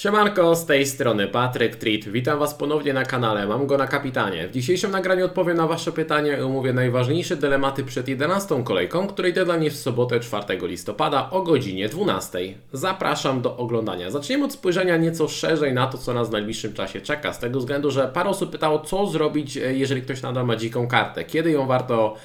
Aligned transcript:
Siemanko, 0.00 0.54
z 0.54 0.66
tej 0.66 0.86
strony 0.86 1.28
Patryk 1.28 1.76
Treat. 1.76 2.04
Witam 2.04 2.38
Was 2.38 2.54
ponownie 2.54 2.92
na 2.92 3.04
kanale, 3.04 3.46
mam 3.46 3.66
go 3.66 3.78
na 3.78 3.86
kapitanie. 3.86 4.48
W 4.48 4.50
dzisiejszym 4.50 4.90
nagraniu 4.90 5.24
odpowiem 5.24 5.56
na 5.56 5.66
Wasze 5.66 5.92
pytania 5.92 6.38
i 6.38 6.40
omówię 6.40 6.72
najważniejsze 6.72 7.36
dylematy 7.36 7.84
przed 7.84 8.08
11 8.08 8.64
kolejką, 8.64 9.06
której 9.06 9.32
deadline 9.32 9.62
jest 9.62 9.76
w 9.76 9.82
sobotę 9.82 10.20
4 10.20 10.44
listopada 10.62 11.30
o 11.30 11.42
godzinie 11.42 11.88
12. 11.88 12.38
Zapraszam 12.72 13.42
do 13.42 13.56
oglądania. 13.56 14.10
Zaczniemy 14.10 14.44
od 14.44 14.52
spojrzenia 14.52 14.96
nieco 14.96 15.28
szerzej 15.28 15.74
na 15.74 15.86
to, 15.86 15.98
co 15.98 16.14
nas 16.14 16.28
w 16.28 16.32
najbliższym 16.32 16.72
czasie 16.72 17.00
czeka, 17.00 17.32
z 17.32 17.38
tego 17.38 17.58
względu, 17.58 17.90
że 17.90 18.08
parę 18.08 18.30
osób 18.30 18.50
pytało, 18.50 18.78
co 18.78 19.06
zrobić, 19.06 19.56
e, 19.56 19.74
jeżeli 19.74 20.02
ktoś 20.02 20.22
nadal 20.22 20.46
ma 20.46 20.56
dziką 20.56 20.88
kartę, 20.88 21.24
kiedy 21.24 21.50
ją 21.50 21.66
warto 21.66 22.16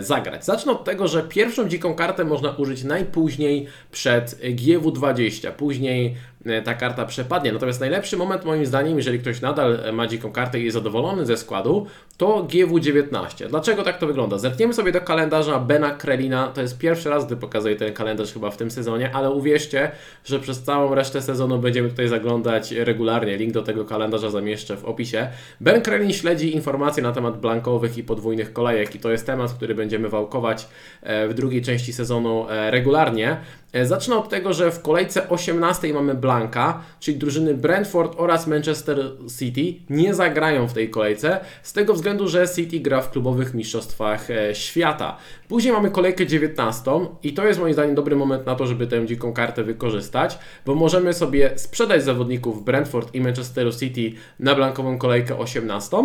zagrać. 0.00 0.44
Zacznę 0.44 0.72
od 0.72 0.84
tego, 0.84 1.08
że 1.08 1.22
pierwszą 1.22 1.68
dziką 1.68 1.94
kartę 1.94 2.24
można 2.24 2.50
użyć 2.50 2.84
najpóźniej 2.84 3.66
przed 3.90 4.40
GW20, 4.40 5.52
później 5.52 6.16
e, 6.46 6.62
ta 6.62 6.74
karta 6.74 7.04
przepadnie. 7.04 7.52
Natomiast 7.52 7.80
najlepszy 7.80 8.16
moment 8.16 8.44
moim 8.44 8.66
zdaniem, 8.66 8.96
jeżeli 8.96 9.18
ktoś 9.18 9.40
nadal 9.40 9.78
ma 9.92 10.06
dziką 10.06 10.32
kartę 10.32 10.60
i 10.60 10.64
jest 10.64 10.74
zadowolony 10.74 11.26
ze 11.26 11.36
składu, 11.36 11.86
to 12.16 12.44
GW19. 12.44 13.48
Dlaczego 13.48 13.82
tak 13.82 13.98
to 13.98 14.06
wygląda? 14.06 14.38
Zerkniemy 14.38 14.74
sobie 14.74 14.92
do 14.92 15.00
kalendarza 15.00 15.58
Bena 15.58 15.90
Krelina. 15.90 16.48
To 16.48 16.60
jest 16.60 16.78
pierwszy 16.78 17.10
raz, 17.10 17.26
gdy 17.26 17.36
pokazuję 17.36 17.76
ten 17.76 17.92
kalendarz 17.92 18.32
chyba 18.32 18.50
w 18.50 18.56
tym 18.56 18.70
sezonie, 18.70 19.14
ale 19.14 19.30
uwierzcie, 19.30 19.90
że 20.24 20.40
przez 20.40 20.62
całą 20.62 20.94
resztę 20.94 21.22
sezonu 21.22 21.58
będziemy 21.58 21.88
tutaj 21.88 22.08
zaglądać 22.08 22.72
regularnie. 22.72 23.36
Link 23.36 23.52
do 23.52 23.62
tego 23.62 23.84
kalendarza 23.84 24.30
zamieszczę 24.30 24.76
w 24.76 24.84
opisie. 24.84 25.28
Ben 25.60 25.82
Krelin 25.82 26.12
śledzi 26.12 26.54
informacje 26.54 27.02
na 27.02 27.12
temat 27.12 27.40
blankowych 27.40 27.98
i 27.98 28.04
podwójnych 28.04 28.52
kolejek 28.52 28.94
i 28.94 28.98
to 28.98 29.10
jest 29.10 29.26
temat, 29.26 29.41
który 29.50 29.74
będziemy 29.74 30.08
wałkować 30.08 30.68
e, 31.02 31.28
w 31.28 31.34
drugiej 31.34 31.62
części 31.62 31.92
sezonu 31.92 32.46
e, 32.48 32.70
regularnie. 32.70 33.36
E, 33.72 33.86
zacznę 33.86 34.16
od 34.16 34.28
tego, 34.28 34.52
że 34.52 34.70
w 34.70 34.82
kolejce 34.82 35.28
18 35.28 35.94
mamy 35.94 36.14
Blanka, 36.14 36.82
czyli 37.00 37.16
drużyny 37.16 37.54
Brentford 37.54 38.14
oraz 38.16 38.46
Manchester 38.46 38.98
City 39.38 39.74
nie 39.90 40.14
zagrają 40.14 40.68
w 40.68 40.72
tej 40.72 40.90
kolejce, 40.90 41.40
z 41.62 41.72
tego 41.72 41.94
względu, 41.94 42.28
że 42.28 42.48
City 42.48 42.80
gra 42.80 43.02
w 43.02 43.10
klubowych 43.10 43.54
mistrzostwach 43.54 44.28
świata. 44.52 45.16
Później 45.48 45.72
mamy 45.72 45.90
kolejkę 45.90 46.26
19 46.26 46.90
i 47.22 47.32
to 47.32 47.46
jest 47.46 47.60
moim 47.60 47.72
zdaniem 47.72 47.94
dobry 47.94 48.16
moment 48.16 48.46
na 48.46 48.54
to, 48.54 48.66
żeby 48.66 48.86
tę 48.86 49.06
dziką 49.06 49.32
kartę 49.32 49.64
wykorzystać, 49.64 50.38
bo 50.66 50.74
możemy 50.74 51.12
sobie 51.12 51.50
sprzedać 51.56 52.04
zawodników 52.04 52.64
Brentford 52.64 53.14
i 53.14 53.20
Manchester 53.20 53.76
City 53.76 54.12
na 54.38 54.54
blankową 54.54 54.98
kolejkę 54.98 55.38
18 55.38 55.96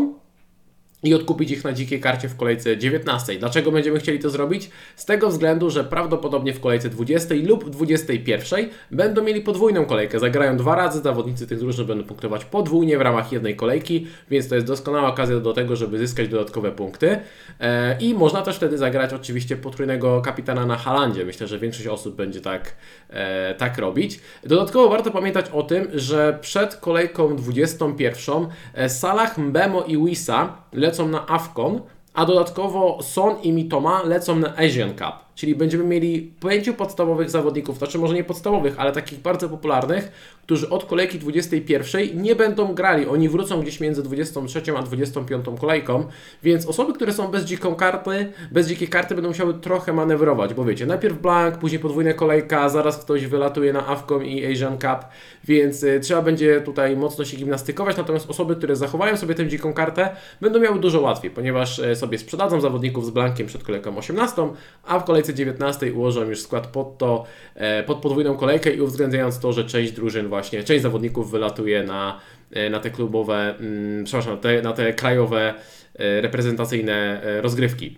i 1.07 1.13
odkupić 1.13 1.51
ich 1.51 1.63
na 1.63 1.73
dzikiej 1.73 2.01
karcie 2.01 2.29
w 2.29 2.35
kolejce 2.35 2.77
19. 2.77 3.39
Dlaczego 3.39 3.71
będziemy 3.71 3.99
chcieli 3.99 4.19
to 4.19 4.29
zrobić? 4.29 4.69
Z 4.95 5.05
tego 5.05 5.29
względu, 5.29 5.69
że 5.69 5.83
prawdopodobnie 5.83 6.53
w 6.53 6.59
kolejce 6.59 6.89
20 6.89 7.35
lub 7.43 7.69
21 7.69 8.69
będą 8.91 9.23
mieli 9.23 9.41
podwójną 9.41 9.85
kolejkę. 9.85 10.19
Zagrają 10.19 10.57
dwa 10.57 10.75
razy, 10.75 11.01
zawodnicy 11.01 11.47
tych 11.47 11.59
drużyn 11.59 11.85
będą 11.85 12.03
punktować 12.03 12.45
podwójnie 12.45 12.97
w 12.97 13.01
ramach 13.01 13.31
jednej 13.31 13.55
kolejki, 13.55 14.07
więc 14.29 14.49
to 14.49 14.55
jest 14.55 14.67
doskonała 14.67 15.09
okazja 15.09 15.39
do 15.39 15.53
tego, 15.53 15.75
żeby 15.75 15.97
zyskać 15.97 16.27
dodatkowe 16.27 16.71
punkty. 16.71 17.19
E, 17.59 17.97
I 17.99 18.13
można 18.13 18.41
też 18.41 18.55
wtedy 18.55 18.77
zagrać 18.77 19.13
oczywiście 19.13 19.57
potrójnego 19.57 20.21
kapitana 20.21 20.65
na 20.65 20.77
Halandzie. 20.77 21.25
Myślę, 21.25 21.47
że 21.47 21.59
większość 21.59 21.87
osób 21.87 22.15
będzie 22.15 22.41
tak, 22.41 22.75
e, 23.09 23.55
tak 23.55 23.77
robić. 23.77 24.19
Dodatkowo 24.43 24.89
warto 24.89 25.11
pamiętać 25.11 25.45
o 25.53 25.63
tym, 25.63 25.87
że 25.93 26.37
przed 26.41 26.75
kolejką 26.75 27.35
21 27.35 28.47
e, 28.73 28.89
Salah, 28.89 29.37
Mbemo 29.37 29.83
i 29.83 30.05
Wisa 30.05 30.57
lecą 30.73 30.96
na 31.05 31.25
AFCON, 31.27 31.81
a 32.13 32.25
dodatkowo 32.25 33.03
Son 33.03 33.35
i 33.43 33.53
Mitoma 33.53 34.03
lecą 34.03 34.35
na 34.35 34.53
Asian 34.57 34.93
Cup. 34.93 35.26
Czyli 35.37 35.55
będziemy 35.55 35.83
mieli 35.83 36.31
pięciu 36.49 36.73
podstawowych 36.73 37.29
zawodników, 37.29 37.77
znaczy 37.77 37.99
może 37.99 38.15
nie 38.15 38.23
podstawowych, 38.23 38.79
ale 38.79 38.91
takich 38.91 39.19
bardzo 39.19 39.49
popularnych, 39.49 40.11
którzy 40.43 40.69
od 40.69 40.85
kolejki 40.85 41.19
21 41.19 42.23
nie 42.23 42.35
będą 42.35 42.73
grali. 42.73 43.07
Oni 43.07 43.29
wrócą 43.29 43.61
gdzieś 43.61 43.79
między 43.79 44.03
23 44.03 44.61
a 44.77 44.81
25 44.81 45.45
kolejką, 45.59 46.05
więc 46.43 46.65
osoby, 46.65 46.93
które 46.93 47.13
są 47.13 47.27
bez 47.27 47.45
dziką 47.45 47.75
karty, 47.75 48.31
bez 48.51 48.67
dzikiej 48.67 48.87
karty 48.87 49.15
będą 49.15 49.29
musiały 49.29 49.53
trochę 49.53 49.93
manewrować, 49.93 50.53
bo 50.53 50.65
wiecie, 50.65 50.85
najpierw 50.85 51.21
blank, 51.21 51.57
później 51.57 51.79
podwójna 51.79 52.13
kolejka, 52.13 52.69
zaraz 52.69 52.97
ktoś 52.97 53.25
wylatuje 53.25 53.73
na 53.73 53.87
AFCON 53.87 54.25
i 54.25 54.45
Asian 54.45 54.77
Cup, 54.77 55.05
więc 55.43 55.83
y, 55.83 55.99
trzeba 55.99 56.21
będzie 56.21 56.61
tutaj 56.61 56.95
mocno 56.95 57.25
się 57.25 57.37
gimnastykować, 57.37 57.97
natomiast 57.97 58.29
osoby, 58.29 58.55
które 58.55 58.75
zachowają 58.75 59.17
sobie 59.17 59.35
tę 59.35 59.47
dziką 59.47 59.73
kartę, 59.73 60.09
będą 60.41 60.59
miały 60.59 60.79
dużo 60.79 61.01
łatwiej, 61.01 61.31
ponieważ 61.31 61.79
y, 61.79 61.95
sobie 61.95 62.17
sprzedadzą 62.17 62.61
zawodników 62.61 63.05
z 63.05 63.09
blankiem 63.09 63.47
przed 63.47 63.63
kolejką 63.63 63.97
18, 63.97 64.49
a 64.83 64.99
w 64.99 65.03
kolejce 65.03 65.26
19 65.33 65.93
ułożą 65.93 66.23
już 66.23 66.41
skład 66.41 66.67
pod 66.67 66.97
to, 66.97 67.25
e, 67.55 67.83
pod 67.83 67.97
podwójną 67.97 68.37
kolejkę 68.37 68.73
i 68.73 68.81
uwzględniając 68.81 69.39
to, 69.39 69.53
że 69.53 69.65
część 69.65 69.91
drużyn 69.91 70.27
właśnie, 70.27 70.63
część 70.63 70.81
zawodników 70.81 71.31
wylatuje 71.31 71.83
na, 71.83 72.19
e, 72.51 72.69
na 72.69 72.79
te 72.79 72.89
klubowe, 72.89 73.55
mm, 73.59 74.03
przepraszam, 74.03 74.33
na 74.33 74.41
te, 74.41 74.61
na 74.61 74.73
te 74.73 74.93
krajowe 74.93 75.53
e, 75.95 76.21
reprezentacyjne 76.21 77.21
rozgrywki. 77.41 77.97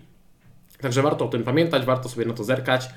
Także 0.80 1.02
warto 1.02 1.24
o 1.24 1.28
tym 1.28 1.42
pamiętać, 1.42 1.84
warto 1.84 2.08
sobie 2.08 2.26
na 2.26 2.34
to 2.34 2.44
zerkać. 2.44 2.88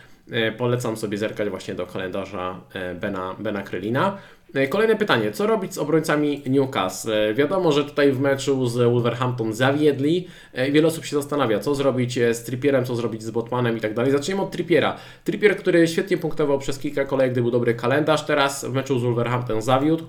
Polecam 0.57 0.97
sobie 0.97 1.17
zerkać 1.17 1.49
właśnie 1.49 1.75
do 1.75 1.87
kalendarza 1.87 2.61
Bena, 3.01 3.35
Bena 3.39 3.63
Krylina. 3.63 4.17
E, 4.53 4.67
kolejne 4.67 4.95
pytanie. 4.95 5.31
Co 5.31 5.47
robić 5.47 5.73
z 5.73 5.77
obrońcami 5.77 6.41
Newcastle? 6.45 7.11
E, 7.11 7.33
wiadomo, 7.33 7.71
że 7.71 7.85
tutaj 7.85 8.11
w 8.11 8.19
meczu 8.19 8.67
z 8.67 8.75
Wolverhampton 8.75 9.53
zawiedli. 9.53 10.27
E, 10.53 10.71
wiele 10.71 10.87
osób 10.87 11.05
się 11.05 11.15
zastanawia, 11.15 11.59
co 11.59 11.75
zrobić 11.75 12.13
z 12.13 12.43
Trippierem, 12.43 12.85
co 12.85 12.95
zrobić 12.95 13.23
z 13.23 13.31
Botmanem 13.31 13.77
i 13.77 13.81
tak 13.81 13.93
dalej. 13.93 14.11
Zaczniemy 14.11 14.41
od 14.41 14.51
Trippiera. 14.51 14.97
Trippier, 15.23 15.57
który 15.57 15.87
świetnie 15.87 16.17
punktował 16.17 16.59
przez 16.59 16.79
kilka 16.79 17.05
kolejek, 17.05 17.31
gdy 17.31 17.41
był 17.41 17.51
dobry 17.51 17.73
kalendarz, 17.75 18.25
teraz 18.25 18.65
w 18.65 18.73
meczu 18.73 18.99
z 18.99 19.03
Wolverhampton 19.03 19.61
zawiódł. 19.61 20.05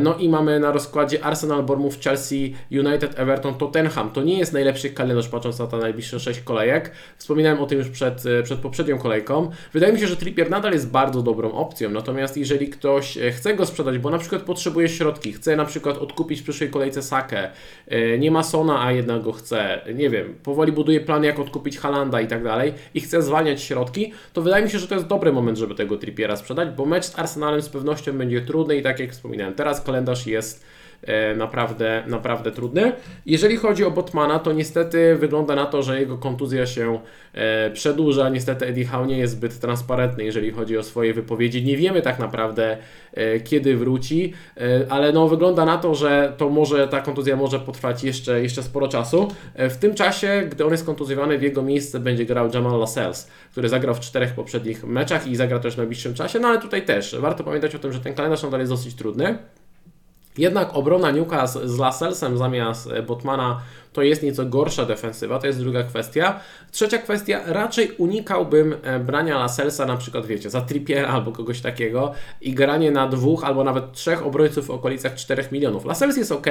No 0.00 0.14
i 0.14 0.28
mamy 0.28 0.60
na 0.60 0.72
rozkładzie 0.72 1.24
Arsenal, 1.24 1.62
Bournemouth, 1.62 2.00
Chelsea, 2.04 2.54
United, 2.70 3.18
Everton, 3.18 3.54
Tottenham. 3.54 4.10
To 4.10 4.22
nie 4.22 4.38
jest 4.38 4.52
najlepszy 4.52 4.90
kalendarz 4.90 5.28
patrząc 5.28 5.58
na 5.58 5.66
te 5.66 5.76
najbliższe 5.76 6.20
6 6.20 6.40
kolejek. 6.40 6.90
Wspominałem 7.16 7.60
o 7.60 7.66
tym 7.66 7.78
już 7.78 7.88
przed, 7.88 8.22
przed 8.44 8.58
poprzednią 8.58 8.98
kolejką. 8.98 9.50
Wydaje 9.72 9.92
mi 9.92 10.00
się, 10.00 10.06
że 10.06 10.16
Trippier 10.16 10.50
nadal 10.50 10.72
jest 10.72 10.90
bardzo 10.90 11.22
dobrą 11.22 11.52
opcją, 11.52 11.90
natomiast 11.90 12.36
jeżeli 12.36 12.68
ktoś 12.68 13.18
chce 13.32 13.54
go 13.54 13.66
sprzedać, 13.66 13.98
bo 13.98 14.10
na 14.10 14.18
przykład 14.18 14.42
potrzebuje 14.42 14.88
środki, 14.88 15.32
chce 15.32 15.56
na 15.56 15.64
przykład 15.64 15.98
odkupić 15.98 16.40
w 16.40 16.42
przyszłej 16.42 16.70
kolejce 16.70 17.02
Sakę, 17.02 17.50
e, 17.88 18.18
nie 18.18 18.30
ma 18.30 18.42
Sona, 18.42 18.84
a 18.84 18.92
jednak 18.92 19.22
go 19.22 19.32
chce, 19.32 19.80
nie 19.94 20.10
wiem, 20.10 20.34
powoli 20.42 20.72
buduje 20.72 21.00
plan 21.00 21.24
jak 21.24 21.38
odkupić 21.38 21.78
Halanda 21.78 22.20
i 22.20 22.26
tak 22.26 22.44
dalej 22.44 22.74
i 22.94 23.00
chce 23.00 23.22
zwalniać 23.22 23.62
środki, 23.62 24.12
to 24.32 24.42
wydaje 24.42 24.64
mi 24.64 24.70
się, 24.70 24.78
że 24.78 24.88
to 24.88 24.94
jest 24.94 25.06
dobry 25.06 25.32
moment, 25.32 25.58
żeby 25.58 25.74
tego 25.74 25.96
Trippiera 25.96 26.36
sprzedać, 26.36 26.68
bo 26.76 26.86
mecz 26.86 27.04
z 27.04 27.18
Arsenalem 27.18 27.62
z 27.62 27.68
pewnością 27.68 28.12
będzie 28.18 28.40
trudny 28.40 28.76
i 28.76 28.82
tak 28.82 29.00
jak 29.00 29.10
wspominałem, 29.10 29.54
teraz 29.62 29.80
kalendarz 29.80 30.26
jest 30.26 30.64
naprawdę, 31.36 32.02
naprawdę 32.06 32.50
trudny. 32.50 32.92
Jeżeli 33.26 33.56
chodzi 33.56 33.84
o 33.84 33.90
Botmana, 33.90 34.38
to 34.38 34.52
niestety 34.52 35.16
wygląda 35.16 35.54
na 35.54 35.66
to, 35.66 35.82
że 35.82 36.00
jego 36.00 36.18
kontuzja 36.18 36.66
się 36.66 37.00
e, 37.34 37.70
przedłuża. 37.70 38.28
Niestety 38.28 38.66
Eddie 38.66 38.84
Howe 38.84 39.06
nie 39.06 39.18
jest 39.18 39.32
zbyt 39.32 39.60
transparentny, 39.60 40.24
jeżeli 40.24 40.50
chodzi 40.50 40.78
o 40.78 40.82
swoje 40.82 41.14
wypowiedzi. 41.14 41.64
Nie 41.64 41.76
wiemy 41.76 42.02
tak 42.02 42.18
naprawdę, 42.18 42.76
e, 43.14 43.40
kiedy 43.40 43.76
wróci, 43.76 44.32
ale 44.88 45.12
no, 45.12 45.28
wygląda 45.28 45.64
na 45.64 45.78
to, 45.78 45.94
że 45.94 46.32
to 46.36 46.48
może, 46.48 46.88
ta 46.88 47.00
kontuzja 47.00 47.36
może 47.36 47.58
potrwać 47.58 48.04
jeszcze, 48.04 48.42
jeszcze 48.42 48.62
sporo 48.62 48.88
czasu. 48.88 49.28
W 49.54 49.76
tym 49.76 49.94
czasie, 49.94 50.48
gdy 50.50 50.64
on 50.64 50.72
jest 50.72 50.86
kontuzjowany, 50.86 51.38
w 51.38 51.42
jego 51.42 51.62
miejsce 51.62 52.00
będzie 52.00 52.26
grał 52.26 52.50
Jamal 52.54 52.80
Lascelles, 52.80 53.30
który 53.50 53.68
zagrał 53.68 53.94
w 53.94 54.00
czterech 54.00 54.34
poprzednich 54.34 54.84
meczach 54.84 55.26
i 55.26 55.36
zagra 55.36 55.58
też 55.58 55.74
w 55.74 55.78
najbliższym 55.78 56.14
czasie, 56.14 56.38
no 56.38 56.48
ale 56.48 56.60
tutaj 56.60 56.84
też 56.84 57.16
warto 57.20 57.44
pamiętać 57.44 57.74
o 57.74 57.78
tym, 57.78 57.92
że 57.92 58.00
ten 58.00 58.14
kalendarz 58.14 58.42
nadal 58.42 58.60
jest 58.60 58.72
dosyć 58.72 58.94
trudny. 58.94 59.38
Jednak 60.38 60.76
obrona 60.76 61.10
Newcastle 61.10 61.68
z 61.68 61.78
Lasselsem 61.78 62.38
zamiast 62.38 62.88
Botmana 63.06 63.62
to 63.92 64.02
jest 64.02 64.22
nieco 64.22 64.46
gorsza 64.46 64.84
defensywa, 64.84 65.38
to 65.38 65.46
jest 65.46 65.58
druga 65.58 65.82
kwestia. 65.82 66.40
Trzecia 66.70 66.98
kwestia, 66.98 67.40
raczej 67.46 67.90
unikałbym 67.98 68.74
e, 68.82 69.00
brania 69.00 69.38
Laselsa 69.38 69.86
na 69.86 69.96
przykład, 69.96 70.26
wiecie, 70.26 70.50
za 70.50 70.60
Trippiera 70.60 71.08
albo 71.08 71.32
kogoś 71.32 71.60
takiego 71.60 72.12
i 72.40 72.54
granie 72.54 72.90
na 72.90 73.08
dwóch 73.08 73.44
albo 73.44 73.64
nawet 73.64 73.92
trzech 73.92 74.26
obrońców 74.26 74.66
w 74.66 74.70
okolicach 74.70 75.14
4 75.14 75.44
milionów. 75.52 75.84
Lasels 75.84 76.16
jest 76.16 76.32
ok, 76.32 76.46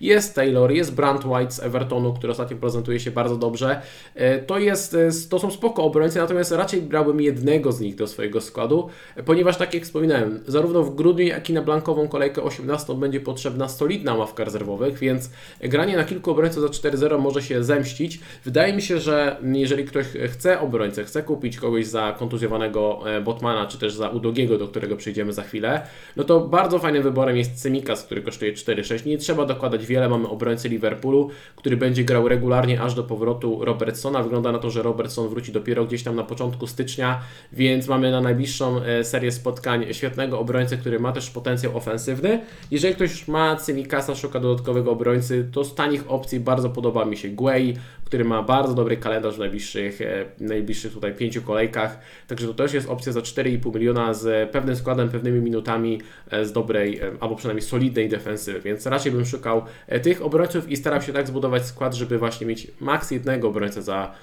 jest 0.00 0.34
Taylor, 0.34 0.72
jest 0.72 0.94
Brand 0.94 1.24
White 1.24 1.50
z 1.50 1.60
Evertonu, 1.60 2.12
który 2.12 2.32
ostatnio 2.32 2.56
prezentuje 2.56 3.00
się 3.00 3.10
bardzo 3.10 3.36
dobrze. 3.36 3.80
E, 4.14 4.38
to, 4.38 4.58
jest, 4.58 4.94
e, 4.94 5.08
to 5.30 5.38
są 5.38 5.50
spoko 5.50 5.84
obrońcy, 5.84 6.18
natomiast 6.18 6.52
raczej 6.52 6.82
brałbym 6.82 7.20
jednego 7.20 7.72
z 7.72 7.80
nich 7.80 7.94
do 7.94 8.06
swojego 8.06 8.40
składu, 8.40 8.88
ponieważ 9.24 9.56
tak 9.56 9.74
jak 9.74 9.82
wspominałem, 9.82 10.40
zarówno 10.46 10.82
w 10.82 10.94
grudniu, 10.94 11.26
jak 11.26 11.50
i 11.50 11.52
na 11.52 11.62
blankową 11.62 12.08
kolejkę 12.08 12.42
18 12.42 12.94
będzie 12.94 13.20
potrzebna 13.20 13.68
solidna 13.68 14.14
ławka 14.14 14.44
rezerwowych, 14.44 14.98
więc 14.98 15.30
granie 15.60 15.96
na 15.96 16.04
kilku 16.04 16.30
obrońców 16.30 16.62
za 16.62 16.68
4-0 16.84 17.18
może 17.18 17.42
się 17.42 17.64
zemścić. 17.64 18.20
Wydaje 18.44 18.72
mi 18.72 18.82
się, 18.82 19.00
że 19.00 19.36
jeżeli 19.42 19.84
ktoś 19.84 20.06
chce 20.28 20.60
obrońcę, 20.60 21.04
chce 21.04 21.22
kupić 21.22 21.56
kogoś 21.56 21.86
za 21.86 22.12
kontuzjowanego 22.18 23.00
e, 23.06 23.20
Botmana, 23.20 23.66
czy 23.66 23.78
też 23.78 23.94
za 23.94 24.08
Udogiego, 24.08 24.58
do 24.58 24.68
którego 24.68 24.96
przejdziemy 24.96 25.32
za 25.32 25.42
chwilę, 25.42 25.86
no 26.16 26.24
to 26.24 26.40
bardzo 26.40 26.78
fajnym 26.78 27.02
wyborem 27.02 27.36
jest 27.36 27.60
Semikas, 27.60 28.02
który 28.02 28.22
kosztuje 28.22 28.52
4-6. 28.52 29.06
Nie 29.06 29.18
trzeba 29.18 29.46
dokładać 29.46 29.86
wiele, 29.86 30.08
mamy 30.08 30.28
obrońcę 30.28 30.68
Liverpoolu, 30.68 31.30
który 31.56 31.76
będzie 31.76 32.04
grał 32.04 32.28
regularnie 32.28 32.80
aż 32.80 32.94
do 32.94 33.02
powrotu 33.02 33.64
Robertsona. 33.64 34.22
Wygląda 34.22 34.52
na 34.52 34.58
to, 34.58 34.70
że 34.70 34.82
Robertson 34.82 35.28
wróci 35.28 35.52
dopiero 35.52 35.84
gdzieś 35.84 36.02
tam 36.02 36.16
na 36.16 36.24
początku 36.24 36.66
stycznia, 36.66 37.20
więc 37.52 37.88
mamy 37.88 38.10
na 38.10 38.20
najbliższą 38.20 38.82
e, 38.82 39.04
serię 39.04 39.32
spotkań 39.32 39.86
świetnego 39.92 40.40
obrońcę, 40.40 40.76
który 40.76 41.00
ma 41.00 41.12
też 41.12 41.30
potencjał 41.30 41.76
ofensywny. 41.76 42.40
Jeżeli 42.70 42.94
ktoś 42.94 43.28
ma 43.28 43.58
Semikasa, 43.58 44.14
szuka 44.14 44.40
dodatkowego 44.40 44.90
obrońcy, 44.90 45.48
to 45.52 45.64
z 45.64 45.74
tanich 45.74 46.10
opcji 46.10 46.40
bardzo 46.40 46.70
podoba 46.74 47.04
mi 47.04 47.16
się 47.16 47.28
Guay, 47.28 47.74
który 48.04 48.24
ma 48.24 48.42
bardzo 48.42 48.74
dobry 48.74 48.96
kalendarz 48.96 49.36
w 49.36 49.38
najbliższych, 49.38 50.00
e, 50.00 50.24
najbliższych 50.40 50.92
tutaj 50.92 51.14
pięciu 51.14 51.42
kolejkach, 51.42 51.98
także 52.26 52.46
to 52.46 52.54
też 52.54 52.74
jest 52.74 52.88
opcja 52.88 53.12
za 53.12 53.20
4,5 53.20 53.74
miliona 53.74 54.14
z 54.14 54.50
pewnym 54.50 54.76
składem, 54.76 55.08
pewnymi 55.08 55.40
minutami, 55.40 56.00
e, 56.30 56.44
z 56.44 56.52
dobrej, 56.52 57.00
albo 57.20 57.36
przynajmniej 57.36 57.62
solidnej 57.62 58.08
defensywy, 58.08 58.60
więc 58.60 58.86
raczej 58.86 59.12
bym 59.12 59.26
szukał 59.26 59.62
tych 60.02 60.22
obrońców 60.22 60.70
i 60.70 60.76
starał 60.76 61.02
się 61.02 61.12
tak 61.12 61.26
zbudować 61.26 61.66
skład, 61.66 61.94
żeby 61.94 62.18
właśnie 62.18 62.46
mieć 62.46 62.70
maks 62.80 63.10
jednego 63.10 63.48
obrońcę 63.48 63.82
za 63.82 64.14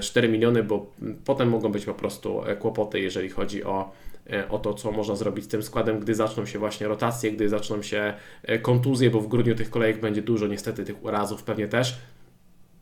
4 0.00 0.28
miliony, 0.28 0.62
bo 0.62 0.92
potem 1.24 1.48
mogą 1.48 1.72
być 1.72 1.84
po 1.84 1.94
prostu 1.94 2.40
kłopoty, 2.58 3.00
jeżeli 3.00 3.28
chodzi 3.28 3.64
o 3.64 3.92
E, 4.07 4.07
o 4.50 4.58
to, 4.58 4.74
co 4.74 4.92
można 4.92 5.16
zrobić 5.16 5.44
z 5.44 5.48
tym 5.48 5.62
składem, 5.62 6.00
gdy 6.00 6.14
zaczną 6.14 6.46
się 6.46 6.58
właśnie 6.58 6.88
rotacje, 6.88 7.32
gdy 7.32 7.48
zaczną 7.48 7.82
się 7.82 8.14
e, 8.42 8.58
kontuzje, 8.58 9.10
bo 9.10 9.20
w 9.20 9.28
grudniu 9.28 9.54
tych 9.54 9.70
kolejek 9.70 10.00
będzie 10.00 10.22
dużo, 10.22 10.46
niestety 10.46 10.84
tych 10.84 11.04
urazów 11.04 11.42
pewnie 11.42 11.68
też. 11.68 11.98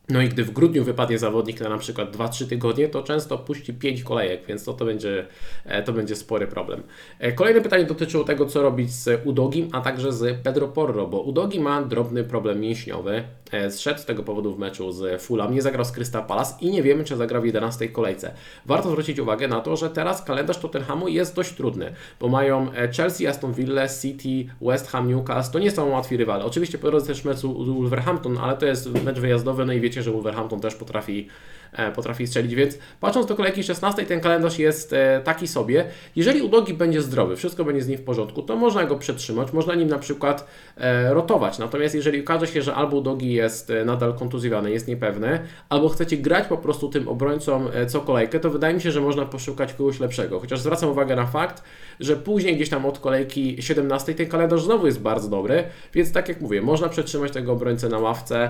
No 0.09 0.21
i 0.21 0.29
gdy 0.29 0.43
w 0.43 0.51
grudniu 0.51 0.83
wypadnie 0.83 1.19
zawodnik 1.19 1.59
na 1.61 1.69
na 1.69 1.77
przykład 1.77 2.17
2-3 2.17 2.47
tygodnie, 2.47 2.87
to 2.87 3.03
często 3.03 3.37
puści 3.37 3.73
5 3.73 4.03
kolejek, 4.03 4.45
więc 4.47 4.63
to, 4.63 4.73
to, 4.73 4.85
będzie, 4.85 5.25
e, 5.65 5.83
to 5.83 5.93
będzie 5.93 6.15
spory 6.15 6.47
problem. 6.47 6.83
Kolejne 7.35 7.61
pytanie 7.61 7.83
dotyczyło 7.83 8.23
tego, 8.23 8.45
co 8.45 8.61
robić 8.61 8.91
z 8.91 9.25
Udogim, 9.25 9.69
a 9.71 9.81
także 9.81 10.11
z 10.11 10.41
Pedro 10.43 10.67
Porro, 10.67 11.07
bo 11.07 11.21
Udogi 11.21 11.59
ma 11.59 11.81
drobny 11.81 12.23
problem 12.23 12.59
mięśniowy. 12.59 13.23
E, 13.51 13.71
zszedł 13.71 13.99
z 13.99 14.05
tego 14.05 14.23
powodu 14.23 14.53
w 14.53 14.59
meczu 14.59 14.91
z 14.91 15.21
Fulham, 15.21 15.53
nie 15.53 15.61
zagrał 15.61 15.85
z 15.85 15.91
Crystal 15.91 16.25
Palace 16.25 16.55
i 16.61 16.71
nie 16.71 16.83
wiemy, 16.83 17.03
czy 17.03 17.15
zagra 17.15 17.41
w 17.41 17.45
11 17.45 17.89
kolejce. 17.89 18.33
Warto 18.65 18.89
zwrócić 18.89 19.19
uwagę 19.19 19.47
na 19.47 19.61
to, 19.61 19.77
że 19.77 19.89
teraz 19.89 20.23
kalendarz 20.23 20.57
Tottenhamu 20.57 21.07
jest 21.07 21.35
dość 21.35 21.53
trudny, 21.53 21.93
bo 22.19 22.27
mają 22.27 22.71
e, 22.73 22.91
Chelsea, 22.91 23.27
Aston 23.27 23.53
Villa, 23.53 23.87
City, 24.01 24.53
West 24.61 24.87
Ham, 24.87 25.09
Newcastle, 25.09 25.53
to 25.53 25.59
nie 25.59 25.71
są 25.71 25.89
łatwi 25.89 26.17
rywale. 26.17 26.45
Oczywiście 26.45 26.77
po 26.77 26.87
drodze 26.87 27.07
też 27.07 27.23
mecz 27.23 27.41
Wolverhampton, 27.41 28.37
ale 28.37 28.57
to 28.57 28.65
jest 28.65 29.03
mecz 29.03 29.19
wyjazdowy, 29.19 29.65
no 29.65 29.73
i 29.73 29.81
wiecie, 29.81 30.03
że 30.03 30.11
Wolverhampton 30.11 30.59
też 30.59 30.75
potrafi 30.75 31.27
potrafi 31.95 32.27
strzelić, 32.27 32.55
więc 32.55 32.77
patrząc 32.99 33.27
do 33.27 33.35
kolejki 33.35 33.63
16, 33.63 34.05
ten 34.05 34.19
kalendarz 34.19 34.59
jest 34.59 34.93
e, 34.93 35.21
taki 35.23 35.47
sobie. 35.47 35.85
Jeżeli 36.15 36.41
Udogi 36.41 36.73
będzie 36.73 37.01
zdrowy, 37.01 37.35
wszystko 37.35 37.63
będzie 37.63 37.81
z 37.81 37.87
nim 37.87 37.97
w 37.97 38.03
porządku, 38.03 38.41
to 38.41 38.55
można 38.55 38.85
go 38.85 38.95
przetrzymać, 38.95 39.53
można 39.53 39.75
nim 39.75 39.87
na 39.87 39.99
przykład 39.99 40.47
e, 40.77 41.13
rotować. 41.13 41.59
Natomiast 41.59 41.95
jeżeli 41.95 42.21
okaże 42.21 42.47
się, 42.47 42.61
że 42.61 42.75
albo 42.75 42.97
Udogi 42.97 43.33
jest 43.33 43.71
nadal 43.85 44.13
kontuzjowany, 44.13 44.71
jest 44.71 44.87
niepewny, 44.87 45.39
albo 45.69 45.89
chcecie 45.89 46.17
grać 46.17 46.47
po 46.47 46.57
prostu 46.57 46.89
tym 46.89 47.07
obrońcom 47.07 47.69
co 47.87 48.01
kolejkę, 48.01 48.39
to 48.39 48.49
wydaje 48.49 48.73
mi 48.73 48.81
się, 48.81 48.91
że 48.91 49.01
można 49.01 49.25
poszukać 49.25 49.73
kogoś 49.73 49.99
lepszego. 49.99 50.39
Chociaż 50.39 50.59
zwracam 50.59 50.89
uwagę 50.89 51.15
na 51.15 51.25
fakt, 51.25 51.63
że 51.99 52.15
później 52.15 52.55
gdzieś 52.55 52.69
tam 52.69 52.85
od 52.85 52.99
kolejki 52.99 53.61
17 53.61 54.13
ten 54.13 54.27
kalendarz 54.27 54.63
znowu 54.63 54.85
jest 54.85 55.01
bardzo 55.01 55.29
dobry, 55.29 55.63
więc 55.93 56.11
tak 56.11 56.29
jak 56.29 56.41
mówię, 56.41 56.61
można 56.61 56.89
przetrzymać 56.89 57.31
tego 57.31 57.51
obrońcę 57.51 57.89
na 57.89 57.99
ławce, 57.99 58.49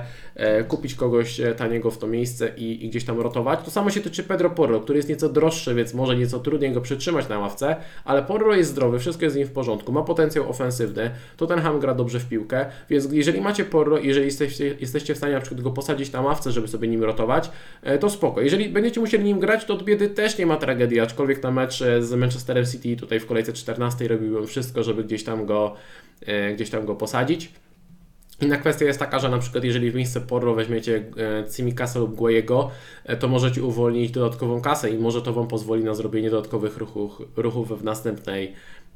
kupić 0.68 0.96
kogoś 0.96 1.42
taniego 1.58 1.92
w 1.92 1.98
to 1.98 2.08
miejsce 2.08 2.52
i, 2.58 2.86
i 2.86 2.90
gdzieś 2.90 3.06
tam 3.08 3.20
rotować. 3.20 3.60
To 3.66 3.72
samo 3.72 3.90
się 3.90 4.02
tyczy 4.02 4.24
Pedro 4.24 4.50
Porro, 4.50 4.80
który 4.80 4.98
jest 4.98 5.10
nieco 5.10 5.30
droższy, 5.30 5.76
więc 5.76 5.94
może 5.94 6.16
nieco 6.16 6.40
trudniej 6.40 6.72
go 6.72 6.82
przytrzymać 6.82 7.30
na 7.30 7.40
ławce, 7.40 7.76
ale 8.06 8.24
Porro 8.24 8.56
jest 8.56 8.70
zdrowy, 8.70 9.00
wszystko 9.00 9.26
jest 9.26 9.34
z 9.34 9.38
nim 9.38 9.48
w 9.48 9.52
porządku, 9.52 9.92
ma 9.92 10.04
potencjał 10.04 10.50
ofensywny, 10.50 11.12
to 11.38 11.48
ten 11.48 11.60
Ham 11.60 11.80
gra 11.80 11.94
dobrze 11.94 12.20
w 12.20 12.30
piłkę, 12.30 12.66
więc 12.90 13.08
jeżeli 13.12 13.42
macie 13.42 13.66
Porro, 13.66 13.98
jeżeli 13.98 14.26
jesteście, 14.26 14.76
jesteście 14.80 15.14
w 15.14 15.18
stanie 15.18 15.34
na 15.34 15.42
przykład 15.42 15.62
go 15.62 15.72
posadzić 15.72 16.12
na 16.12 16.22
ławce, 16.22 16.52
żeby 16.52 16.68
sobie 16.68 16.88
nim 16.88 17.04
rotować, 17.04 17.52
e, 17.84 17.98
to 17.98 18.10
spoko. 18.10 18.42
Jeżeli 18.42 18.70
będziecie 18.70 19.02
musieli 19.02 19.24
nim 19.24 19.40
grać, 19.40 19.66
to 19.66 19.74
od 19.74 19.84
biedy 19.84 20.10
też 20.10 20.38
nie 20.38 20.46
ma 20.46 20.58
tragedii, 20.58 21.00
aczkolwiek 21.00 21.44
na 21.44 21.52
mecz 21.52 21.82
e, 21.82 22.02
z 22.02 22.14
Manchesterem 22.14 22.66
City 22.66 22.96
tutaj 22.96 23.20
w 23.20 23.26
kolejce 23.26 23.54
14 23.54 24.08
robiłem 24.08 24.48
wszystko, 24.48 24.84
żeby 24.84 25.04
gdzieś 25.04 25.24
tam 25.24 25.46
go, 25.46 25.76
e, 26.26 26.54
gdzieś 26.54 26.70
tam 26.70 26.86
go 26.86 26.96
posadzić. 26.96 27.52
Inna 28.42 28.58
kwestia 28.58 28.86
jest 28.86 29.00
taka, 29.00 29.20
że 29.20 29.30
na 29.30 29.38
przykład 29.38 29.64
jeżeli 29.64 29.92
w 29.92 29.96
miejsce 29.96 30.22
Porro 30.22 30.56
weźmiecie 30.56 31.04
Cimikasa 31.56 32.00
lub 32.00 32.16
Guayego, 32.16 32.72
e, 33.06 33.18
to 33.18 33.28
możecie 33.28 33.64
uwolnić 33.64 34.12
dodatkową 34.12 34.62
kasę 34.62 34.90
i 34.90 34.98
może 34.98 35.22
to 35.22 35.34
Wam 35.34 35.48
pozwoli 35.48 35.84
na 35.84 35.94
zrobienie 35.94 36.30
dodatkowych 36.30 36.78
ruchów, 36.78 37.22
ruchów 37.36 37.82
w 37.82 37.84
następnej 37.84 38.54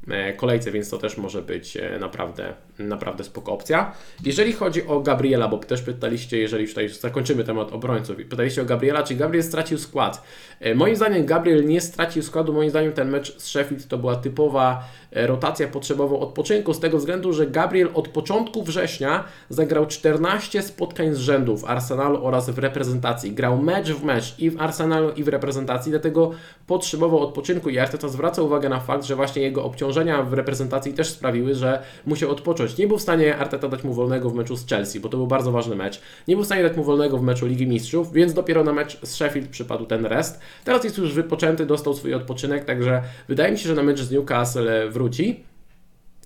E, 0.08 0.32
kolejce, 0.32 0.70
więc 0.70 0.90
to 0.90 0.98
też 0.98 1.16
może 1.16 1.42
być 1.42 1.76
e, 1.76 1.98
naprawdę, 1.98 2.54
naprawdę 2.78 3.24
spoko 3.24 3.52
opcja. 3.52 3.92
Jeżeli 4.24 4.52
chodzi 4.52 4.86
o 4.86 5.00
Gabriela, 5.00 5.48
bo 5.48 5.58
też 5.58 5.82
pytaliście, 5.82 6.38
jeżeli 6.38 6.68
tutaj 6.68 6.88
zakończymy 6.88 7.44
temat 7.44 7.72
obrońców, 7.72 8.16
pytaliście 8.16 8.62
o 8.62 8.64
Gabriela, 8.64 9.02
czy 9.02 9.14
Gabriel 9.14 9.44
stracił 9.44 9.78
skład. 9.78 10.22
E, 10.60 10.74
moim 10.74 10.96
zdaniem 10.96 11.26
Gabriel 11.26 11.66
nie 11.66 11.80
stracił 11.80 12.22
składu, 12.22 12.52
moim 12.52 12.70
zdaniem 12.70 12.92
ten 12.92 13.10
mecz 13.10 13.38
z 13.38 13.46
Sheffield 13.46 13.88
to 13.88 13.98
była 13.98 14.16
typowa 14.16 14.88
rotacja 15.14 15.68
potrzebował 15.68 16.20
odpoczynku, 16.20 16.74
z 16.74 16.80
tego 16.80 16.98
względu, 16.98 17.32
że 17.32 17.46
Gabriel 17.46 17.88
od 17.94 18.08
początku 18.08 18.62
września 18.62 19.24
zagrał 19.48 19.86
14 19.86 20.62
spotkań 20.62 21.14
z 21.14 21.18
rzędu 21.18 21.56
w 21.56 21.64
Arsenalu 21.64 22.24
oraz 22.26 22.50
w 22.50 22.58
reprezentacji. 22.58 23.32
Grał 23.32 23.62
mecz 23.62 23.90
w 23.90 24.04
mecz 24.04 24.38
i 24.38 24.50
w 24.50 24.60
Arsenalu 24.60 25.10
i 25.10 25.24
w 25.24 25.28
reprezentacji, 25.28 25.90
dlatego 25.90 26.30
potrzebował 26.66 27.20
odpoczynku 27.20 27.70
i 27.70 27.78
Arteta 27.78 28.08
zwraca 28.08 28.42
uwagę 28.42 28.68
na 28.68 28.80
fakt, 28.80 29.04
że 29.04 29.16
właśnie 29.16 29.42
jego 29.42 29.64
obciążenia 29.64 30.22
w 30.22 30.32
reprezentacji 30.32 30.94
też 30.94 31.08
sprawiły, 31.08 31.54
że 31.54 31.82
musiał 32.06 32.30
odpocząć. 32.30 32.78
Nie 32.78 32.86
był 32.86 32.98
w 32.98 33.02
stanie 33.02 33.36
Arteta 33.36 33.68
dać 33.68 33.84
mu 33.84 33.94
wolnego 33.94 34.30
w 34.30 34.34
meczu 34.34 34.56
z 34.56 34.66
Chelsea, 34.66 35.00
bo 35.00 35.08
to 35.08 35.16
był 35.16 35.26
bardzo 35.26 35.52
ważny 35.52 35.76
mecz. 35.76 36.00
Nie 36.28 36.34
był 36.34 36.42
w 36.42 36.46
stanie 36.46 36.62
dać 36.62 36.76
mu 36.76 36.84
wolnego 36.84 37.18
w 37.18 37.22
meczu 37.22 37.46
Ligi 37.46 37.66
Mistrzów, 37.66 38.12
więc 38.12 38.34
dopiero 38.34 38.64
na 38.64 38.72
mecz 38.72 38.98
z 39.02 39.14
Sheffield 39.14 39.48
przypadł 39.48 39.86
ten 39.86 40.06
rest. 40.06 40.40
Teraz 40.64 40.84
jest 40.84 40.98
już 40.98 41.12
wypoczęty, 41.14 41.66
dostał 41.66 41.94
swój 41.94 42.14
odpoczynek, 42.14 42.64
także 42.64 43.02
wydaje 43.28 43.52
mi 43.52 43.58
się, 43.58 43.68
że 43.68 43.74
na 43.74 43.82
mecz 43.82 44.00
z 44.00 44.10
Newcastle 44.10 44.90
wróci. 45.02 45.44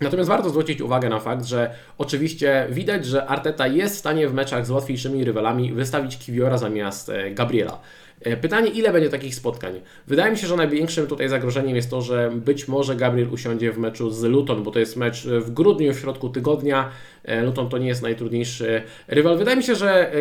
Natomiast 0.01 0.29
warto 0.29 0.51
zwrócić 0.51 0.81
uwagę 0.81 1.09
na 1.09 1.21
fakt, 1.21 1.45
że 1.45 1.75
oczywiście 1.99 2.67
widać, 2.71 3.07
że 3.07 3.27
Arteta 3.27 3.67
jest 3.67 3.97
w 3.97 3.99
stanie 3.99 4.29
w 4.29 4.35
meczach 4.35 4.67
z 4.67 4.71
łatwiejszymi 4.71 5.25
rywalami 5.25 5.73
wystawić 5.73 6.19
Kiwiora 6.19 6.59
zamiast 6.59 7.09
e, 7.09 7.31
Gabriela. 7.31 7.81
E, 8.27 8.37
pytanie, 8.37 8.71
ile 8.71 8.93
będzie 8.93 9.11
takich 9.11 9.35
spotkań? 9.35 9.81
Wydaje 10.07 10.33
mi 10.33 10.39
się, 10.39 10.47
że 10.47 10.57
największym 10.57 11.07
tutaj 11.07 11.29
zagrożeniem 11.29 11.77
jest 11.77 11.91
to, 11.91 12.03
że 12.03 12.31
być 12.35 12.69
może 12.69 12.97
Gabriel 12.97 13.29
usiądzie 13.33 13.73
w 13.73 13.79
meczu 13.79 14.11
z 14.11 14.23
Luton, 14.23 14.63
bo 14.63 14.71
to 14.71 14.79
jest 14.79 14.97
mecz 14.97 15.27
w 15.27 15.51
grudniu, 15.51 15.95
w 15.95 15.99
środku 15.99 16.29
tygodnia. 16.29 16.91
E, 17.25 17.43
Luton 17.43 17.69
to 17.69 17.79
nie 17.79 17.87
jest 17.87 18.03
najtrudniejszy 18.03 18.83
rywal. 19.09 19.39
Wydaje 19.39 19.57
mi 19.57 19.63
się, 19.63 19.75
że 19.75 20.13
e, 20.13 20.17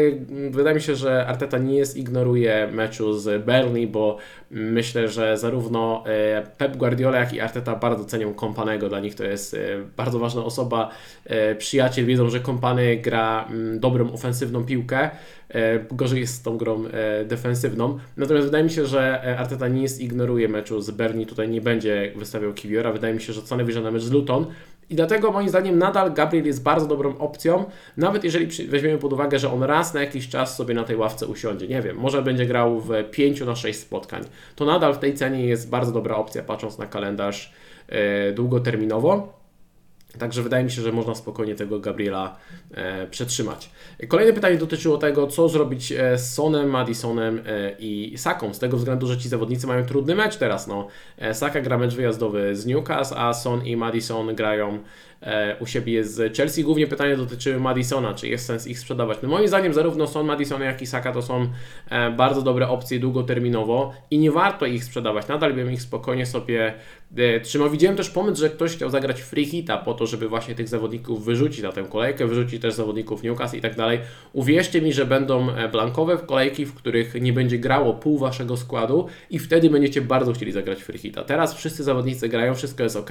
wydaje 0.50 0.75
mi 0.75 0.81
się, 0.81 0.96
że 0.96 1.28
Arteta 1.28 1.57
nie 1.57 1.75
jest, 1.75 1.98
ignoruje 1.98 2.69
meczu 2.72 3.13
z 3.13 3.46
Burnley, 3.46 3.88
bo 3.88 4.18
myślę, 4.52 5.07
że 5.07 5.38
zarówno 5.38 6.04
Pep 6.57 6.78
Guardiola, 6.78 7.19
jak 7.19 7.34
i 7.34 7.40
Arteta 7.40 7.75
bardzo 7.75 8.06
cenią 8.06 8.34
Kompanego. 8.34 8.90
Dla 8.90 9.00
nich 9.00 9.16
to 9.16 9.24
jest 9.24 9.57
bardzo 9.98 10.19
ważna 10.19 10.44
osoba. 10.46 10.90
Przyjaciel 11.57 12.06
wiedzą, 12.06 12.30
że 12.30 12.40
Kompany 12.40 12.97
gra 12.97 13.47
dobrą 13.76 14.14
ofensywną 14.14 14.66
piłkę. 14.66 15.09
Gorzej 15.92 16.19
jest 16.19 16.35
z 16.35 16.42
tą 16.42 16.57
grą 16.57 16.83
defensywną. 17.25 17.99
Natomiast 18.18 18.45
wydaje 18.45 18.64
mi 18.64 18.69
się, 18.69 18.85
że 18.85 19.21
Arteta 19.40 19.68
nie 19.68 19.85
ignoruje 19.99 20.47
meczu 20.47 20.81
z 20.81 20.92
Berni, 20.92 21.25
tutaj 21.25 21.49
nie 21.49 21.61
będzie 21.61 22.11
wystawiał 22.16 22.54
Kiwiora. 22.54 22.92
Wydaje 22.92 23.14
mi 23.14 23.21
się, 23.21 23.33
że 23.33 23.42
co 23.42 23.56
najwyżej 23.56 23.83
na 23.83 23.92
mecz 23.92 24.04
z 24.04 24.11
Luton. 24.11 24.45
I 24.90 24.95
dlatego 24.95 25.31
moim 25.31 25.49
zdaniem 25.49 25.78
nadal 25.78 26.14
Gabriel 26.14 26.45
jest 26.45 26.64
bardzo 26.64 26.87
dobrą 26.87 27.18
opcją, 27.18 27.66
nawet 27.97 28.23
jeżeli 28.23 28.68
weźmiemy 28.68 28.97
pod 28.97 29.14
uwagę, 29.14 29.40
że 29.40 29.52
on 29.52 29.64
raz 29.64 29.94
na 29.94 30.02
jakiś 30.02 30.30
czas 30.30 30.56
sobie 30.56 30.73
na 30.73 30.83
tej 30.83 30.95
ławce 30.95 31.28
usiądzie. 31.28 31.68
Nie 31.68 31.81
wiem, 31.81 31.97
może 31.97 32.21
będzie 32.21 32.45
grał 32.45 32.80
w 32.80 32.90
5 33.11 33.42
na 33.42 33.56
6 33.56 33.80
spotkań. 33.80 34.23
To 34.56 34.66
nadal 34.66 34.94
w 34.94 34.99
tej 34.99 35.14
cenie 35.14 35.45
jest 35.45 35.69
bardzo 35.69 35.92
dobra 35.92 36.16
opcja, 36.16 36.44
patrząc 36.44 36.78
na 36.78 36.85
kalendarz 36.85 37.54
e, 37.90 38.31
długoterminowo. 38.31 39.44
Także 40.19 40.42
wydaje 40.42 40.64
mi 40.64 40.72
się, 40.72 40.81
że 40.81 40.92
można 40.92 41.16
spokojnie 41.16 41.56
tego 41.56 41.80
Gabriela 41.80 42.36
e, 42.72 43.07
przetrzymać. 43.07 43.69
Kolejne 44.07 44.34
pytanie 44.34 44.57
dotyczyło 44.57 44.98
tego, 44.98 45.28
co 45.28 45.50
zrobić 45.50 45.92
e, 45.92 46.18
z 46.18 46.34
Sonem, 46.34 46.69
Madisonem 46.69 47.42
e, 47.45 47.76
i 47.80 48.18
Saką, 48.18 48.54
z 48.54 48.60
tego 48.60 48.78
względu, 48.78 49.07
że 49.07 49.18
ci 49.18 49.30
zawodnicy 49.30 49.68
mają 49.68 49.86
trudny 49.86 50.16
mecz 50.16 50.38
teraz. 50.38 50.68
No. 50.68 50.88
Saka 51.34 51.62
gra 51.62 51.78
mecz 51.78 51.95
wyjazdowy 51.95 52.56
z 52.56 52.66
Newcastle, 52.66 53.16
a 53.18 53.34
Son 53.34 53.66
i 53.66 53.78
Madison 53.78 54.36
grają 54.36 54.80
u 55.60 55.66
siebie 55.66 56.04
z 56.04 56.38
Chelsea. 56.38 56.64
Głównie 56.64 56.88
pytanie 56.88 57.18
dotyczyły 57.18 57.60
Madisona, 57.60 58.14
czy 58.14 58.28
jest 58.28 58.45
sens 58.45 58.68
ich 58.68 58.80
sprzedawać. 58.80 59.18
No 59.24 59.30
moim 59.30 59.48
zdaniem 59.48 59.74
zarówno 59.74 60.07
Son, 60.07 60.26
Madison, 60.26 60.62
jak 60.62 60.81
i 60.81 60.88
Saka 60.88 61.12
to 61.12 61.22
są 61.22 61.48
bardzo 62.18 62.42
dobre 62.42 62.68
opcje 62.68 63.00
długoterminowo 63.00 63.94
i 64.12 64.18
nie 64.18 64.31
warto 64.31 64.66
ich 64.66 64.84
sprzedawać. 64.84 65.28
Nadal 65.28 65.54
bym 65.54 65.72
ich 65.72 65.81
spokojnie 65.81 66.26
sobie 66.26 66.74
trzymał. 67.44 67.69
Widziałem 67.69 67.97
też 67.97 68.09
pomysł, 68.09 68.42
że 68.42 68.50
ktoś 68.50 68.71
chciał 68.71 68.90
zagrać 68.90 69.21
free 69.21 69.45
hita 69.45 69.78
po 69.78 69.94
to, 69.94 70.06
żeby 70.07 70.30
właśnie 70.30 70.56
tych 70.56 70.68
zawodników 70.68 71.26
wyrzucić 71.26 71.62
na 71.62 71.71
tę 71.71 71.83
kolejkę, 71.83 72.28
wyrzucić 72.28 72.62
też 72.62 72.74
zawodników 72.74 73.24
Newcastle 73.24 73.57
i 73.57 73.62
tak 73.62 73.76
dalej. 73.76 74.00
Uwierzcie 74.33 74.81
mi, 74.81 74.94
że 74.94 75.06
będą 75.06 75.50
e, 75.52 75.69
blankowe 75.69 76.18
kolejki, 76.18 76.66
w 76.66 76.74
których 76.74 77.21
nie 77.21 77.33
będzie 77.33 77.57
grało 77.57 77.94
pół 77.94 78.18
waszego 78.18 78.57
składu 78.57 79.07
i 79.30 79.40
wtedy 79.40 79.69
będziecie 79.69 80.02
bardzo 80.02 80.33
chcieli 80.33 80.52
zagrać 80.52 80.83
free 80.83 80.97
hita. 80.97 81.24
Teraz 81.24 81.54
wszyscy 81.54 81.83
zawodnicy 81.83 82.30
grają, 82.30 82.56
wszystko 82.56 82.83
jest 82.83 82.95
ok. 82.95 83.09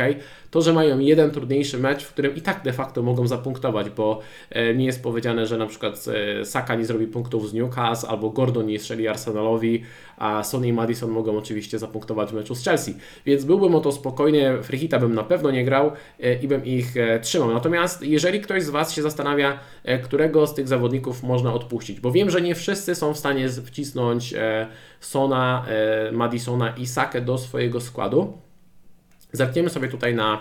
To, 0.51 0.63
że 0.63 0.73
mają 0.73 0.99
jeden 0.99 1.31
trudniejszy 1.31 1.79
mecz, 1.79 2.05
w 2.05 2.13
którym 2.13 2.37
i 2.37 2.41
tak 2.41 2.63
de 2.63 2.73
facto 2.73 3.03
mogą 3.03 3.27
zapunktować, 3.27 3.91
bo 3.91 4.21
e, 4.51 4.75
nie 4.75 4.87
jest 4.87 5.03
powiedziane, 5.03 5.47
że 5.47 5.59
na 5.59 5.67
przykład 5.67 6.05
e, 6.41 6.45
Saka 6.45 6.75
nie 6.75 6.85
zrobi 6.85 7.07
punktów 7.07 7.51
z 7.51 7.53
Newcastle 7.55 8.09
albo 8.09 8.31
Gordon 8.31 8.67
nie 8.67 8.79
strzeli 8.79 9.09
Arsenalowi, 9.09 9.83
a 10.19 10.45
Sonny 10.45 10.69
i 10.69 10.73
Madison 10.73 11.11
mogą 11.11 11.39
oczywiście 11.39 11.79
zapunktować 11.79 12.31
w 12.31 12.35
meczu 12.35 12.55
z 12.55 12.65
Chelsea. 12.65 12.95
Więc 13.27 13.45
byłbym 13.45 13.75
o 13.75 13.81
to 13.81 13.93
spokojnie, 13.93 14.55
free 14.63 14.79
hita 14.79 14.99
bym 14.99 15.15
na 15.15 15.23
pewno 15.23 15.51
nie 15.51 15.65
grał 15.65 15.93
i 16.43 16.49
bym 16.49 16.65
ich 16.65 16.95
trzymał. 17.23 17.53
Natomiast 17.53 18.03
jeżeli 18.03 18.41
ktoś 18.41 18.63
z 18.63 18.71
Was 18.71 18.93
się 18.93 19.03
zastanawia, 19.03 19.59
którego 20.05 20.47
z 20.47 20.55
tych 20.55 20.69
zawodników 20.69 21.23
można 21.23 21.53
odpuścić, 21.53 22.01
bo 22.01 22.13
wiem, 22.13 22.31
że 22.31 22.41
nie 22.41 22.55
wszyscy 22.55 22.95
są 22.95 23.15
w 23.15 23.19
stanie 23.19 23.49
wcisnąć 23.49 24.35
Sona, 25.01 25.67
Madisona 26.13 26.71
i 26.77 26.87
Sakę 26.87 27.21
do 27.21 27.39
swojego 27.39 27.81
składu. 27.81 28.39
Zerkniemy 29.35 29.71
sobie 29.71 29.89
tutaj 29.89 30.15
na 30.15 30.35
e, 30.35 30.39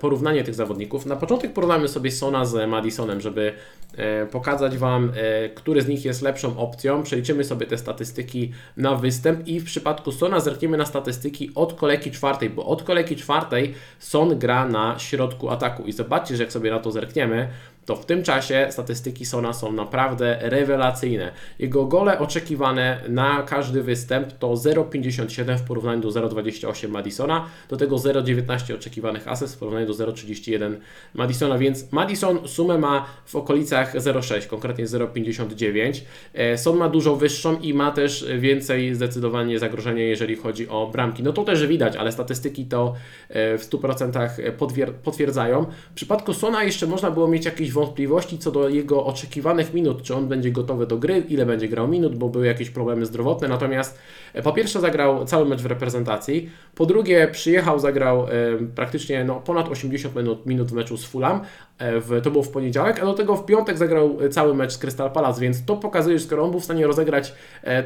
porównanie 0.00 0.44
tych 0.44 0.54
zawodników. 0.54 1.06
Na 1.06 1.16
początek 1.16 1.52
porównamy 1.52 1.88
sobie 1.88 2.10
Sona 2.10 2.44
z 2.44 2.68
Madisonem, 2.68 3.20
żeby 3.20 3.52
e, 3.96 4.26
pokazać 4.26 4.78
Wam, 4.78 5.12
e, 5.16 5.48
który 5.48 5.82
z 5.82 5.88
nich 5.88 6.04
jest 6.04 6.22
lepszą 6.22 6.58
opcją. 6.58 7.02
Przeliczymy 7.02 7.44
sobie 7.44 7.66
te 7.66 7.78
statystyki 7.78 8.52
na 8.76 8.94
występ 8.94 9.48
i 9.48 9.60
w 9.60 9.64
przypadku 9.64 10.12
Sona 10.12 10.40
zerkniemy 10.40 10.76
na 10.76 10.86
statystyki 10.86 11.50
od 11.54 11.72
kolejki 11.72 12.10
czwartej, 12.10 12.50
bo 12.50 12.66
od 12.66 12.82
kolejki 12.82 13.16
czwartej 13.16 13.74
Son 13.98 14.38
gra 14.38 14.68
na 14.68 14.98
środku 14.98 15.50
ataku 15.50 15.82
i 15.82 15.92
zobaczcie, 15.92 16.36
że 16.36 16.42
jak 16.42 16.52
sobie 16.52 16.70
na 16.70 16.78
to 16.78 16.90
zerkniemy, 16.90 17.48
to 17.88 17.96
w 17.96 18.06
tym 18.06 18.22
czasie 18.22 18.66
statystyki 18.70 19.26
Sona 19.26 19.52
są 19.52 19.72
naprawdę 19.72 20.38
rewelacyjne. 20.40 21.32
Jego 21.58 21.86
gole 21.86 22.18
oczekiwane 22.18 23.00
na 23.08 23.42
każdy 23.42 23.82
występ 23.82 24.32
to 24.32 24.48
0,57 24.48 25.58
w 25.58 25.62
porównaniu 25.62 26.00
do 26.00 26.08
0,28 26.08 26.88
Madisona, 26.88 27.46
do 27.68 27.76
tego 27.76 27.96
0,19 27.96 28.74
oczekiwanych 28.74 29.28
ases 29.28 29.54
w 29.54 29.58
porównaniu 29.58 29.86
do 29.86 29.92
0,31 29.92 30.76
Madisona, 31.14 31.58
więc 31.58 31.92
Madison 31.92 32.48
sumę 32.48 32.78
ma 32.78 33.06
w 33.26 33.36
okolicach 33.36 33.94
0,6, 33.94 34.46
konkretnie 34.46 34.86
0,59. 34.86 36.00
E, 36.34 36.58
Son 36.58 36.76
ma 36.76 36.88
dużo 36.88 37.16
wyższą 37.16 37.58
i 37.58 37.74
ma 37.74 37.90
też 37.90 38.26
więcej 38.38 38.94
zdecydowanie 38.94 39.58
zagrożenia, 39.58 40.04
jeżeli 40.04 40.36
chodzi 40.36 40.68
o 40.68 40.86
bramki. 40.92 41.22
No 41.22 41.32
to 41.32 41.44
też 41.44 41.66
widać, 41.66 41.96
ale 41.96 42.12
statystyki 42.12 42.66
to 42.66 42.94
e, 43.28 43.58
w 43.58 43.70
100% 43.70 44.92
potwierdzają. 45.02 45.66
W 45.90 45.94
przypadku 45.94 46.34
Sona 46.34 46.64
jeszcze 46.64 46.86
można 46.86 47.10
było 47.10 47.28
mieć 47.28 47.44
jakieś 47.44 47.77
wątpliwości 47.78 48.38
co 48.38 48.50
do 48.50 48.68
jego 48.68 49.04
oczekiwanych 49.04 49.74
minut, 49.74 50.02
czy 50.02 50.14
on 50.14 50.28
będzie 50.28 50.50
gotowy 50.50 50.86
do 50.86 50.96
gry, 50.96 51.18
ile 51.28 51.46
będzie 51.46 51.68
grał 51.68 51.88
minut, 51.88 52.16
bo 52.16 52.28
były 52.28 52.46
jakieś 52.46 52.70
problemy 52.70 53.06
zdrowotne. 53.06 53.48
Natomiast 53.48 53.98
e, 54.34 54.42
po 54.42 54.52
pierwsze 54.52 54.80
zagrał 54.80 55.24
cały 55.24 55.48
mecz 55.48 55.62
w 55.62 55.66
reprezentacji, 55.66 56.50
po 56.74 56.86
drugie 56.86 57.28
przyjechał, 57.32 57.78
zagrał 57.78 58.26
e, 58.26 58.28
praktycznie 58.74 59.24
no, 59.24 59.34
ponad 59.34 59.68
80 59.68 60.16
minut, 60.16 60.46
minut 60.46 60.68
w 60.68 60.72
meczu 60.72 60.96
z 60.96 61.04
Fulham, 61.04 61.40
e, 61.78 62.00
w, 62.00 62.20
to 62.22 62.30
było 62.30 62.44
w 62.44 62.48
poniedziałek, 62.48 63.02
a 63.02 63.04
do 63.04 63.14
tego 63.14 63.36
w 63.36 63.46
piątek 63.46 63.78
zagrał 63.78 64.18
cały 64.30 64.54
mecz 64.54 64.72
z 64.72 64.78
Crystal 64.78 65.10
Palace, 65.10 65.40
więc 65.40 65.64
to 65.64 65.76
pokazuje, 65.76 66.18
że 66.18 66.24
skoro 66.24 66.44
on 66.44 66.50
był 66.50 66.60
w 66.60 66.64
stanie 66.64 66.86
rozegrać 66.86 67.34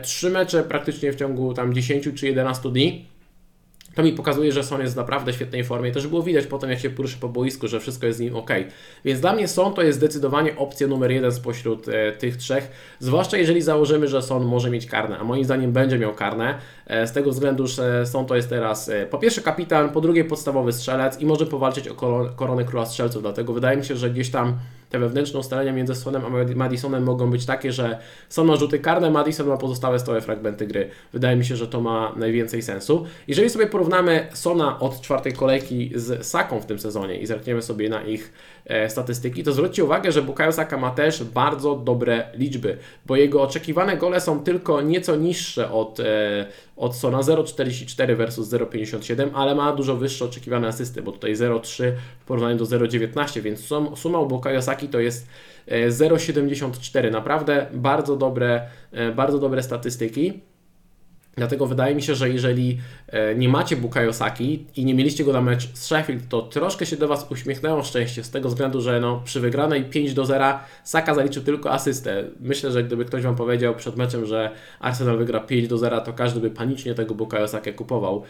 trzy 0.02 0.30
mecze 0.30 0.62
praktycznie 0.62 1.12
w 1.12 1.16
ciągu 1.16 1.54
tam 1.54 1.74
10 1.74 2.08
czy 2.14 2.26
11 2.26 2.70
dni, 2.70 3.11
to 3.94 4.02
mi 4.02 4.12
pokazuje, 4.12 4.52
że 4.52 4.64
Son 4.64 4.80
jest 4.80 4.94
w 4.94 4.96
naprawdę 4.96 5.32
świetnej 5.32 5.64
formie. 5.64 5.92
Też 5.92 6.06
było 6.06 6.22
widać 6.22 6.46
potem, 6.46 6.70
jak 6.70 6.78
się 6.78 6.90
poruszy 6.90 7.16
po 7.18 7.28
boisku, 7.28 7.68
że 7.68 7.80
wszystko 7.80 8.06
jest 8.06 8.18
z 8.18 8.20
nim 8.20 8.36
ok. 8.36 8.50
Więc 9.04 9.20
dla 9.20 9.32
mnie 9.32 9.48
Son 9.48 9.74
to 9.74 9.82
jest 9.82 9.98
zdecydowanie 9.98 10.56
opcja 10.56 10.86
numer 10.86 11.10
jeden 11.10 11.32
spośród 11.32 11.88
e, 11.88 12.12
tych 12.12 12.36
trzech. 12.36 12.70
Zwłaszcza 12.98 13.36
jeżeli 13.36 13.62
założymy, 13.62 14.08
że 14.08 14.22
Son 14.22 14.44
może 14.44 14.70
mieć 14.70 14.86
karne, 14.86 15.18
a 15.18 15.24
moim 15.24 15.44
zdaniem 15.44 15.72
będzie 15.72 15.98
miał 15.98 16.14
karne. 16.14 16.58
E, 16.86 17.06
z 17.06 17.12
tego 17.12 17.30
względu, 17.30 17.66
że 17.66 18.06
Son 18.06 18.26
to 18.26 18.36
jest 18.36 18.48
teraz 18.48 18.88
e, 18.88 19.06
po 19.06 19.18
pierwsze 19.18 19.40
kapitan, 19.40 19.90
po 19.90 20.00
drugie 20.00 20.24
podstawowy 20.24 20.72
strzelec 20.72 21.20
i 21.20 21.26
może 21.26 21.46
powalczyć 21.46 21.88
o 21.88 21.94
koronę 22.36 22.64
króla 22.64 22.86
strzelców. 22.86 23.22
Dlatego 23.22 23.52
wydaje 23.52 23.76
mi 23.76 23.84
się, 23.84 23.96
że 23.96 24.10
gdzieś 24.10 24.30
tam 24.30 24.58
te 24.92 24.98
wewnętrzne 24.98 25.40
ustalenia 25.40 25.72
między 25.72 25.94
Sonem 25.94 26.22
a 26.24 26.54
Madisonem 26.54 27.02
mogą 27.02 27.30
być 27.30 27.46
takie, 27.46 27.72
że 27.72 27.98
Son 28.28 28.46
ma 28.46 28.56
rzuty 28.56 28.78
karne, 28.78 29.10
Madison 29.10 29.46
ma 29.46 29.56
pozostałe 29.56 29.98
stałe 29.98 30.20
fragmenty 30.20 30.66
gry. 30.66 30.90
Wydaje 31.12 31.36
mi 31.36 31.44
się, 31.44 31.56
że 31.56 31.68
to 31.68 31.80
ma 31.80 32.12
najwięcej 32.16 32.62
sensu. 32.62 33.06
Jeżeli 33.28 33.50
sobie 33.50 33.66
porównamy 33.66 34.26
Sona 34.32 34.80
od 34.80 35.00
czwartej 35.00 35.32
kolejki 35.32 35.92
z 35.94 36.26
Saką 36.26 36.60
w 36.60 36.66
tym 36.66 36.78
sezonie 36.78 37.20
i 37.20 37.26
zerkniemy 37.26 37.62
sobie 37.62 37.88
na 37.88 38.02
ich 38.02 38.32
statystyki, 38.88 39.42
to 39.42 39.52
zwróćcie 39.52 39.84
uwagę, 39.84 40.12
że 40.12 40.22
Bukayo 40.22 40.52
Saka 40.52 40.76
ma 40.76 40.90
też 40.90 41.24
bardzo 41.24 41.76
dobre 41.76 42.24
liczby, 42.34 42.78
bo 43.06 43.16
jego 43.16 43.42
oczekiwane 43.42 43.96
gole 43.96 44.20
są 44.20 44.40
tylko 44.44 44.82
nieco 44.82 45.16
niższe 45.16 45.72
od, 45.72 46.00
e, 46.00 46.46
od 46.76 46.96
Sona 46.96 47.20
0,44 47.20 48.16
versus 48.16 48.48
0,57, 48.48 49.30
ale 49.34 49.54
ma 49.54 49.72
dużo 49.72 49.96
wyższe 49.96 50.24
oczekiwane 50.24 50.68
asysty, 50.68 51.02
bo 51.02 51.12
tutaj 51.12 51.34
0,3 51.34 51.92
w 52.20 52.24
porównaniu 52.24 52.56
do 52.56 52.64
0,19, 52.64 53.40
więc 53.40 53.68
suma 53.96 54.18
u 54.18 54.26
Bukayo 54.26 54.62
Saki 54.62 54.88
to 54.88 55.00
jest 55.00 55.28
0,74. 55.68 57.06
E, 57.06 57.10
Naprawdę 57.10 57.66
bardzo 57.72 58.16
dobre, 58.16 58.62
e, 58.92 59.12
bardzo 59.12 59.38
dobre 59.38 59.62
statystyki. 59.62 60.40
Dlatego 61.36 61.66
wydaje 61.66 61.94
mi 61.94 62.02
się, 62.02 62.14
że 62.14 62.30
jeżeli 62.30 62.70
e, 62.70 63.01
nie 63.36 63.48
macie 63.48 63.76
Bukayo 63.76 64.12
Saki 64.12 64.66
i 64.76 64.84
nie 64.84 64.94
mieliście 64.94 65.24
go 65.24 65.32
na 65.32 65.40
mecz 65.40 65.68
z 65.74 65.86
Sheffield, 65.86 66.28
to 66.28 66.42
troszkę 66.42 66.86
się 66.86 66.96
do 66.96 67.08
Was 67.08 67.26
uśmiechnęło 67.30 67.82
szczęście 67.82 68.24
z 68.24 68.30
tego 68.30 68.48
względu, 68.48 68.80
że 68.80 69.00
no, 69.00 69.22
przy 69.24 69.40
wygranej 69.40 69.84
5 69.84 70.14
do 70.14 70.24
0 70.24 70.44
Saka 70.84 71.14
zaliczył 71.14 71.42
tylko 71.42 71.72
asystę. 71.72 72.24
Myślę, 72.40 72.70
że 72.70 72.84
gdyby 72.84 73.04
ktoś 73.04 73.22
Wam 73.22 73.36
powiedział 73.36 73.74
przed 73.74 73.96
meczem, 73.96 74.26
że 74.26 74.50
Arsenal 74.80 75.18
wygra 75.18 75.40
5 75.40 75.68
do 75.68 75.78
0, 75.78 76.00
to 76.00 76.12
każdy 76.12 76.40
by 76.40 76.50
panicznie 76.50 76.94
tego 76.94 77.14
Bukayo 77.14 77.48
Sakę 77.48 77.72
kupował. 77.72 78.22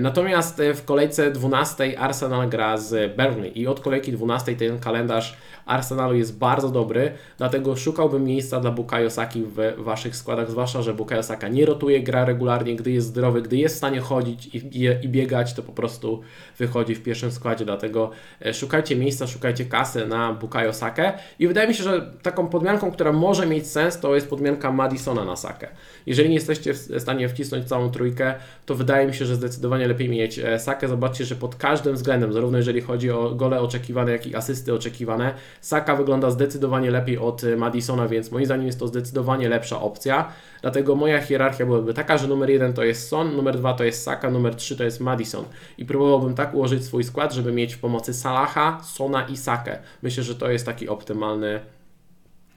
Natomiast 0.00 0.62
w 0.74 0.84
kolejce 0.84 1.30
12 1.30 1.98
Arsenal 1.98 2.48
gra 2.48 2.76
z 2.76 3.16
Burnley 3.16 3.60
i 3.60 3.66
od 3.66 3.80
kolejki 3.80 4.12
12 4.12 4.56
ten 4.56 4.78
kalendarz 4.78 5.36
Arsenalu 5.66 6.16
jest 6.16 6.38
bardzo 6.38 6.68
dobry, 6.68 7.12
dlatego 7.38 7.76
szukałbym 7.76 8.24
miejsca 8.24 8.60
dla 8.60 8.70
Bukayo 8.70 9.10
Saki 9.10 9.42
w 9.42 9.56
Waszych 9.78 10.16
składach, 10.16 10.50
zwłaszcza, 10.50 10.82
że 10.82 10.94
Bukayo 10.94 11.22
Saka 11.22 11.48
nie 11.48 11.66
rotuje, 11.66 12.02
gra 12.02 12.24
regularnie, 12.24 12.76
gdy 12.76 12.90
jest 12.90 13.06
zdrowy, 13.06 13.42
gdy 13.42 13.56
jest 13.56 13.74
w 13.74 13.78
stanie 13.78 14.00
chodzić 14.00 14.29
i, 14.30 14.56
i, 14.56 15.04
i 15.04 15.08
biegać, 15.08 15.54
to 15.54 15.62
po 15.62 15.72
prostu 15.72 16.22
wychodzi 16.58 16.94
w 16.94 17.02
pierwszym 17.02 17.32
składzie, 17.32 17.64
dlatego 17.64 18.10
e, 18.44 18.54
szukajcie 18.54 18.96
miejsca, 18.96 19.26
szukajcie 19.26 19.64
kasy 19.64 20.06
na 20.06 20.32
Bukayo 20.32 20.72
Sakę 20.72 21.12
i 21.38 21.48
wydaje 21.48 21.68
mi 21.68 21.74
się, 21.74 21.82
że 21.82 22.10
taką 22.22 22.48
podmianką, 22.48 22.90
która 22.90 23.12
może 23.12 23.46
mieć 23.46 23.66
sens, 23.66 24.00
to 24.00 24.14
jest 24.14 24.30
podmianka 24.30 24.72
Madisona 24.72 25.24
na 25.24 25.36
Sakę. 25.36 25.68
Jeżeli 26.06 26.28
nie 26.28 26.34
jesteście 26.34 26.74
w 26.74 27.00
stanie 27.00 27.28
wcisnąć 27.28 27.68
całą 27.68 27.90
trójkę, 27.90 28.34
to 28.66 28.74
wydaje 28.74 29.06
mi 29.06 29.14
się, 29.14 29.24
że 29.24 29.36
zdecydowanie 29.36 29.88
lepiej 29.88 30.08
mieć 30.08 30.38
e, 30.38 30.58
Sakę. 30.58 30.88
Zobaczcie, 30.88 31.24
że 31.24 31.36
pod 31.36 31.56
każdym 31.56 31.94
względem, 31.94 32.32
zarówno 32.32 32.58
jeżeli 32.58 32.80
chodzi 32.80 33.10
o 33.10 33.34
gole 33.34 33.60
oczekiwane, 33.60 34.12
jak 34.12 34.26
i 34.26 34.36
asysty 34.36 34.74
oczekiwane, 34.74 35.34
Saka 35.60 35.96
wygląda 35.96 36.30
zdecydowanie 36.30 36.90
lepiej 36.90 37.18
od 37.18 37.44
e, 37.44 37.56
Madisona, 37.56 38.08
więc 38.08 38.30
moim 38.30 38.46
zdaniem 38.46 38.66
jest 38.66 38.78
to 38.78 38.88
zdecydowanie 38.88 39.48
lepsza 39.48 39.80
opcja. 39.80 40.32
Dlatego 40.62 40.94
moja 40.94 41.20
hierarchia 41.20 41.66
byłaby 41.66 41.94
taka, 41.94 42.18
że 42.18 42.28
numer 42.28 42.50
jeden 42.50 42.72
to 42.72 42.84
jest 42.84 43.08
Son, 43.08 43.36
numer 43.36 43.58
dwa 43.58 43.74
to 43.74 43.84
jest 43.84 44.02
Saka, 44.02 44.19
numer 44.28 44.56
trzy 44.56 44.76
to 44.76 44.84
jest 44.84 45.00
Madison. 45.00 45.44
I 45.78 45.84
próbowałbym 45.84 46.34
tak 46.34 46.54
ułożyć 46.54 46.84
swój 46.84 47.04
skład, 47.04 47.32
żeby 47.32 47.52
mieć 47.52 47.74
w 47.74 47.78
pomocy 47.78 48.14
Salaha, 48.14 48.80
Sona 48.82 49.26
i 49.26 49.36
Sakę. 49.36 49.78
Myślę, 50.02 50.22
że 50.22 50.34
to 50.34 50.50
jest 50.50 50.66
taki 50.66 50.88
optymalny, 50.88 51.60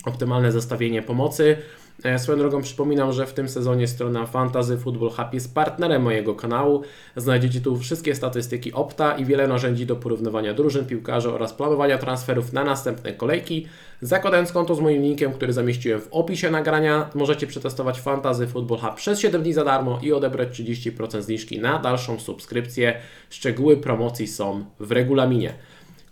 optymalne 0.05 0.51
zestawienie 0.51 1.01
pomocy. 1.01 1.57
E, 2.03 2.19
swoją 2.19 2.37
drogą 2.37 2.61
przypominam, 2.61 3.13
że 3.13 3.25
w 3.25 3.33
tym 3.33 3.49
sezonie 3.49 3.87
strona 3.87 4.25
Fantasy 4.25 4.77
Football 4.77 5.09
Hub 5.09 5.33
jest 5.33 5.55
partnerem 5.55 6.01
mojego 6.01 6.35
kanału. 6.35 6.83
Znajdziecie 7.15 7.61
tu 7.61 7.77
wszystkie 7.77 8.15
statystyki 8.15 8.73
Opta 8.73 9.17
i 9.17 9.25
wiele 9.25 9.47
narzędzi 9.47 9.85
do 9.85 9.95
porównywania 9.95 10.53
drużyn, 10.53 10.85
piłkarzy 10.85 11.33
oraz 11.33 11.53
planowania 11.53 11.97
transferów 11.97 12.53
na 12.53 12.63
następne 12.63 13.13
kolejki. 13.13 13.67
Zakładając 14.01 14.51
konto 14.51 14.75
z 14.75 14.79
moim 14.79 15.01
linkiem, 15.01 15.33
który 15.33 15.53
zamieściłem 15.53 16.01
w 16.01 16.07
opisie 16.11 16.51
nagrania, 16.51 17.09
możecie 17.15 17.47
przetestować 17.47 17.99
Fantasy 17.99 18.47
Football 18.47 18.79
Hub 18.79 18.95
przez 18.95 19.19
7 19.19 19.43
dni 19.43 19.53
za 19.53 19.63
darmo 19.63 19.99
i 20.01 20.13
odebrać 20.13 20.49
30% 20.49 21.21
zniżki 21.21 21.59
na 21.59 21.79
dalszą 21.79 22.19
subskrypcję. 22.19 22.99
Szczegóły 23.29 23.77
promocji 23.77 24.27
są 24.27 24.65
w 24.79 24.91
regulaminie. 24.91 25.53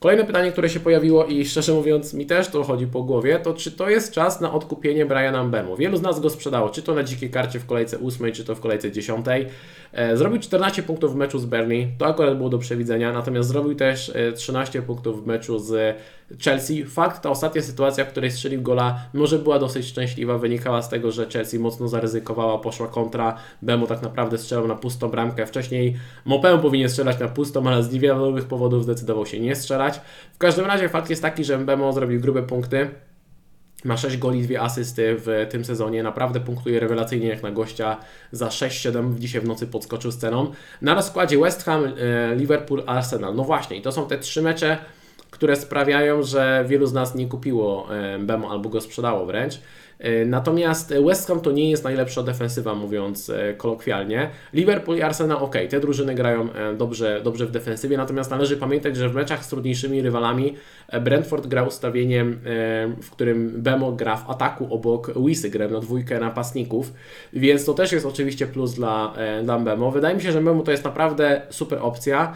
Kolejne 0.01 0.25
pytanie, 0.25 0.51
które 0.51 0.70
się 0.70 0.79
pojawiło 0.79 1.25
i 1.25 1.46
szczerze 1.46 1.74
mówiąc 1.74 2.13
mi 2.13 2.25
też 2.25 2.48
to 2.48 2.63
chodzi 2.63 2.88
po 2.88 3.03
głowie, 3.03 3.39
to 3.39 3.53
czy 3.53 3.72
to 3.72 3.89
jest 3.89 4.13
czas 4.13 4.41
na 4.41 4.53
odkupienie 4.53 5.05
Briana 5.05 5.43
Mbemu? 5.43 5.77
Wielu 5.77 5.98
z 5.98 6.01
nas 6.01 6.20
go 6.20 6.29
sprzedało, 6.29 6.70
czy 6.70 6.81
to 6.81 6.93
na 6.93 7.03
dzikiej 7.03 7.29
karcie 7.29 7.60
w 7.60 7.65
kolejce 7.65 7.98
8, 8.00 8.31
czy 8.31 8.46
to 8.46 8.55
w 8.55 8.60
kolejce 8.60 8.91
10. 8.91 9.25
E, 9.93 10.17
zrobił 10.17 10.39
14 10.39 10.84
punktów 10.84 11.13
w 11.13 11.15
meczu 11.15 11.39
z 11.39 11.46
Berlin, 11.46 11.88
to 11.98 12.08
akurat 12.08 12.38
było 12.38 12.50
do 12.50 12.58
przewidzenia, 12.58 13.13
natomiast 13.13 13.50
zrobił 13.50 13.75
też 13.75 14.13
13 14.36 14.79
e, 14.79 14.81
punktów 14.81 15.24
w 15.24 15.27
meczu 15.27 15.60
z 15.60 15.98
Chelsea. 16.39 16.85
Fakt, 16.85 17.21
ta 17.21 17.29
ostatnia 17.29 17.61
sytuacja, 17.61 18.05
w 18.05 18.07
której 18.07 18.31
strzelił 18.31 18.61
gola, 18.61 19.00
może 19.13 19.39
była 19.39 19.59
dosyć 19.59 19.85
szczęśliwa, 19.85 20.38
wynikała 20.38 20.81
z 20.81 20.89
tego, 20.89 21.11
że 21.11 21.25
Chelsea 21.25 21.59
mocno 21.59 21.88
zaryzykowała, 21.88 22.57
poszła 22.57 22.88
kontra, 22.88 23.38
Bemo 23.61 23.88
tak 23.88 24.01
naprawdę 24.01 24.38
strzelał 24.38 24.67
na 24.67 24.75
pustą 24.75 25.09
bramkę. 25.09 25.45
Wcześniej 25.45 25.97
Mopę 26.25 26.59
powinien 26.61 26.89
strzelać 26.89 27.19
na 27.19 27.27
pustą, 27.27 27.67
ale 27.67 27.83
z 27.83 27.93
niewiadomych 27.93 28.45
powodów 28.45 28.83
zdecydował 28.83 29.25
się 29.25 29.39
nie 29.39 29.55
strzelać. 29.55 30.01
W 30.33 30.38
każdym 30.38 30.65
razie 30.65 30.89
fakt 30.89 31.09
jest 31.09 31.21
taki, 31.21 31.43
że 31.43 31.57
Mbemo 31.57 31.93
zrobił 31.93 32.21
grube 32.21 32.43
punkty. 32.43 32.89
Ma 33.83 33.97
6 33.97 34.17
goli, 34.17 34.41
2 34.41 34.59
asysty 34.59 35.15
w 35.19 35.47
tym 35.50 35.65
sezonie. 35.65 36.03
Naprawdę 36.03 36.39
punktuje 36.39 36.79
rewelacyjnie 36.79 37.27
jak 37.27 37.43
na 37.43 37.51
gościa. 37.51 37.97
Za 38.31 38.47
6-7 38.47 39.15
dzisiaj 39.17 39.41
w 39.41 39.47
nocy 39.47 39.67
podskoczył 39.67 40.11
sceną. 40.11 40.51
Na 40.81 40.93
rozkładzie 40.93 41.38
West 41.38 41.63
Ham, 41.63 41.85
e, 41.85 42.35
Liverpool, 42.35 42.83
Arsenal. 42.85 43.35
No 43.35 43.43
właśnie, 43.43 43.77
i 43.77 43.81
to 43.81 43.91
są 43.91 44.07
te 44.07 44.17
trzy 44.17 44.41
mecze, 44.41 44.77
które 45.41 45.55
sprawiają, 45.55 46.24
że 46.24 46.65
wielu 46.67 46.86
z 46.86 46.93
nas 46.93 47.15
nie 47.15 47.27
kupiło 47.27 47.88
e, 47.95 48.19
Bemo 48.19 48.51
albo 48.51 48.69
go 48.69 48.81
sprzedało 48.81 49.25
wręcz. 49.25 49.60
E, 50.00 50.25
natomiast 50.25 50.93
West 51.05 51.27
Ham 51.27 51.41
to 51.41 51.51
nie 51.51 51.69
jest 51.69 51.83
najlepsza 51.83 52.24
defensywa, 52.24 52.75
mówiąc 52.75 53.29
e, 53.29 53.53
kolokwialnie. 53.53 54.29
Liverpool 54.53 54.98
i 54.98 55.01
Arsenal, 55.01 55.38
ok, 55.38 55.55
te 55.69 55.79
drużyny 55.79 56.15
grają 56.15 56.48
dobrze, 56.77 57.21
dobrze 57.24 57.45
w 57.45 57.51
defensywie, 57.51 57.98
natomiast 57.98 58.31
należy 58.31 58.57
pamiętać, 58.57 58.98
że 58.98 59.10
w 59.10 59.15
meczach 59.15 59.45
z 59.45 59.48
trudniejszymi 59.48 60.01
rywalami 60.01 60.55
Brentford 61.01 61.48
gra 61.48 61.63
ustawieniem, 61.63 62.39
w 63.01 63.10
którym 63.12 63.62
Bemo 63.62 63.91
gra 63.91 64.17
w 64.17 64.29
ataku 64.29 64.74
obok 64.74 65.12
Wisy, 65.25 65.50
gra 65.50 65.67
na 65.67 65.79
dwójkę 65.79 66.19
napastników, 66.19 66.93
więc 67.33 67.65
to 67.65 67.74
też 67.74 67.91
jest 67.91 68.05
oczywiście 68.05 68.48
plus 68.48 68.74
dla, 68.74 69.13
dla 69.43 69.60
Bemo. 69.60 69.91
Wydaje 69.91 70.15
mi 70.15 70.21
się, 70.21 70.31
że 70.31 70.41
Bemo 70.41 70.63
to 70.63 70.71
jest 70.71 70.83
naprawdę 70.83 71.41
super 71.50 71.79
opcja. 71.81 72.33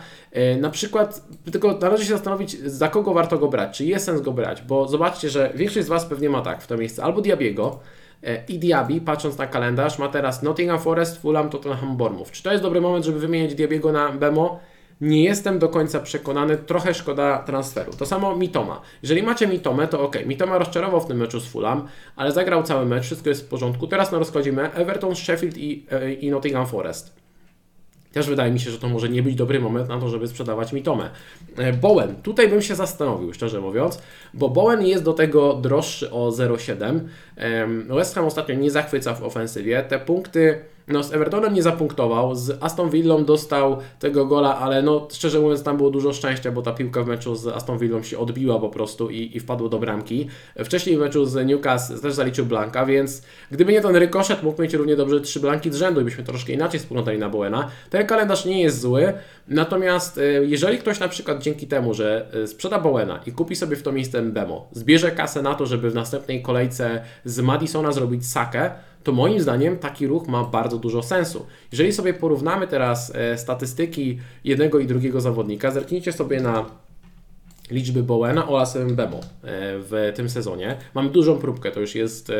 Na 0.62 0.69
przykład, 0.69 1.27
tylko 1.51 1.77
należy 1.81 2.03
się 2.03 2.09
zastanowić, 2.09 2.59
za 2.59 2.88
kogo 2.88 3.13
warto 3.13 3.38
go 3.38 3.47
brać, 3.47 3.77
czy 3.77 3.85
jest 3.85 4.05
sens 4.05 4.21
go 4.21 4.31
brać, 4.31 4.62
bo 4.62 4.88
zobaczcie, 4.88 5.29
że 5.29 5.51
większość 5.55 5.85
z 5.85 5.89
Was 5.89 6.05
pewnie 6.05 6.29
ma 6.29 6.41
tak 6.41 6.62
w 6.62 6.67
to 6.67 6.77
miejsce, 6.77 7.03
albo 7.03 7.21
Diabiego 7.21 7.79
e, 8.24 8.45
i 8.47 8.59
Diaby, 8.59 9.01
patrząc 9.01 9.38
na 9.38 9.47
kalendarz, 9.47 10.00
ma 10.00 10.07
teraz 10.07 10.43
Nottingham 10.43 10.79
Forest, 10.79 11.21
Fulham, 11.21 11.50
Tottenham, 11.50 11.97
Bournemouth. 11.97 12.31
Czy 12.31 12.43
to 12.43 12.51
jest 12.51 12.63
dobry 12.63 12.81
moment, 12.81 13.05
żeby 13.05 13.19
wymienić 13.19 13.55
Diabiego 13.55 13.91
na 13.91 14.12
Bemo? 14.12 14.59
Nie 15.01 15.23
jestem 15.23 15.59
do 15.59 15.69
końca 15.69 15.99
przekonany, 15.99 16.57
trochę 16.57 16.93
szkoda 16.93 17.37
transferu. 17.37 17.93
To 17.93 18.05
samo 18.05 18.35
Mitoma. 18.35 18.81
Jeżeli 19.01 19.23
macie 19.23 19.47
Mitomę, 19.47 19.87
to 19.87 20.01
ok. 20.01 20.17
Mitoma 20.25 20.57
rozczarował 20.57 21.01
w 21.01 21.05
tym 21.05 21.17
meczu 21.17 21.39
z 21.39 21.47
Fulham, 21.47 21.87
ale 22.15 22.31
zagrał 22.31 22.63
cały 22.63 22.85
mecz, 22.85 23.03
wszystko 23.03 23.29
jest 23.29 23.45
w 23.45 23.47
porządku. 23.47 23.87
Teraz 23.87 24.11
na 24.11 24.19
rozkładzie 24.19 24.53
Everton, 24.73 25.15
Sheffield 25.15 25.57
i, 25.57 25.85
e, 25.91 26.13
i 26.13 26.31
Nottingham 26.31 26.67
Forest. 26.67 27.15
Też 28.13 28.29
wydaje 28.29 28.51
mi 28.51 28.59
się, 28.59 28.71
że 28.71 28.79
to 28.79 28.89
może 28.89 29.09
nie 29.09 29.23
być 29.23 29.35
dobry 29.35 29.59
moment 29.59 29.89
na 29.89 29.99
to, 29.99 30.09
żeby 30.09 30.27
sprzedawać 30.27 30.73
mi 30.73 30.83
Tomę. 30.83 31.09
E, 31.57 31.73
Bowen, 31.73 32.15
tutaj 32.15 32.49
bym 32.49 32.61
się 32.61 32.75
zastanowił, 32.75 33.33
szczerze 33.33 33.61
mówiąc, 33.61 34.01
bo 34.33 34.49
Bowen 34.49 34.85
jest 34.85 35.03
do 35.03 35.13
tego 35.13 35.53
droższy 35.53 36.11
o 36.11 36.29
0,7. 36.29 36.99
West 37.95 38.15
Ham 38.15 38.25
ostatnio 38.25 38.55
nie 38.55 38.71
zachwyca 38.71 39.13
w 39.13 39.23
ofensywie. 39.23 39.83
Te 39.83 39.99
punkty 39.99 40.61
no, 40.88 41.04
z 41.04 41.13
Evertonem 41.13 41.54
nie 41.54 41.63
zapunktował, 41.63 42.36
z 42.36 42.63
Aston 42.63 42.89
Villą 42.89 43.25
dostał 43.25 43.77
tego 44.00 44.25
gola, 44.25 44.58
ale 44.58 44.82
no, 44.82 45.08
szczerze 45.12 45.39
mówiąc 45.39 45.63
tam 45.63 45.77
było 45.77 45.89
dużo 45.89 46.13
szczęścia, 46.13 46.51
bo 46.51 46.62
ta 46.62 46.72
piłka 46.74 47.04
w 47.04 47.08
meczu 47.08 47.36
z 47.36 47.48
Aston 47.48 47.77
Villą 47.77 48.04
się 48.04 48.18
odbiła 48.18 48.60
po 48.60 48.70
prostu 48.70 49.10
i, 49.10 49.38
i 49.38 49.39
wpadło 49.39 49.70
do 49.70 49.80
bramki. 49.80 50.27
Wcześniej 50.65 50.98
w 50.98 51.00
meczu 51.00 51.25
z 51.25 51.48
Newcastle 51.48 52.00
też 52.00 52.13
zaliczył 52.13 52.46
Blanka, 52.46 52.86
więc 52.86 53.22
gdyby 53.51 53.74
nie 53.74 53.82
ten 53.82 53.96
rykoszet, 53.96 54.44
mógł 54.44 54.62
mieć 54.62 54.74
równie 54.74 54.96
dobrze 54.96 55.22
trzy 55.22 55.39
Blanki 55.39 55.72
z 55.72 55.75
rzędu 55.75 56.01
i 56.01 56.04
byśmy 56.04 56.24
troszkę 56.24 56.54
inaczej 56.54 56.80
spoglądali 56.80 57.20
na 57.20 57.30
Bowena. 57.30 57.68
Ten 57.89 58.08
kalendarz 58.08 58.46
nie 58.46 58.62
jest 58.62 58.80
zły, 58.80 59.13
natomiast 59.48 60.18
e, 60.18 60.22
jeżeli 60.24 60.77
ktoś 60.77 61.00
na 61.00 61.08
przykład 61.08 61.44
dzięki 61.44 61.68
temu, 61.68 61.94
że 61.94 62.27
e, 62.44 62.48
sprzeda 62.48 62.80
Bowena 62.80 63.20
i 63.25 63.32
kupi 63.32 63.56
sobie 63.56 63.75
w 63.75 63.84
to 63.84 63.92
miejsce 63.92 64.22
Bemo, 64.22 64.70
zbierze 64.72 65.12
kasę 65.12 65.42
na 65.42 65.56
to, 65.56 65.65
żeby 65.65 65.89
w 65.89 65.96
następnej 65.96 66.42
kolejce 66.42 67.01
z 67.25 67.39
Madisona 67.39 67.92
zrobić 67.92 68.27
sakę, 68.27 68.72
to 69.05 69.12
moim 69.12 69.39
zdaniem 69.39 69.77
taki 69.77 70.07
ruch 70.07 70.27
ma 70.27 70.43
bardzo 70.43 70.77
dużo 70.77 71.03
sensu. 71.03 71.45
Jeżeli 71.71 71.93
sobie 71.93 72.13
porównamy 72.13 72.67
teraz 72.67 73.12
e, 73.15 73.38
statystyki 73.38 74.19
jednego 74.43 74.79
i 74.79 74.88
drugiego 74.88 75.21
zawodnika, 75.21 75.71
zerknijcie 75.71 76.12
sobie 76.12 76.41
na 76.41 76.65
liczby 77.71 78.03
Bowena 78.03 78.47
oraz 78.47 78.75
Mbemo 78.75 79.19
w 79.89 80.12
tym 80.15 80.29
sezonie. 80.29 80.77
Mamy 80.93 81.09
dużą 81.09 81.38
próbkę, 81.38 81.71
to 81.71 81.79
już 81.79 81.95
jest 81.95 82.31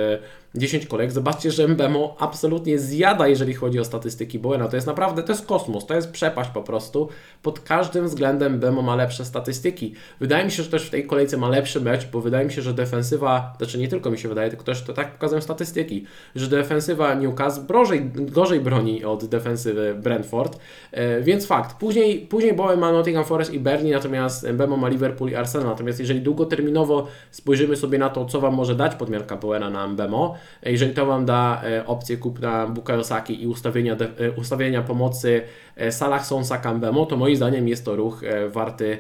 10 0.58 0.86
kolejek. 0.86 1.12
Zobaczcie, 1.12 1.52
że 1.52 1.68
Mbemo 1.68 2.16
absolutnie 2.20 2.80
zjada, 2.80 3.28
jeżeli 3.28 3.54
chodzi 3.54 3.80
o 3.80 3.86
statystyki 3.86 4.40
Bowena. 4.40 4.68
To 4.68 4.78
jest 4.78 4.88
naprawdę, 4.88 5.24
to 5.24 5.32
jest 5.32 5.46
kosmos, 5.46 5.86
to 5.86 5.94
jest 5.94 6.12
przepaść 6.12 6.50
po 6.50 6.64
prostu. 6.64 7.10
Pod 7.42 7.60
każdym 7.60 8.06
względem 8.06 8.54
Mbemo 8.54 8.82
ma 8.82 8.96
lepsze 8.96 9.26
statystyki. 9.26 9.94
Wydaje 10.20 10.46
mi 10.46 10.52
się, 10.52 10.64
że 10.64 10.70
też 10.70 10.88
w 10.88 10.90
tej 10.90 11.08
kolejce 11.08 11.38
ma 11.38 11.50
lepszy 11.50 11.82
mecz, 11.82 12.08
bo 12.08 12.22
wydaje 12.22 12.46
mi 12.46 12.52
się, 12.52 12.62
że 12.62 12.74
defensywa, 12.74 13.54
znaczy 13.58 13.78
nie 13.78 13.88
tylko 13.88 14.12
mi 14.12 14.18
się 14.18 14.30
wydaje, 14.30 14.50
tylko 14.50 14.64
też 14.64 14.84
to 14.84 14.94
tak 14.94 15.14
pokazują 15.14 15.42
statystyki, 15.42 16.06
że 16.36 16.48
defensywa 16.48 17.14
Newcastle 17.14 17.66
gorzej, 17.66 18.12
gorzej 18.16 18.60
broni 18.60 19.06
od 19.06 19.26
defensywy 19.26 19.96
Brentford, 19.96 20.60
e, 20.92 21.22
więc 21.22 21.46
fakt. 21.48 21.78
Później, 21.78 22.20
później 22.20 22.54
Bowen 22.54 22.80
ma 22.80 22.92
Nottingham 22.92 23.26
Forest 23.26 23.54
i 23.54 23.60
Bernie, 23.60 23.92
natomiast 23.92 24.48
Mbemo 24.54 24.78
ma 24.78 24.88
Liverpool 24.88 25.32
i 25.32 25.36
Arsenal. 25.36 25.68
Natomiast 25.68 26.00
jeżeli 26.00 26.22
długoterminowo 26.22 27.08
spojrzymy 27.32 27.76
sobie 27.76 27.98
na 27.98 28.10
to, 28.10 28.26
co 28.26 28.42
Wam 28.42 28.54
może 28.54 28.76
dać 28.76 28.96
podmiarka 28.96 29.36
Bowena 29.38 29.70
na 29.70 29.88
Mbemo, 29.88 30.36
jeżeli 30.64 30.94
to 30.94 31.06
Wam 31.06 31.26
da 31.26 31.62
e, 31.64 31.86
opcję 31.86 32.18
kupna 32.18 32.68
Bukayo 32.68 33.04
Saki 33.04 33.44
i 33.44 33.48
ustawienia, 33.48 33.94
e, 33.94 34.32
ustawienia 34.32 34.82
pomocy 34.82 35.42
e, 35.76 35.92
Salah 35.92 36.26
Sonsa 36.26 36.58
Kambemo, 36.58 37.06
to 37.06 37.18
moim 37.18 37.36
zdaniem 37.36 37.68
jest 37.68 37.86
to 37.86 37.96
ruch 37.96 38.22
warty, 38.50 38.98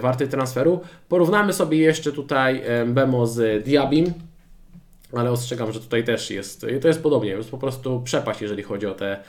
warty 0.00 0.28
transferu. 0.28 0.80
Porównamy 1.08 1.52
sobie 1.52 1.78
jeszcze 1.78 2.12
tutaj 2.12 2.62
Bemo 2.86 3.26
z 3.26 3.64
Diabim, 3.64 4.12
ale 5.12 5.30
ostrzegam, 5.30 5.72
że 5.72 5.80
tutaj 5.80 6.04
też 6.04 6.30
jest, 6.30 6.66
to 6.80 6.88
jest 6.88 7.02
podobnie, 7.02 7.30
jest 7.30 7.50
po 7.50 7.58
prostu 7.58 8.00
przepaść, 8.04 8.42
jeżeli 8.42 8.62
chodzi 8.62 8.86
o 8.86 8.94
te 8.94 9.20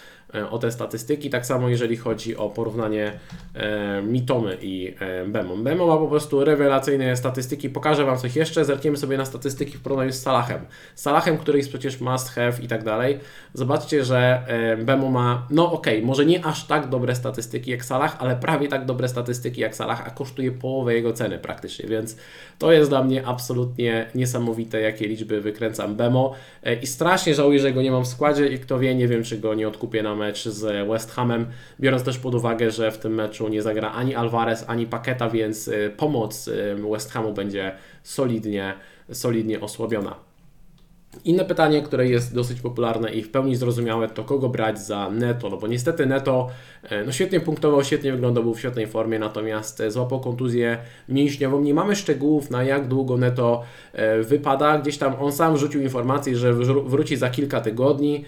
o 0.50 0.60
te 0.60 0.72
statystyki. 0.72 1.30
Tak 1.30 1.46
samo 1.46 1.70
jeżeli 1.70 1.98
chodzi 1.98 2.38
o 2.38 2.50
porównanie 2.50 3.12
e, 3.54 4.02
Mitomy 4.02 4.58
i 4.62 4.96
e, 5.00 5.26
Bemo. 5.26 5.58
Bemo 5.58 5.88
ma 5.88 5.98
po 5.98 6.08
prostu 6.08 6.46
rewelacyjne 6.46 7.18
statystyki. 7.18 7.70
Pokażę 7.70 8.06
Wam 8.06 8.18
coś 8.18 8.36
jeszcze. 8.36 8.66
Zerkniemy 8.66 8.98
sobie 8.98 9.18
na 9.18 9.26
statystyki 9.26 9.78
w 9.78 9.82
porównaniu 9.82 10.12
z 10.12 10.22
Salahem. 10.22 10.60
Salahem, 10.96 11.38
który 11.38 11.58
jest 11.58 11.70
przecież 11.70 12.02
must 12.02 12.30
have 12.30 12.54
i 12.62 12.68
tak 12.68 12.84
dalej. 12.84 13.20
Zobaczcie, 13.54 14.04
że 14.04 14.44
Bemo 14.84 15.10
ma, 15.10 15.48
no 15.50 15.72
ok, 15.72 15.88
może 16.04 16.26
nie 16.26 16.46
aż 16.46 16.68
tak 16.68 16.90
dobre 16.90 17.16
statystyki 17.16 17.72
jak 17.72 17.86
Salah, 17.86 18.16
ale 18.20 18.36
prawie 18.36 18.68
tak 18.68 18.86
dobre 18.86 19.08
statystyki 19.08 19.62
jak 19.62 19.76
Salah, 19.76 20.08
a 20.08 20.10
kosztuje 20.10 20.52
połowę 20.52 20.94
jego 20.94 21.14
ceny 21.14 21.40
praktycznie, 21.40 21.90
więc 21.90 22.18
to 22.60 22.72
jest 22.72 22.90
dla 22.90 23.04
mnie 23.04 23.26
absolutnie 23.26 24.06
niesamowite, 24.16 24.82
jakie 24.82 25.08
liczby 25.08 25.42
wykręcam 25.42 25.96
Bemo 25.96 26.36
i 26.82 26.88
strasznie 26.88 27.36
żałuję, 27.36 27.60
że 27.60 27.72
go 27.72 27.82
nie 27.82 27.92
mam 27.92 28.04
w 28.04 28.08
składzie 28.08 28.48
i 28.48 28.60
kto 28.60 28.80
wie, 28.80 28.96
nie 28.96 29.08
wiem, 29.08 29.24
czy 29.24 29.38
go 29.38 29.54
nie 29.54 29.68
odkupię 29.68 30.04
na 30.04 30.16
mecz 30.20 30.48
z 30.48 30.88
West 30.88 31.12
Hamem, 31.12 31.46
biorąc 31.80 32.04
też 32.04 32.18
pod 32.18 32.36
uwagę, 32.36 32.72
że 32.72 32.92
w 32.92 32.98
tym 32.98 33.14
meczu 33.14 33.48
nie 33.48 33.62
zagra 33.62 33.92
ani 33.92 34.16
Alvarez, 34.16 34.66
ani 34.68 34.88
Paketa, 34.88 35.30
więc 35.30 35.68
y, 35.68 35.94
pomoc 35.98 36.48
y, 36.48 36.76
West 36.92 37.12
Hamu 37.12 37.34
będzie 37.34 37.76
solidnie, 38.04 38.74
solidnie 39.12 39.62
osłabiona. 39.62 40.29
Inne 41.26 41.46
pytanie, 41.46 41.82
które 41.82 42.08
jest 42.08 42.36
dosyć 42.36 42.62
popularne 42.62 43.12
i 43.12 43.24
w 43.24 43.32
pełni 43.32 43.56
zrozumiałe, 43.56 44.10
to 44.10 44.24
kogo 44.24 44.50
brać 44.50 44.80
za 44.80 45.10
Neto, 45.10 45.50
no 45.50 45.58
bo 45.58 45.68
niestety 45.68 46.06
Neto 46.06 46.50
e, 46.84 47.04
no 47.04 47.12
świetnie 47.12 47.40
punktował, 47.40 47.84
świetnie 47.84 48.12
wyglądał, 48.12 48.44
był 48.44 48.54
w 48.54 48.60
świetnej 48.60 48.88
formie, 48.88 49.20
natomiast 49.20 49.82
e, 49.82 49.92
złapał 49.92 50.20
kontuzję 50.20 50.78
mięśniową. 51.10 51.62
Nie 51.62 51.74
mamy 51.74 51.96
szczegółów 51.96 52.50
na 52.50 52.64
jak 52.64 52.88
długo 52.88 53.18
Neto 53.18 53.64
e, 53.94 54.22
wypada. 54.22 54.78
Gdzieś 54.78 54.98
tam 54.98 55.16
on 55.20 55.32
sam 55.32 55.58
rzucił 55.58 55.82
informację, 55.82 56.38
że 56.38 56.54
wróci 56.86 57.16
za 57.16 57.30
kilka 57.30 57.62
tygodni, 57.62 58.26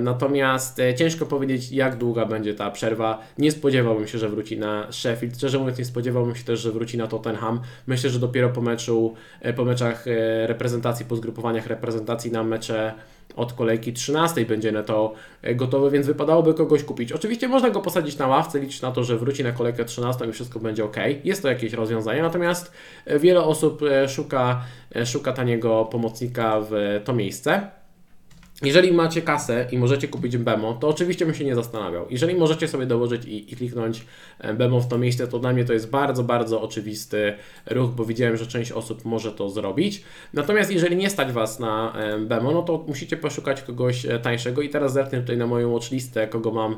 natomiast 0.00 0.80
ciężko 0.96 1.26
powiedzieć 1.26 1.72
jak 1.72 1.96
długa 1.96 2.26
będzie 2.26 2.54
ta 2.54 2.70
przerwa. 2.70 3.18
Nie 3.38 3.50
spodziewałbym 3.50 4.06
się, 4.06 4.18
że 4.18 4.28
wróci 4.28 4.58
na 4.58 4.92
Sheffield. 4.92 5.36
Szczerze 5.36 5.58
mówiąc 5.58 5.78
nie 5.78 5.84
spodziewałbym 5.84 6.34
się 6.34 6.44
też, 6.44 6.60
że 6.60 6.72
wróci 6.72 6.98
na 6.98 7.06
Tottenham. 7.06 7.60
Myślę, 7.86 8.10
że 8.10 8.18
dopiero 8.18 8.48
po 8.48 8.60
meczu, 8.60 9.14
po 9.56 9.64
meczach 9.64 10.04
reprezentacji, 10.46 11.06
po 11.06 11.16
zgrupowaniach 11.16 11.66
reprezentacji 11.66 11.95
reprezentacji 11.96 12.32
na 12.32 12.44
mecze 12.44 12.94
od 13.36 13.52
kolejki 13.52 13.92
13 13.92 14.46
będzie 14.46 14.72
neto 14.72 15.12
gotowy, 15.54 15.90
więc 15.90 16.06
wypadałoby 16.06 16.54
kogoś 16.54 16.84
kupić. 16.84 17.12
Oczywiście 17.12 17.48
można 17.48 17.70
go 17.70 17.80
posadzić 17.80 18.18
na 18.18 18.26
ławce, 18.26 18.60
liczyć 18.60 18.82
na 18.82 18.92
to, 18.92 19.04
że 19.04 19.18
wróci 19.18 19.44
na 19.44 19.52
kolejkę 19.52 19.84
13 19.84 20.26
i 20.26 20.32
wszystko 20.32 20.58
będzie 20.58 20.84
ok. 20.84 20.96
Jest 21.24 21.42
to 21.42 21.48
jakieś 21.48 21.72
rozwiązanie, 21.72 22.22
natomiast 22.22 22.72
wiele 23.20 23.42
osób 23.42 23.82
e, 23.82 24.08
szuka, 24.08 24.64
e, 24.96 25.06
szuka 25.06 25.32
taniego 25.32 25.84
pomocnika 25.84 26.60
w 26.70 27.00
to 27.04 27.12
miejsce. 27.12 27.70
Jeżeli 28.62 28.92
macie 28.92 29.22
kasę 29.22 29.66
i 29.72 29.78
możecie 29.78 30.08
kupić 30.08 30.36
Bemo, 30.36 30.74
to 30.74 30.88
oczywiście 30.88 31.26
bym 31.26 31.34
się 31.34 31.44
nie 31.44 31.54
zastanawiał. 31.54 32.06
Jeżeli 32.10 32.34
możecie 32.34 32.68
sobie 32.68 32.86
dołożyć 32.86 33.24
i, 33.24 33.52
i, 33.52 33.56
kliknąć 33.56 34.06
e, 34.38 34.54
Bemo 34.54 34.80
w 34.80 34.88
to 34.88 34.98
miejsce, 34.98 35.28
to 35.28 35.38
dla 35.38 35.52
mnie 35.52 35.64
to 35.64 35.72
jest 35.72 35.90
bardzo, 35.90 36.24
bardzo 36.24 36.62
oczywisty 36.62 37.34
ruch, 37.66 37.90
bo 37.90 38.04
widziałem, 38.04 38.36
że 38.36 38.46
część 38.46 38.72
osób 38.72 39.04
może 39.04 39.32
to 39.32 39.50
zrobić. 39.50 40.04
Natomiast 40.32 40.72
jeżeli 40.72 40.96
nie 40.96 41.10
stać 41.10 41.32
Was 41.32 41.60
na 41.60 41.92
e, 41.96 42.18
Bemo, 42.18 42.52
no 42.52 42.62
to 42.62 42.84
musicie 42.88 43.16
poszukać 43.16 43.62
kogoś 43.62 44.06
e, 44.06 44.18
tańszego 44.18 44.62
i 44.62 44.68
teraz 44.68 44.92
zerknę 44.92 45.20
tutaj 45.20 45.36
na 45.36 45.46
moją 45.46 45.72
watchlistę, 45.72 46.26
kogo 46.26 46.50
mam 46.50 46.76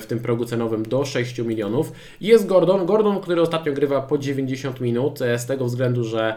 w 0.00 0.06
tym 0.06 0.20
progu 0.20 0.44
cenowym 0.44 0.82
do 0.82 1.04
6 1.04 1.38
milionów. 1.38 1.92
Jest 2.20 2.46
Gordon, 2.46 2.86
Gordon, 2.86 3.20
który 3.20 3.42
ostatnio 3.42 3.72
grywa 3.72 4.02
po 4.02 4.18
90 4.18 4.80
minut, 4.80 5.18
z 5.36 5.46
tego 5.46 5.64
względu, 5.64 6.04
że 6.04 6.34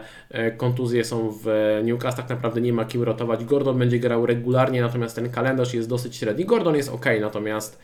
kontuzje 0.56 1.04
są 1.04 1.34
w 1.44 1.46
Newcastle, 1.84 2.16
tak 2.16 2.30
naprawdę 2.30 2.60
nie 2.60 2.72
ma 2.72 2.84
kim 2.84 3.02
rotować. 3.02 3.44
Gordon 3.44 3.78
będzie 3.78 3.98
grał 3.98 4.26
regularnie 4.26 4.79
natomiast 4.80 5.16
ten 5.16 5.30
kalendarz 5.30 5.74
jest 5.74 5.88
dosyć 5.88 6.16
średni. 6.16 6.44
Gordon 6.44 6.76
jest 6.76 6.88
ok, 6.88 7.06
natomiast 7.20 7.78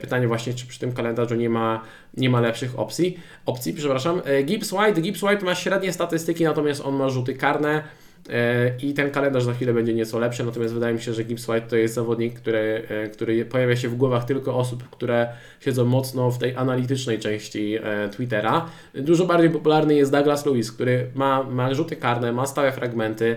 pytanie 0.00 0.28
właśnie, 0.28 0.54
czy 0.54 0.66
przy 0.66 0.78
tym 0.80 0.92
kalendarzu 0.92 1.34
nie 1.34 1.48
ma, 1.50 1.82
nie 2.16 2.30
ma 2.30 2.40
lepszych 2.40 2.78
opcji. 2.78 3.18
Opcji, 3.46 3.72
przepraszam. 3.72 4.22
Gibbs 4.44 4.72
White, 4.72 5.00
Gibbs 5.00 5.22
White 5.22 5.44
ma 5.44 5.54
średnie 5.54 5.92
statystyki, 5.92 6.44
natomiast 6.44 6.80
on 6.80 6.96
ma 6.96 7.08
rzuty 7.08 7.34
karne. 7.34 7.82
E, 8.30 8.70
i 8.82 8.94
ten 8.94 9.10
kalendarz 9.10 9.44
za 9.44 9.54
chwilę 9.54 9.72
będzie 9.72 9.94
nieco 9.94 10.18
lepszy, 10.18 10.44
natomiast 10.44 10.74
wydaje 10.74 10.94
mi 10.94 11.00
się, 11.00 11.14
że 11.14 11.24
Gibbs 11.24 11.48
White 11.48 11.66
to 11.66 11.76
jest 11.76 11.94
zawodnik, 11.94 12.34
który, 12.34 12.86
e, 12.88 13.08
który 13.08 13.44
pojawia 13.44 13.76
się 13.76 13.88
w 13.88 13.94
głowach 13.94 14.24
tylko 14.24 14.56
osób, 14.56 14.90
które 14.90 15.28
siedzą 15.60 15.84
mocno 15.84 16.30
w 16.30 16.38
tej 16.38 16.56
analitycznej 16.56 17.18
części 17.18 17.74
e, 17.82 18.08
Twittera. 18.08 18.66
Dużo 18.94 19.26
bardziej 19.26 19.50
popularny 19.50 19.94
jest 19.94 20.12
Douglas 20.12 20.46
Lewis, 20.46 20.72
który 20.72 21.10
ma, 21.14 21.42
ma 21.42 21.74
rzuty 21.74 21.96
karne, 21.96 22.32
ma 22.32 22.46
stałe 22.46 22.72
fragmenty, 22.72 23.36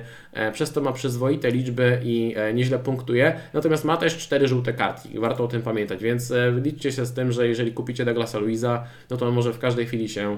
przez 0.54 0.72
to 0.72 0.82
ma 0.82 0.92
przyzwoite 0.92 1.52
liczby 1.52 2.00
i 2.04 2.36
nieźle 2.54 2.80
punktuje, 2.80 3.40
natomiast 3.54 3.86
ma 3.86 3.98
też 3.98 4.18
cztery 4.18 4.48
żółte 4.48 4.74
kartki, 4.74 5.20
warto 5.20 5.44
o 5.44 5.48
tym 5.48 5.62
pamiętać, 5.62 6.04
więc 6.04 6.34
liczcie 6.64 6.92
się 6.92 7.06
z 7.06 7.14
tym, 7.14 7.32
że 7.32 7.48
jeżeli 7.48 7.72
kupicie 7.72 8.06
Douglasa 8.06 8.40
Louisa, 8.40 8.84
no 9.10 9.18
to 9.18 9.28
on 9.28 9.34
może 9.34 9.54
w 9.54 9.60
każdej 9.60 9.86
chwili 9.86 10.10
się 10.10 10.38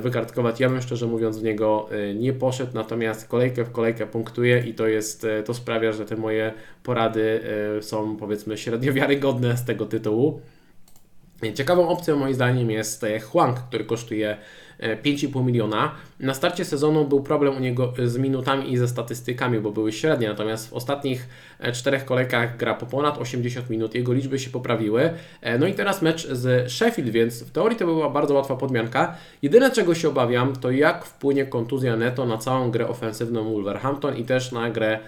wykartkować. 0.00 0.60
Ja 0.60 0.68
bym 0.68 0.82
szczerze 0.82 1.06
mówiąc 1.06 1.38
w 1.38 1.42
niego 1.42 1.88
nie 2.14 2.32
poszedł, 2.32 2.70
natomiast 2.74 3.28
kolejkę 3.28 3.64
w 3.64 3.72
kolejkę 3.72 4.06
punktuję 4.06 4.64
i 4.66 4.74
to 4.74 4.86
jest, 4.86 5.24
e, 5.24 5.42
to 5.42 5.54
sprawia, 5.54 5.92
że 5.92 6.04
te 6.04 6.16
moje 6.16 6.52
porady 6.82 7.40
e, 7.78 7.82
są 7.82 8.16
powiedzmy 8.16 8.58
średnio 8.58 8.92
wiarygodne 8.92 9.56
z 9.56 9.64
tego 9.64 9.86
tytułu. 9.86 10.40
Ciekawą 11.54 11.88
opcją 11.88 12.16
moim 12.16 12.34
zdaniem 12.34 12.70
jest 12.70 13.04
e, 13.04 13.20
Huang, 13.20 13.58
który 13.58 13.84
kosztuje 13.84 14.36
5,5 14.84 15.44
miliona. 15.44 15.92
Na 16.20 16.34
starcie 16.34 16.64
sezonu 16.64 17.04
był 17.04 17.22
problem 17.22 17.56
u 17.56 17.60
niego 17.60 17.92
z 18.04 18.16
minutami 18.16 18.72
i 18.72 18.76
ze 18.76 18.88
statystykami, 18.88 19.60
bo 19.60 19.70
były 19.70 19.92
średnie, 19.92 20.28
natomiast 20.28 20.70
w 20.70 20.72
ostatnich 20.72 21.28
czterech 21.72 22.04
kolejkach 22.04 22.56
gra 22.56 22.74
po 22.74 22.86
ponad 22.86 23.18
80 23.18 23.70
minut, 23.70 23.94
jego 23.94 24.12
liczby 24.12 24.38
się 24.38 24.50
poprawiły. 24.50 25.10
No 25.58 25.66
i 25.66 25.74
teraz 25.74 26.02
mecz 26.02 26.28
z 26.28 26.72
Sheffield, 26.72 27.10
więc 27.10 27.42
w 27.42 27.50
teorii 27.50 27.78
to 27.78 27.86
była 27.86 28.10
bardzo 28.10 28.34
łatwa 28.34 28.56
podmianka. 28.56 29.16
Jedyne 29.42 29.70
czego 29.70 29.94
się 29.94 30.08
obawiam, 30.08 30.56
to 30.56 30.70
jak 30.70 31.04
wpłynie 31.04 31.46
kontuzja 31.46 31.96
Neto 31.96 32.26
na 32.26 32.38
całą 32.38 32.70
grę 32.70 32.88
ofensywną 32.88 33.52
Wolverhampton 33.52 34.16
i 34.16 34.24
też 34.24 34.52
na 34.52 34.70
grę 34.70 34.98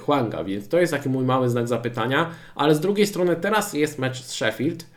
Huanga, 0.00 0.44
więc 0.44 0.68
to 0.68 0.80
jest 0.80 0.92
taki 0.92 1.08
mój 1.08 1.24
mały 1.24 1.48
znak 1.50 1.68
zapytania, 1.68 2.30
ale 2.54 2.74
z 2.74 2.80
drugiej 2.80 3.06
strony 3.06 3.36
teraz 3.36 3.72
jest 3.72 3.98
mecz 3.98 4.22
z 4.22 4.32
Sheffield, 4.32 4.84
E, 4.84 4.93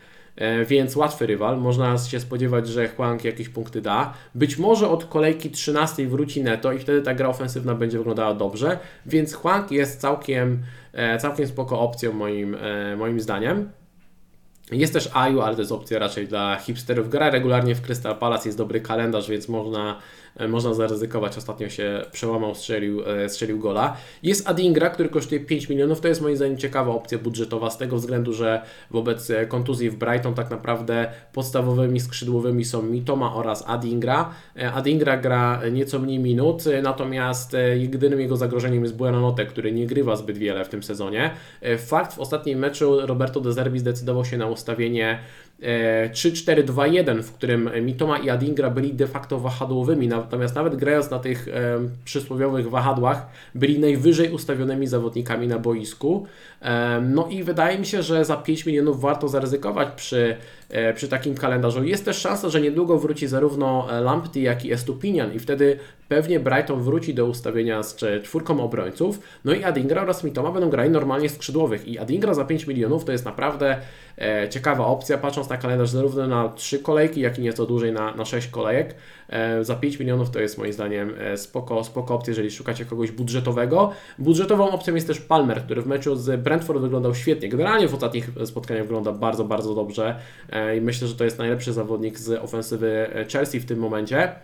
więc 0.65 0.95
łatwy 0.95 1.28
rywal. 1.28 1.58
Można 1.58 1.97
się 1.97 2.19
spodziewać, 2.19 2.67
że 2.67 2.88
Huang 2.88 3.23
jakieś 3.23 3.50
punkty 3.50 3.82
da. 3.82 4.13
Być 4.36 4.58
może 4.58 4.89
od 4.89 5.06
kolejki 5.06 5.52
13 5.52 6.08
wróci 6.08 6.43
Neto 6.43 6.73
i 6.73 6.80
wtedy 6.80 7.02
ta 7.02 7.13
gra 7.13 7.30
ofensywna 7.30 7.76
będzie 7.76 7.97
wyglądała 7.97 8.34
dobrze, 8.34 8.80
więc 9.06 9.34
Huang 9.34 9.71
jest 9.71 10.02
całkiem, 10.02 10.63
e, 10.93 11.17
całkiem 11.17 11.47
spoko 11.47 11.80
opcją 11.80 12.13
moim, 12.13 12.56
e, 12.56 12.95
moim 12.95 13.19
zdaniem. 13.19 13.69
Jest 14.71 14.93
też 14.93 15.10
Aju, 15.13 15.41
ale 15.41 15.56
to 15.56 15.62
jest 15.62 15.71
opcja 15.71 16.00
raczej 16.00 16.28
dla 16.28 16.56
hipsterów. 16.56 17.10
Gra 17.10 17.30
regularnie 17.30 17.76
w 17.76 17.82
Crystal 17.82 18.15
Palace, 18.15 18.50
jest 18.50 18.58
dobry 18.58 18.82
kalendarz, 18.82 19.30
więc 19.30 19.50
można 19.50 20.00
E, 20.00 20.26
można 20.47 20.73
zaryzykować. 20.73 21.38
Ostatnio 21.38 21.69
się 21.69 22.06
przełamał, 22.12 22.56
strzelił, 22.56 23.04
e, 23.06 23.30
strzelił 23.30 23.60
gola. 23.60 23.97
Jest 24.23 24.50
Adingra, 24.50 24.89
który 24.89 25.10
kosztuje 25.10 25.41
5 25.41 25.69
milionów. 25.69 26.02
To 26.02 26.08
jest 26.08 26.21
moim 26.21 26.36
zdaniem 26.36 26.58
ciekawa 26.58 26.91
opcja 26.91 27.17
budżetowa 27.17 27.69
z 27.69 27.78
tego 27.78 27.95
względu, 27.95 28.34
że 28.34 28.62
wobec 28.91 29.30
e, 29.30 29.45
kontuzji 29.45 29.89
w 29.89 29.95
Brighton 29.95 30.34
tak 30.34 30.50
naprawdę 30.50 31.12
podstawowymi 31.34 32.00
skrzydłowymi 32.00 32.65
są 32.65 32.82
Mitoma 32.82 33.36
oraz 33.36 33.63
Adingra. 33.67 34.30
Adingra 34.73 35.17
gra 35.17 35.62
nieco 35.71 36.00
mniej 36.00 36.19
minut, 36.19 36.63
natomiast 36.84 37.56
jedynym 37.76 38.19
jego 38.19 38.38
zagrożeniem 38.38 38.84
jest 38.84 38.95
Buenanote, 38.95 39.45
który 39.45 39.71
nie 39.71 39.88
grywa 39.88 40.15
zbyt 40.15 40.38
wiele 40.38 40.65
w 40.65 40.69
tym 40.69 40.84
sezonie. 40.84 41.32
Fakt, 41.78 42.13
w 42.13 42.19
ostatnim 42.19 42.60
meczu 42.60 43.08
Roberto 43.08 43.41
De 43.41 43.54
Zerbi 43.54 43.80
zdecydował 43.80 44.26
się 44.26 44.38
na 44.38 44.47
ustawienie 44.47 45.19
3-4-2-1, 45.62 47.24
w 47.24 47.32
którym 47.32 47.70
Mitoma 47.82 48.17
i 48.17 48.30
Adingra 48.30 48.70
byli 48.70 48.93
de 48.93 49.08
facto 49.08 49.39
wahadłowymi, 49.39 50.08
natomiast 50.08 50.56
nawet 50.56 50.76
grając 50.76 51.10
na 51.10 51.20
tych 51.20 51.48
e, 51.48 51.80
przysłowiowych 52.06 52.70
wahadłach, 52.70 53.28
byli 53.56 53.80
najwyżej 53.80 54.32
ustawionymi 54.32 54.88
zawodnikami 54.88 55.48
na 55.48 55.60
boisku. 55.60 56.28
E, 56.62 57.02
no 57.02 57.28
i 57.28 57.43
wydaje 57.43 57.80
mi 57.80 57.86
się, 57.86 58.02
że 58.02 58.26
za 58.26 58.38
5 58.38 58.65
milionów 58.65 59.02
warto 59.02 59.28
zaryzykować 59.28 59.88
przy, 59.96 60.38
e, 60.66 60.66
przy 60.95 61.08
takim 61.08 61.36
kalendarzu. 61.36 61.84
Jest 61.84 62.06
też 62.06 62.17
szansa, 62.17 62.49
że 62.49 62.62
niedługo 62.62 62.99
wróci 62.99 63.27
zarówno 63.27 63.88
Lamptey, 64.01 64.43
jak 64.43 64.65
i 64.65 64.71
Estupinian 64.71 65.34
i 65.34 65.39
wtedy 65.39 65.80
pewnie 66.08 66.39
Brighton 66.39 66.82
wróci 66.82 67.13
do 67.13 67.25
ustawienia 67.25 67.84
z 67.84 67.95
czwórką 68.23 68.63
obrońców. 68.63 69.19
No 69.45 69.53
i 69.53 69.63
Adingra 69.63 70.01
oraz 70.01 70.23
Mitoma 70.23 70.51
będą 70.51 70.69
grali 70.69 70.89
normalnie 70.89 71.30
skrzydłowych 71.30 71.88
i 71.88 71.99
Adingra 71.99 72.34
za 72.34 72.45
5 72.45 72.67
milionów 72.67 73.06
to 73.06 73.12
jest 73.12 73.25
naprawdę 73.25 73.77
e, 74.17 74.49
ciekawa 74.49 74.86
opcja, 74.86 75.17
patrząc 75.17 75.49
na 75.49 75.58
kalendarz 75.58 75.89
zarówno 75.89 76.27
na 76.27 76.49
3 76.49 76.80
kolejki, 76.80 77.21
jak 77.21 77.39
i 77.39 77.41
nieco 77.41 77.65
dłużej 77.65 77.91
na, 77.91 78.15
na 78.15 78.25
6 78.25 78.47
kolejek. 78.47 78.95
E, 79.29 79.63
za 79.63 79.75
5 79.75 79.99
milionów 79.99 80.29
to 80.29 80.39
jest 80.39 80.57
moim 80.57 80.73
zdaniem 80.73 81.13
e, 81.19 81.37
spoko, 81.37 81.83
spoko 81.83 82.15
opcja, 82.15 82.31
jeżeli 82.31 82.51
szukacie 82.51 82.85
kogoś 82.85 83.11
budżetowego. 83.11 83.91
Budżetową 84.19 84.71
opcją 84.71 84.95
jest 84.95 85.07
też 85.07 85.19
Palmer, 85.19 85.63
który 85.63 85.81
w 85.81 85.87
meczu 85.87 86.15
z 86.15 86.41
Brentford 86.41 86.79
wyglądał 86.79 87.15
świetnie. 87.15 87.49
Generalnie 87.49 87.87
w 87.87 87.93
ostatnich 87.93 88.29
spotkaniach 88.45 88.83
wygląda 88.83 89.11
bardzo, 89.11 89.43
bardzo 89.43 89.75
dobrze 89.75 90.19
e, 90.49 90.77
i 90.77 90.81
myślę, 90.81 91.07
że 91.07 91.15
to 91.15 91.23
jest 91.23 91.37
najlepszy 91.37 91.73
zawodnik 91.73 92.19
z 92.19 92.43
ofensywy 92.43 93.07
Chelsea 93.31 93.59
w 93.59 93.65
tym 93.65 93.79
momencie. 93.79 94.35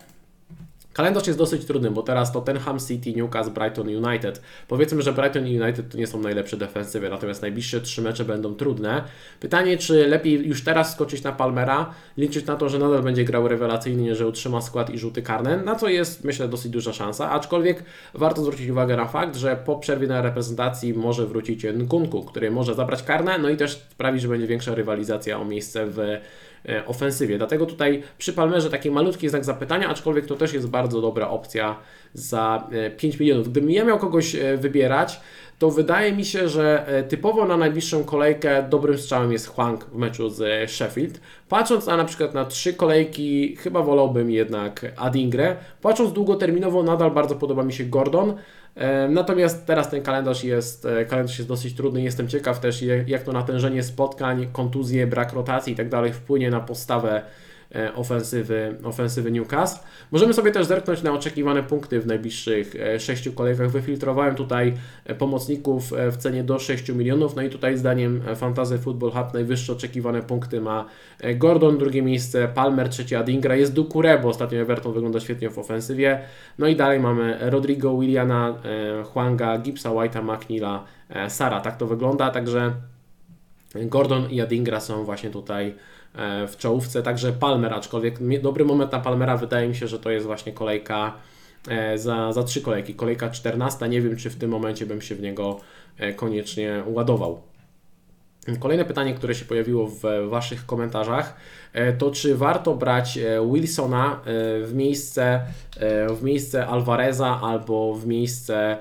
Kalendarz 0.93 1.27
jest 1.27 1.39
dosyć 1.39 1.65
trudny, 1.65 1.91
bo 1.91 2.03
teraz 2.03 2.31
Tottenham 2.31 2.79
City, 2.79 3.13
Newcastle, 3.13 3.51
Brighton 3.51 3.87
United. 3.87 4.41
Powiedzmy, 4.67 5.01
że 5.01 5.13
Brighton 5.13 5.47
i 5.47 5.61
United 5.61 5.91
to 5.91 5.97
nie 5.97 6.07
są 6.07 6.21
najlepsze 6.21 6.57
defensywy, 6.57 7.09
natomiast 7.09 7.41
najbliższe 7.41 7.81
trzy 7.81 8.01
mecze 8.01 8.25
będą 8.25 8.55
trudne. 8.55 9.03
Pytanie, 9.39 9.77
czy 9.77 10.07
lepiej 10.07 10.47
już 10.47 10.63
teraz 10.63 10.93
skoczyć 10.93 11.23
na 11.23 11.31
Palmera, 11.31 11.93
liczyć 12.17 12.45
na 12.45 12.55
to, 12.55 12.69
że 12.69 12.79
nadal 12.79 13.03
będzie 13.03 13.23
grał 13.23 13.47
rewelacyjnie, 13.47 14.15
że 14.15 14.27
utrzyma 14.27 14.61
skład 14.61 14.89
i 14.89 14.99
rzuty 14.99 15.21
karne, 15.21 15.57
na 15.57 15.75
co 15.75 15.87
jest 15.89 16.23
myślę 16.23 16.47
dosyć 16.47 16.71
duża 16.71 16.93
szansa, 16.93 17.31
aczkolwiek 17.31 17.83
warto 18.13 18.41
zwrócić 18.41 18.69
uwagę 18.69 18.97
na 18.97 19.07
fakt, 19.07 19.35
że 19.35 19.55
po 19.65 19.75
przerwie 19.79 20.07
na 20.07 20.21
reprezentacji 20.21 20.93
może 20.93 21.27
wrócić 21.27 21.63
Nkunku, 21.63 22.23
który 22.23 22.51
może 22.51 22.75
zabrać 22.75 23.03
karne, 23.03 23.37
no 23.37 23.49
i 23.49 23.57
też 23.57 23.71
sprawi, 23.89 24.19
że 24.19 24.27
będzie 24.27 24.47
większa 24.47 24.75
rywalizacja 24.75 25.39
o 25.39 25.45
miejsce 25.45 25.85
w 25.85 25.97
ofensywie. 26.85 27.37
Dlatego 27.37 27.65
tutaj 27.65 28.03
przy 28.17 28.33
Palmerze 28.33 28.69
taki 28.69 28.91
malutki 28.91 29.29
znak 29.29 29.45
zapytania, 29.45 29.89
aczkolwiek 29.89 30.25
to 30.25 30.35
też 30.35 30.53
jest 30.53 30.67
bardzo 30.67 31.01
dobra 31.01 31.29
opcja 31.29 31.75
za 32.13 32.67
5 32.97 33.15
e, 33.15 33.19
milionów. 33.19 33.49
Gdybym 33.49 33.71
ja 33.71 33.85
miał 33.85 33.99
kogoś 33.99 34.35
e, 34.35 34.57
wybierać, 34.57 35.19
to 35.59 35.71
wydaje 35.71 36.13
mi 36.13 36.25
się, 36.25 36.49
że 36.49 36.85
typowo 37.09 37.45
na 37.45 37.57
najbliższą 37.57 38.03
kolejkę 38.03 38.63
dobrym 38.69 38.97
strzałem 38.97 39.31
jest 39.31 39.47
Huang 39.47 39.85
w 39.85 39.95
meczu 39.95 40.29
z 40.29 40.71
Sheffield. 40.71 41.19
Patrząc 41.49 41.85
na 41.85 41.97
na 41.97 42.05
przykład 42.05 42.33
na 42.33 42.45
trzy 42.45 42.73
kolejki, 42.73 43.55
chyba 43.55 43.81
wolałbym 43.81 44.31
jednak 44.31 44.85
Adingrę. 44.97 45.55
Patrząc 45.81 46.13
długoterminowo, 46.13 46.83
nadal 46.83 47.11
bardzo 47.11 47.35
podoba 47.35 47.63
mi 47.63 47.73
się 47.73 47.83
Gordon. 47.83 48.33
Natomiast 49.09 49.65
teraz 49.65 49.89
ten 49.89 50.01
kalendarz 50.01 50.43
jest, 50.43 50.85
e, 50.85 51.05
kalendarz 51.05 51.37
jest 51.37 51.49
dosyć 51.49 51.75
trudny. 51.75 52.01
Jestem 52.01 52.27
ciekaw 52.27 52.59
też, 52.59 52.83
jak 53.07 53.23
to 53.23 53.31
natężenie 53.31 53.83
spotkań, 53.83 54.47
kontuzje, 54.51 55.07
brak 55.07 55.33
rotacji 55.33 55.73
i 55.73 55.75
tak 55.75 55.89
dalej 55.89 56.13
wpłynie 56.13 56.49
na 56.49 56.59
postawę 56.59 57.21
E, 57.21 57.52
ofensywy, 57.95 58.75
ofensywy 58.83 59.31
Newcastle. 59.31 59.85
Możemy 60.11 60.33
sobie 60.33 60.51
też 60.51 60.65
zerknąć 60.65 61.03
na 61.03 61.13
oczekiwane 61.13 61.63
punkty 61.63 61.99
w 61.99 62.07
najbliższych 62.07 62.75
e, 62.75 62.99
sześciu 62.99 63.33
kolejkach. 63.33 63.71
Wyfiltrowałem 63.71 64.35
tutaj 64.35 64.73
e, 65.05 65.15
pomocników 65.15 65.91
w 66.11 66.17
cenie 66.17 66.43
do 66.43 66.59
6 66.59 66.89
milionów. 66.89 67.35
No 67.35 67.41
i 67.41 67.49
tutaj 67.49 67.77
zdaniem 67.77 68.21
Fantasy 68.35 68.77
Football 68.77 69.11
Hub 69.11 69.33
najwyższe 69.33 69.73
oczekiwane 69.73 70.21
punkty 70.21 70.61
ma 70.61 70.85
Gordon, 71.35 71.77
drugie 71.77 72.01
miejsce 72.01 72.47
Palmer, 72.47 72.89
trzecie 72.89 73.19
Adingra, 73.19 73.55
jest 73.55 73.73
Dukure, 73.73 74.19
bo 74.19 74.29
ostatnio 74.29 74.59
Everton 74.59 74.93
wygląda 74.93 75.19
świetnie 75.19 75.49
w 75.49 75.59
ofensywie. 75.59 76.19
No 76.59 76.67
i 76.67 76.75
dalej 76.75 76.99
mamy 76.99 77.37
Rodrigo, 77.41 77.97
Williana, 77.97 78.55
Huanga, 79.05 79.57
Gipsa, 79.57 79.89
White'a, 79.89 80.23
McNeila, 80.23 80.83
Sara. 81.27 81.61
Tak 81.61 81.77
to 81.77 81.87
wygląda, 81.87 82.29
także 82.29 82.73
Gordon 83.75 84.29
i 84.29 84.41
Adingra 84.41 84.79
są 84.79 85.03
właśnie 85.03 85.29
tutaj 85.29 85.75
E, 86.15 86.47
w 86.47 86.57
czołówce, 86.57 87.03
także 87.03 87.31
Palmer, 87.31 87.73
aczkolwiek 87.73 88.39
dobry 88.41 88.65
moment 88.65 88.91
na 88.91 88.99
Palmera 88.99 89.37
wydaje 89.37 89.67
mi 89.67 89.75
się, 89.75 89.87
że 89.87 89.99
to 89.99 90.11
jest 90.11 90.25
właśnie 90.25 90.51
kolejka 90.51 91.13
e, 91.67 91.97
za, 91.97 92.33
za 92.33 92.43
trzy 92.43 92.61
kolejki, 92.61 92.95
kolejka 92.95 93.29
14, 93.29 93.89
nie 93.89 94.01
wiem 94.01 94.17
czy 94.17 94.29
w 94.29 94.35
tym 94.35 94.51
momencie 94.51 94.85
bym 94.85 95.01
się 95.01 95.15
w 95.15 95.21
niego 95.21 95.59
e, 95.97 96.13
koniecznie 96.13 96.83
ładował. 96.87 97.41
Kolejne 98.59 98.85
pytanie, 98.85 99.13
które 99.13 99.35
się 99.35 99.45
pojawiło 99.45 99.87
w 99.87 100.01
Waszych 100.29 100.65
komentarzach, 100.65 101.37
to 101.97 102.11
czy 102.11 102.35
warto 102.35 102.75
brać 102.75 103.19
Wilsona 103.51 104.21
w 104.61 104.71
miejsce, 104.73 105.41
w 106.09 106.23
miejsce 106.23 106.67
Alvareza 106.67 107.39
albo 107.41 107.93
w 107.93 108.07
miejsce 108.07 108.77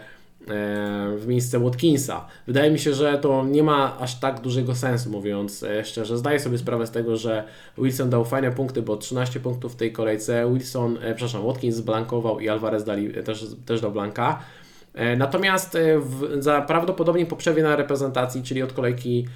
w 1.16 1.24
miejsce 1.26 1.58
Watkinsa. 1.58 2.26
Wydaje 2.46 2.70
mi 2.70 2.78
się, 2.78 2.94
że 2.94 3.18
to 3.18 3.44
nie 3.44 3.62
ma 3.62 3.98
aż 3.98 4.20
tak 4.20 4.40
dużego 4.40 4.74
sensu, 4.74 5.10
mówiąc 5.10 5.62
e, 5.62 5.84
szczerze. 5.84 6.18
Zdaję 6.18 6.40
sobie 6.40 6.58
sprawę 6.58 6.86
z 6.86 6.90
tego, 6.90 7.16
że 7.16 7.44
Wilson 7.78 8.10
dał 8.10 8.24
fajne 8.24 8.52
punkty, 8.52 8.82
bo 8.82 8.96
13 8.96 9.40
punktów 9.40 9.72
w 9.72 9.76
tej 9.76 9.92
kolejce. 9.92 10.50
Wilson, 10.52 10.98
e, 11.02 11.14
przepraszam, 11.14 11.46
Watkins 11.46 11.76
zblankował 11.76 12.40
i 12.40 12.48
Alvarez 12.48 12.84
dali, 12.84 13.12
też, 13.24 13.46
też 13.66 13.80
do 13.80 13.90
blanka. 13.90 14.38
Natomiast 15.16 15.78
w, 16.00 16.42
za 16.42 16.62
prawdopodobnie 16.62 17.26
po 17.26 17.36
przerwie 17.36 17.62
na 17.62 17.76
reprezentacji, 17.76 18.42
czyli 18.42 18.62
od 18.62 18.72
kolejki 18.72 19.26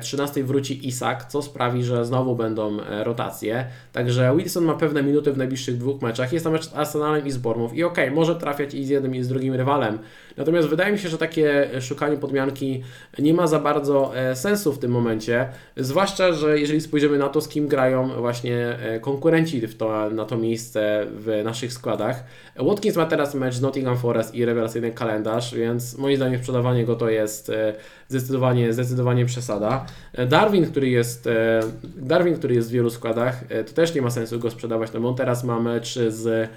13 0.00 0.44
wróci 0.44 0.88
Isak, 0.88 1.24
co 1.24 1.42
sprawi, 1.42 1.84
że 1.84 2.04
znowu 2.04 2.36
będą 2.36 2.76
rotacje. 3.04 3.66
Także 3.92 4.36
Wilson 4.36 4.64
ma 4.64 4.74
pewne 4.74 5.02
minuty 5.02 5.32
w 5.32 5.36
najbliższych 5.36 5.78
dwóch 5.78 6.02
meczach. 6.02 6.32
Jest 6.32 6.44
to 6.44 6.50
mecz 6.50 6.64
z 6.64 6.74
Arsenalem 6.74 7.26
i 7.26 7.30
z 7.30 7.38
Bormów 7.38 7.74
i 7.74 7.84
okej, 7.84 8.04
okay, 8.04 8.16
może 8.16 8.36
trafiać 8.36 8.74
i 8.74 8.84
z 8.84 8.88
jednym 8.88 9.14
i 9.14 9.22
z 9.22 9.28
drugim 9.28 9.54
rywalem. 9.54 9.98
Natomiast 10.36 10.68
wydaje 10.68 10.92
mi 10.92 10.98
się, 10.98 11.08
że 11.08 11.18
takie 11.18 11.70
szukanie 11.80 12.16
podmianki 12.16 12.82
nie 13.18 13.34
ma 13.34 13.46
za 13.46 13.58
bardzo 13.58 14.12
sensu 14.34 14.72
w 14.72 14.78
tym 14.78 14.90
momencie, 14.90 15.48
zwłaszcza, 15.76 16.32
że 16.32 16.58
jeżeli 16.58 16.80
spojrzymy 16.80 17.18
na 17.18 17.28
to, 17.28 17.40
z 17.40 17.48
kim 17.48 17.68
grają 17.68 18.08
właśnie 18.20 18.78
konkurenci 19.00 19.66
w 19.66 19.76
to, 19.76 20.10
na 20.10 20.24
to 20.24 20.36
miejsce 20.36 21.06
w 21.10 21.42
naszych 21.44 21.72
składach. 21.72 22.24
Watkins 22.56 22.96
ma 22.96 23.06
teraz 23.06 23.34
mecz 23.34 23.54
z 23.54 23.60
Nottingham 23.60 23.98
Forest 23.98 24.34
i 24.34 24.44
rewelacyjny 24.44 24.90
kalendarz, 24.90 25.54
więc 25.54 25.98
moim 25.98 26.16
zdaniem 26.16 26.38
sprzedawanie 26.38 26.84
go 26.84 26.96
to 26.96 27.10
jest 27.10 27.50
e, 27.50 27.74
zdecydowanie, 28.08 28.72
zdecydowanie 28.72 29.26
przesada. 29.26 29.86
E, 30.12 30.26
Darwin, 30.26 30.66
który 30.66 30.88
jest, 30.88 31.26
e, 31.26 31.60
Darwin, 31.96 32.34
który 32.34 32.54
jest 32.54 32.68
w 32.68 32.72
wielu 32.72 32.90
składach, 32.90 33.44
to 33.66 33.72
też 33.72 33.94
nie 33.94 34.02
ma 34.02 34.10
sensu 34.10 34.38
go 34.38 34.50
sprzedawać, 34.50 34.92
no 34.92 35.00
bo 35.00 35.08
on 35.08 35.14
teraz 35.14 35.44
ma 35.44 35.60
mecz 35.60 35.98
z 36.08 36.48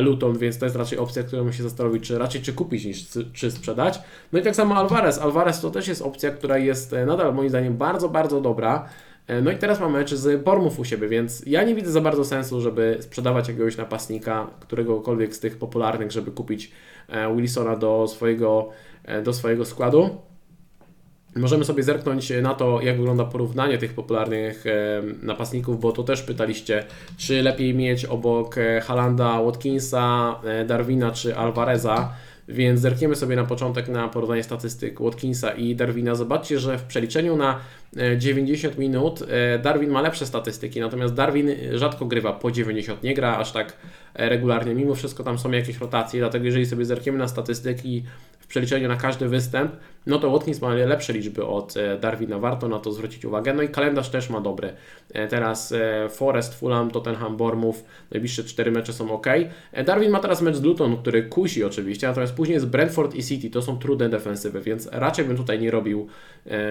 Luton, 0.00 0.38
więc 0.38 0.58
to 0.58 0.66
jest 0.66 0.76
raczej 0.76 0.98
opcja, 0.98 1.22
którą 1.22 1.44
musi 1.44 1.62
zastanowić, 1.62 2.06
czy 2.06 2.18
raczej 2.18 2.42
czy 2.42 2.52
kupić 2.52 2.84
niż 2.84 3.06
czy 3.32 3.50
sprzedać. 3.50 4.00
No 4.32 4.38
i 4.38 4.42
tak 4.42 4.56
samo 4.56 4.76
Alvarez. 4.76 5.18
Alvarez 5.18 5.60
to 5.60 5.70
też 5.70 5.88
jest 5.88 6.02
opcja, 6.02 6.30
która 6.30 6.58
jest 6.58 6.94
nadal 7.06 7.34
moim 7.34 7.48
zdaniem 7.48 7.76
bardzo, 7.76 8.08
bardzo 8.08 8.40
dobra. 8.40 8.88
E, 9.28 9.42
no 9.42 9.50
i 9.50 9.56
teraz 9.56 9.80
mamy 9.80 9.98
mecz 9.98 10.14
z 10.14 10.44
Bormów 10.44 10.78
u 10.78 10.84
siebie, 10.84 11.08
więc 11.08 11.42
ja 11.46 11.64
nie 11.64 11.74
widzę 11.74 11.90
za 11.90 12.00
bardzo 12.00 12.24
sensu, 12.24 12.60
żeby 12.60 12.96
sprzedawać 13.00 13.48
jakiegoś 13.48 13.76
napastnika, 13.76 14.46
któregokolwiek 14.60 15.34
z 15.34 15.40
tych 15.40 15.58
popularnych, 15.58 16.12
żeby 16.12 16.30
kupić 16.30 16.72
e, 17.08 17.36
Wilsona 17.36 17.76
do 17.76 18.06
swojego, 18.08 18.70
e, 19.04 19.22
do 19.22 19.32
swojego 19.32 19.64
składu. 19.64 20.18
Możemy 21.38 21.64
sobie 21.64 21.82
zerknąć 21.82 22.32
na 22.42 22.54
to, 22.54 22.80
jak 22.82 22.96
wygląda 22.96 23.24
porównanie 23.24 23.78
tych 23.78 23.94
popularnych 23.94 24.64
napastników, 25.22 25.80
bo 25.80 25.92
to 25.92 26.02
też 26.02 26.22
pytaliście, 26.22 26.84
czy 27.16 27.42
lepiej 27.42 27.74
mieć 27.74 28.04
obok 28.04 28.56
Halanda, 28.82 29.40
Watkinsa, 29.40 30.40
Darwina 30.66 31.10
czy 31.10 31.36
Alvareza. 31.36 32.12
Więc 32.48 32.80
zerkniemy 32.80 33.16
sobie 33.16 33.36
na 33.36 33.44
początek 33.44 33.88
na 33.88 34.08
porównanie 34.08 34.42
statystyk 34.42 35.00
Watkinsa 35.00 35.50
i 35.50 35.76
Darwina. 35.76 36.14
Zobaczcie, 36.14 36.58
że 36.58 36.78
w 36.78 36.82
przeliczeniu 36.82 37.36
na 37.36 37.60
90 38.18 38.74
e, 38.74 38.80
minut 38.80 39.22
e, 39.28 39.58
Darwin 39.58 39.90
ma 39.90 40.00
lepsze 40.00 40.26
statystyki, 40.26 40.80
natomiast 40.80 41.14
Darwin 41.14 41.50
rzadko 41.74 42.06
grywa 42.06 42.32
po 42.32 42.50
90, 42.50 43.02
nie 43.02 43.14
gra 43.14 43.36
aż 43.36 43.52
tak 43.52 43.72
e, 44.14 44.28
regularnie. 44.28 44.74
Mimo 44.74 44.94
wszystko 44.94 45.24
tam 45.24 45.38
są 45.38 45.50
jakieś 45.50 45.78
rotacje, 45.78 46.20
dlatego 46.20 46.44
jeżeli 46.44 46.66
sobie 46.66 46.84
zerkniemy 46.84 47.18
na 47.18 47.28
statystyki 47.28 48.04
przeliczeniu 48.48 48.88
na 48.88 48.96
każdy 48.96 49.28
występ, 49.28 49.72
no 50.06 50.18
to 50.18 50.30
Watkins 50.30 50.62
ma 50.62 50.74
lepsze 50.74 51.12
liczby 51.12 51.44
od 51.44 51.74
Darwina, 52.00 52.38
warto 52.38 52.68
na 52.68 52.78
to 52.78 52.92
zwrócić 52.92 53.24
uwagę. 53.24 53.54
No 53.54 53.62
i 53.62 53.68
kalendarz 53.68 54.08
też 54.08 54.30
ma 54.30 54.40
dobry. 54.40 54.72
Teraz 55.28 55.74
Forest, 56.10 56.54
Fulham, 56.54 56.90
Tottenham, 56.90 57.36
Bournemouth, 57.36 57.78
najbliższe 58.10 58.44
cztery 58.44 58.70
mecze 58.70 58.92
są 58.92 59.12
ok. 59.12 59.26
Darwin 59.84 60.10
ma 60.10 60.20
teraz 60.20 60.42
mecz 60.42 60.56
z 60.56 60.62
Luton, 60.62 60.96
który 60.96 61.22
kusi 61.22 61.64
oczywiście, 61.64 62.08
natomiast 62.08 62.34
później 62.34 62.54
jest 62.54 62.66
Brentford 62.66 63.14
i 63.14 63.24
City, 63.24 63.50
to 63.50 63.62
są 63.62 63.78
trudne 63.78 64.08
defensywy, 64.08 64.60
więc 64.60 64.88
raczej 64.92 65.24
bym 65.24 65.36
tutaj 65.36 65.58
nie 65.58 65.70
robił, 65.70 66.06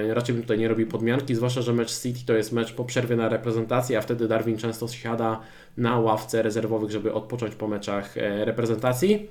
raczej 0.10 0.36
bym 0.36 0.42
tutaj 0.42 0.58
nie 0.58 0.68
robił 0.68 0.88
podmianki, 0.88 1.36
zwłaszcza, 1.36 1.62
że 1.62 1.74
mecz 1.74 2.02
City 2.02 2.20
to 2.26 2.34
jest 2.34 2.52
mecz 2.52 2.74
po 2.74 2.86
przerwie 2.86 3.16
na 3.16 3.30
reprezentację, 3.30 3.98
a 3.98 4.02
wtedy 4.02 4.28
Darwin 4.28 4.58
często 4.58 4.88
siada 4.88 5.40
na 5.78 6.00
ławce 6.00 6.42
rezerwowych, 6.42 6.92
żeby 6.92 7.13
odpocząć 7.13 7.56
po 7.56 7.68
meczach 7.68 8.18
e, 8.18 8.46
reprezentacji. 8.46 9.28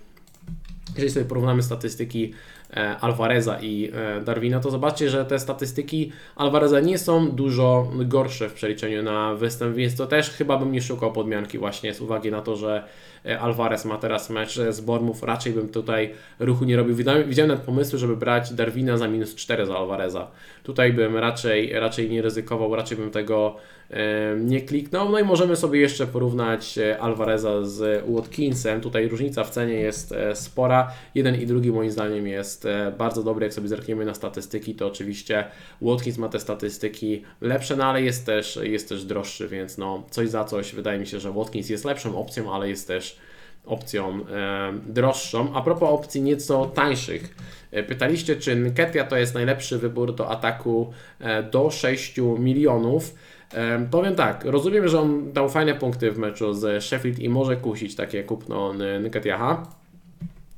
Jeżeli 0.96 1.12
sobie 1.12 1.26
porównamy 1.26 1.62
statystyki 1.62 2.32
e, 2.65 2.65
Alvareza 3.00 3.60
i 3.60 3.90
e, 3.94 4.20
Darwina, 4.20 4.60
to 4.60 4.70
zobaczcie, 4.70 5.10
że 5.10 5.24
te 5.24 5.38
statystyki 5.38 6.12
Alvareza 6.36 6.80
nie 6.80 6.98
są 6.98 7.30
dużo 7.30 7.90
gorsze 8.04 8.48
w 8.48 8.54
przeliczeniu 8.54 9.02
na 9.02 9.34
występ, 9.34 9.76
więc 9.76 9.96
to 9.96 10.06
też 10.06 10.30
chyba 10.30 10.58
bym 10.58 10.72
nie 10.72 10.82
szukał 10.82 11.12
podmianki 11.12 11.58
właśnie 11.58 11.94
z 11.94 12.00
uwagi 12.00 12.30
na 12.30 12.42
to, 12.42 12.56
że 12.56 12.82
E, 13.26 13.40
Alvarez 13.40 13.84
ma 13.84 13.98
teraz 13.98 14.30
mecz 14.30 14.58
z 14.70 14.80
Bormów, 14.80 15.22
raczej 15.22 15.52
bym 15.52 15.68
tutaj 15.68 16.14
ruchu 16.38 16.64
nie 16.64 16.76
robił. 16.76 16.94
Widziałem 16.94 17.48
nawet 17.48 17.64
pomysły, 17.64 17.98
żeby 17.98 18.16
brać 18.16 18.52
Darwina 18.52 18.96
za 18.96 19.08
minus 19.08 19.34
4 19.34 19.66
za 19.66 19.76
Alvareza. 19.76 20.30
Tutaj 20.62 20.92
bym 20.92 21.16
raczej, 21.16 21.72
raczej 21.72 22.10
nie 22.10 22.22
ryzykował, 22.22 22.76
raczej 22.76 22.98
bym 22.98 23.10
tego 23.10 23.56
e, 23.90 24.36
nie 24.36 24.60
kliknął. 24.60 25.10
No 25.10 25.18
i 25.18 25.24
możemy 25.24 25.56
sobie 25.56 25.80
jeszcze 25.80 26.06
porównać 26.06 26.78
e, 26.78 26.98
Alvareza 27.00 27.62
z 27.62 28.04
Watkinsem. 28.08 28.80
Tutaj 28.80 29.08
różnica 29.08 29.44
w 29.44 29.50
cenie 29.50 29.74
jest 29.74 30.14
spora. 30.34 30.92
Jeden 31.14 31.40
i 31.40 31.46
drugi 31.46 31.72
moim 31.72 31.90
zdaniem 31.90 32.26
jest 32.26 32.55
bardzo 32.98 33.22
dobry. 33.22 33.44
Jak 33.44 33.54
sobie 33.54 33.68
zerkniemy 33.68 34.04
na 34.04 34.14
statystyki, 34.14 34.74
to 34.74 34.86
oczywiście 34.86 35.44
Watkins 35.82 36.18
ma 36.18 36.28
te 36.28 36.40
statystyki 36.40 37.22
lepsze, 37.40 37.76
no 37.76 37.84
ale 37.84 38.02
jest 38.02 38.26
też, 38.26 38.58
jest 38.62 38.88
też 38.88 39.04
droższy, 39.04 39.48
więc 39.48 39.78
no 39.78 40.02
coś 40.10 40.28
za 40.28 40.44
coś. 40.44 40.74
Wydaje 40.74 40.98
mi 40.98 41.06
się, 41.06 41.20
że 41.20 41.32
Watkins 41.32 41.68
jest 41.68 41.84
lepszą 41.84 42.18
opcją, 42.18 42.54
ale 42.54 42.68
jest 42.68 42.86
też 42.86 43.18
opcją 43.66 44.26
e, 44.26 44.72
droższą. 44.86 45.54
A 45.54 45.62
propos 45.62 45.90
opcji 45.90 46.22
nieco 46.22 46.66
tańszych, 46.66 47.34
e, 47.70 47.82
pytaliście, 47.82 48.36
czy 48.36 48.56
Nketia 48.56 49.04
to 49.04 49.16
jest 49.16 49.34
najlepszy 49.34 49.78
wybór 49.78 50.14
do 50.14 50.30
ataku 50.30 50.92
e, 51.20 51.42
do 51.42 51.70
6 51.70 52.16
milionów. 52.38 53.14
E, 53.54 53.86
powiem 53.90 54.14
tak, 54.14 54.44
rozumiem, 54.44 54.88
że 54.88 55.00
on 55.00 55.32
dał 55.32 55.48
fajne 55.48 55.74
punkty 55.74 56.12
w 56.12 56.18
meczu 56.18 56.54
z 56.54 56.84
Sheffield 56.84 57.18
i 57.18 57.28
może 57.28 57.56
kusić 57.56 57.94
takie 57.94 58.24
kupno 58.24 58.74
Nketiaha. 59.00 59.75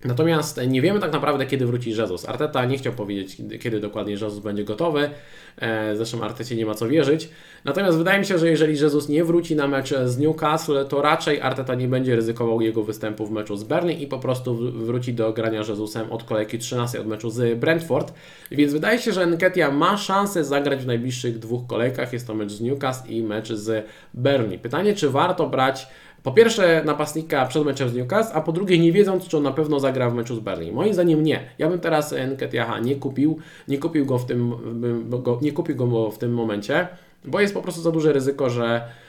Natomiast 0.05 0.61
nie 0.67 0.83
wiemy 0.83 1.01
tak 1.01 1.13
naprawdę, 1.13 1.47
kiedy 1.47 1.67
wróci 1.67 1.91
Jezus. 1.91 2.29
Arteta 2.29 2.65
nie 2.65 2.79
chciał 2.79 2.93
powiedzieć, 2.93 3.37
kiedy 3.61 3.81
dokładnie 3.81 4.13
Jezus 4.13 4.39
będzie 4.39 4.65
gotowy. 4.65 5.11
E, 5.59 5.97
zresztą 5.97 6.23
Artecie 6.23 6.57
nie 6.57 6.67
ma 6.67 6.75
co 6.75 6.89
wierzyć. 6.89 7.29
Natomiast 7.65 7.99
wydaje 7.99 8.19
mi 8.19 8.27
się, 8.27 8.39
że 8.39 8.49
jeżeli 8.49 8.81
Jezus 8.81 9.09
nie 9.09 9.25
wróci 9.25 9.57
na 9.57 9.69
mecz 9.69 9.95
z 10.05 10.19
Newcastle, 10.19 10.85
to 10.89 11.03
raczej 11.03 11.41
Arteta 11.41 11.75
nie 11.75 11.89
będzie 11.89 12.17
ryzykował 12.17 12.61
jego 12.61 12.83
występu 12.83 13.27
w 13.27 13.31
meczu 13.31 13.57
z 13.57 13.65
Burnley 13.65 14.03
i 14.03 14.07
po 14.07 14.19
prostu 14.19 14.55
wróci 14.73 15.15
do 15.15 15.33
grania 15.33 15.59
Jezusem 15.59 16.13
od 16.13 16.25
kolejki 16.25 16.59
13 16.59 17.01
od 17.01 17.07
meczu 17.07 17.31
z 17.31 17.59
Brentford. 17.59 18.13
Więc 18.51 18.73
wydaje 18.73 18.99
się, 18.99 19.13
że 19.13 19.27
Nketia 19.27 19.71
ma 19.71 19.97
szansę 19.97 20.45
zagrać 20.45 20.81
w 20.81 20.87
najbliższych 20.87 21.39
dwóch 21.39 21.67
kolejkach. 21.67 22.13
Jest 22.13 22.27
to 22.27 22.35
mecz 22.35 22.53
z 22.53 22.61
Newcastle 22.61 23.09
i 23.09 23.23
mecz 23.23 23.53
z 23.53 23.87
Burnley. 24.15 24.59
Pytanie, 24.59 24.95
czy 24.95 25.11
warto 25.11 25.47
brać 25.47 25.89
po 26.29 26.33
pierwsze 26.33 26.83
napastnika 26.85 27.47
przed 27.47 27.65
meczem 27.65 27.89
z 27.89 27.95
Newcastle, 27.95 28.37
a 28.37 28.41
po 28.41 28.53
drugie 28.53 28.79
nie 28.79 28.93
wiedząc, 28.93 29.29
czy 29.29 29.37
on 29.37 29.43
na 29.43 29.53
pewno 29.53 29.81
zagra 29.81 30.11
w 30.11 30.15
meczu 30.15 30.37
z 30.37 30.39
Berlin. 30.39 30.75
Moim 30.75 30.95
zdaniem 30.95 31.23
nie. 31.23 31.41
Ja 31.59 31.69
bym 31.69 31.81
teraz 31.81 32.15
Nketiaha 32.33 32.79
nie 32.79 32.97
kupił, 32.97 33.39
nie 33.69 33.79
kupił 33.79 34.07
go 34.07 34.19
w 34.19 34.27
tym, 34.27 34.53
go, 35.09 35.39
nie 35.43 35.53
kupił 35.53 35.77
go 35.77 36.11
w 36.11 36.19
tym 36.19 36.35
momencie, 36.35 36.89
bo 37.25 37.41
jest 37.41 37.55
po 37.55 37.63
prostu 37.63 37.83
za 37.83 37.91
duże 37.91 38.13
ryzyko, 38.13 38.51
że 38.51 38.65
e, 38.67 39.08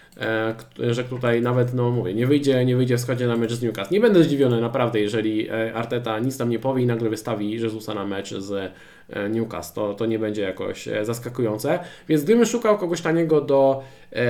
że 0.91 1.03
tutaj 1.03 1.41
nawet, 1.41 1.73
no 1.73 1.91
mówię, 1.91 2.13
nie 2.13 2.27
wyjdzie, 2.27 2.65
nie 2.65 2.75
wyjdzie 2.75 2.97
w 2.97 3.01
składzie 3.01 3.27
na 3.27 3.37
mecz 3.37 3.53
z 3.53 3.61
Newcastle. 3.61 3.93
Nie 3.93 4.01
będę 4.01 4.23
zdziwiony 4.23 4.61
naprawdę, 4.61 4.99
jeżeli 4.99 5.49
e, 5.49 5.73
Arteta 5.73 6.19
nic 6.19 6.37
tam 6.37 6.49
nie 6.49 6.59
powie 6.59 6.83
i 6.83 6.85
nagle 6.85 7.09
wystawi 7.09 7.51
Jezusa 7.51 7.93
na 7.93 8.05
mecz 8.05 8.33
z 8.33 8.73
E, 9.09 9.29
Newcastle. 9.29 9.75
To, 9.75 9.93
to 9.93 10.05
nie 10.05 10.19
będzie 10.19 10.41
jakoś 10.41 10.87
e, 10.87 11.05
zaskakujące. 11.05 11.79
Więc 12.09 12.23
gdybym 12.23 12.45
szukał 12.45 12.77
kogoś 12.77 13.01
taniego 13.01 13.41
do 13.41 13.83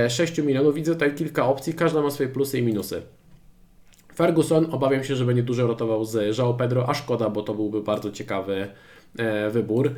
6 0.08 0.38
e, 0.38 0.42
milionów, 0.42 0.74
widzę 0.74 0.92
tutaj 0.92 1.14
kilka 1.14 1.46
opcji, 1.46 1.74
każda 1.74 2.02
ma 2.02 2.10
swoje 2.10 2.28
plusy 2.28 2.58
i 2.58 2.62
minusy. 2.62 3.02
Ferguson, 4.14 4.66
obawiam 4.70 5.04
się, 5.04 5.16
że 5.16 5.24
będzie 5.24 5.42
dużo 5.42 5.66
rotował 5.66 6.04
z 6.04 6.38
João 6.38 6.56
Pedro, 6.56 6.88
a 6.88 6.94
szkoda, 6.94 7.30
bo 7.30 7.42
to 7.42 7.54
byłby 7.54 7.82
bardzo 7.82 8.10
ciekawy 8.10 8.68
wybór. 9.50 9.94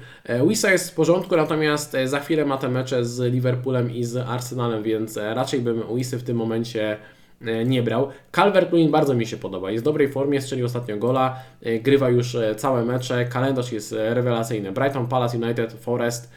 Wisa 0.49 0.73
jest 0.73 0.91
w 0.91 0.95
porządku, 0.95 1.37
natomiast 1.37 1.97
za 2.05 2.21
chwilę 2.21 2.45
ma 2.45 2.59
te 2.59 2.69
mecze 2.69 3.05
z 3.05 3.33
Liverpoolem 3.33 3.95
i 3.95 4.05
z 4.05 4.17
Arsenalem, 4.17 4.83
więc 4.83 5.17
raczej 5.17 5.61
bym 5.61 5.83
Wisy 5.97 6.19
w 6.19 6.23
tym 6.23 6.37
momencie 6.37 6.99
E, 7.47 7.65
nie 7.65 7.83
brał. 7.83 8.09
Calvert-Lewin 8.33 8.91
bardzo 8.91 9.15
mi 9.15 9.27
się 9.27 9.37
podoba. 9.37 9.71
Jest 9.71 9.85
w 9.85 9.87
dobrej 9.87 10.09
formie, 10.09 10.41
strzelił 10.41 10.67
ostatnio 10.67 10.97
gola, 10.97 11.37
e, 11.63 11.79
grywa 11.79 12.09
już 12.09 12.35
e, 12.35 12.55
całe 12.55 12.85
mecze, 12.85 13.25
kalendarz 13.25 13.73
jest 13.73 13.93
rewelacyjny. 13.93 14.73
Brighton, 14.73 15.07
Palace 15.07 15.39
United, 15.39 15.73
Forest. 15.73 16.33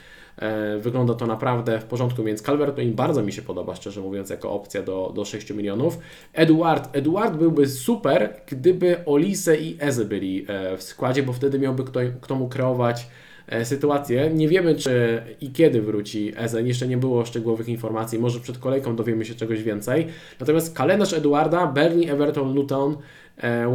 Wygląda 0.79 1.13
to 1.13 1.27
naprawdę 1.27 1.79
w 1.79 1.85
porządku, 1.85 2.23
więc 2.23 2.43
Calvert-Lewin 2.43 2.91
bardzo 2.91 3.23
mi 3.23 3.33
się 3.33 3.41
podoba, 3.41 3.75
szczerze 3.75 4.01
mówiąc, 4.01 4.29
jako 4.29 4.51
opcja 4.51 4.83
do, 4.83 5.11
do 5.15 5.25
6 5.25 5.51
milionów. 5.51 5.99
Eduard. 6.33 6.89
Eduard 6.95 7.35
byłby 7.35 7.67
super, 7.67 8.41
gdyby 8.47 9.05
Olise 9.05 9.57
i 9.57 9.77
Eze 9.79 10.05
byli 10.05 10.45
w 10.77 10.83
składzie, 10.83 11.23
bo 11.23 11.33
wtedy 11.33 11.59
miałby 11.59 11.83
kto, 11.83 11.99
kto 12.21 12.35
mu 12.35 12.49
kreować 12.49 13.07
E, 13.47 13.65
sytuację. 13.65 14.29
Nie 14.33 14.47
wiemy, 14.47 14.75
czy 14.75 15.21
i 15.41 15.51
kiedy 15.51 15.81
wróci 15.81 16.33
Ezen. 16.37 16.67
Jeszcze 16.67 16.87
nie 16.87 16.97
było 16.97 17.25
szczegółowych 17.25 17.69
informacji. 17.69 18.19
Może 18.19 18.39
przed 18.39 18.57
kolejką 18.57 18.95
dowiemy 18.95 19.25
się 19.25 19.35
czegoś 19.35 19.63
więcej. 19.63 20.07
Natomiast 20.39 20.75
kalendarz 20.75 21.13
Eduarda, 21.13 21.67
Bernie, 21.67 22.11
Everton, 22.11 22.53
Luton, 22.53 22.93
e, 22.93 22.97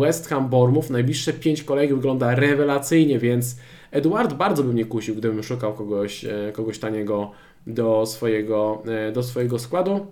West 0.00 0.28
Ham, 0.28 0.48
Bournemouth, 0.48 0.90
najbliższe 0.90 1.32
pięć 1.32 1.62
kolejek 1.62 1.94
wygląda 1.94 2.34
rewelacyjnie, 2.34 3.18
więc 3.18 3.56
Eduard 3.90 4.34
bardzo 4.34 4.62
by 4.62 4.72
mnie 4.72 4.84
kusił, 4.84 5.14
gdybym 5.14 5.42
szukał 5.42 5.74
kogoś, 5.74 6.24
e, 6.24 6.52
kogoś 6.52 6.78
taniego 6.78 7.30
do 7.66 8.06
swojego, 8.06 8.82
do 9.12 9.22
swojego 9.22 9.58
składu. 9.58 10.06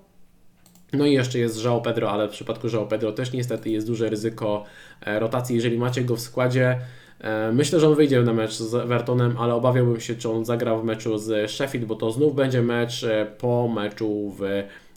No 0.93 1.07
i 1.07 1.13
jeszcze 1.13 1.39
jest 1.39 1.59
João 1.65 1.83
Pedro, 1.83 2.11
ale 2.11 2.29
w 2.29 2.31
przypadku 2.31 2.67
João 2.67 2.87
Pedro 2.89 3.13
też 3.13 3.33
niestety 3.33 3.71
jest 3.71 3.87
duże 3.87 4.09
ryzyko 4.09 4.65
rotacji. 5.07 5.57
Jeżeli 5.57 5.79
macie 5.79 6.05
go 6.05 6.17
w 6.17 6.21
składzie, 6.21 6.79
E, 7.21 7.53
myślę, 7.53 7.81
że 7.81 7.89
on 7.89 7.95
wyjdzie 7.95 8.23
na 8.23 8.33
mecz 8.33 8.53
z 8.53 8.75
Evertonem, 8.75 9.37
ale 9.39 9.55
obawiałbym 9.55 10.01
się, 10.01 10.15
czy 10.15 10.31
on 10.31 10.45
zagra 10.45 10.77
w 10.77 10.85
meczu 10.85 11.19
z 11.19 11.51
Sheffield, 11.51 11.87
bo 11.87 11.95
to 11.95 12.11
znów 12.11 12.35
będzie 12.35 12.63
mecz 12.63 13.05
e, 13.05 13.27
po 13.39 13.69
meczu 13.69 14.35
w 14.39 14.43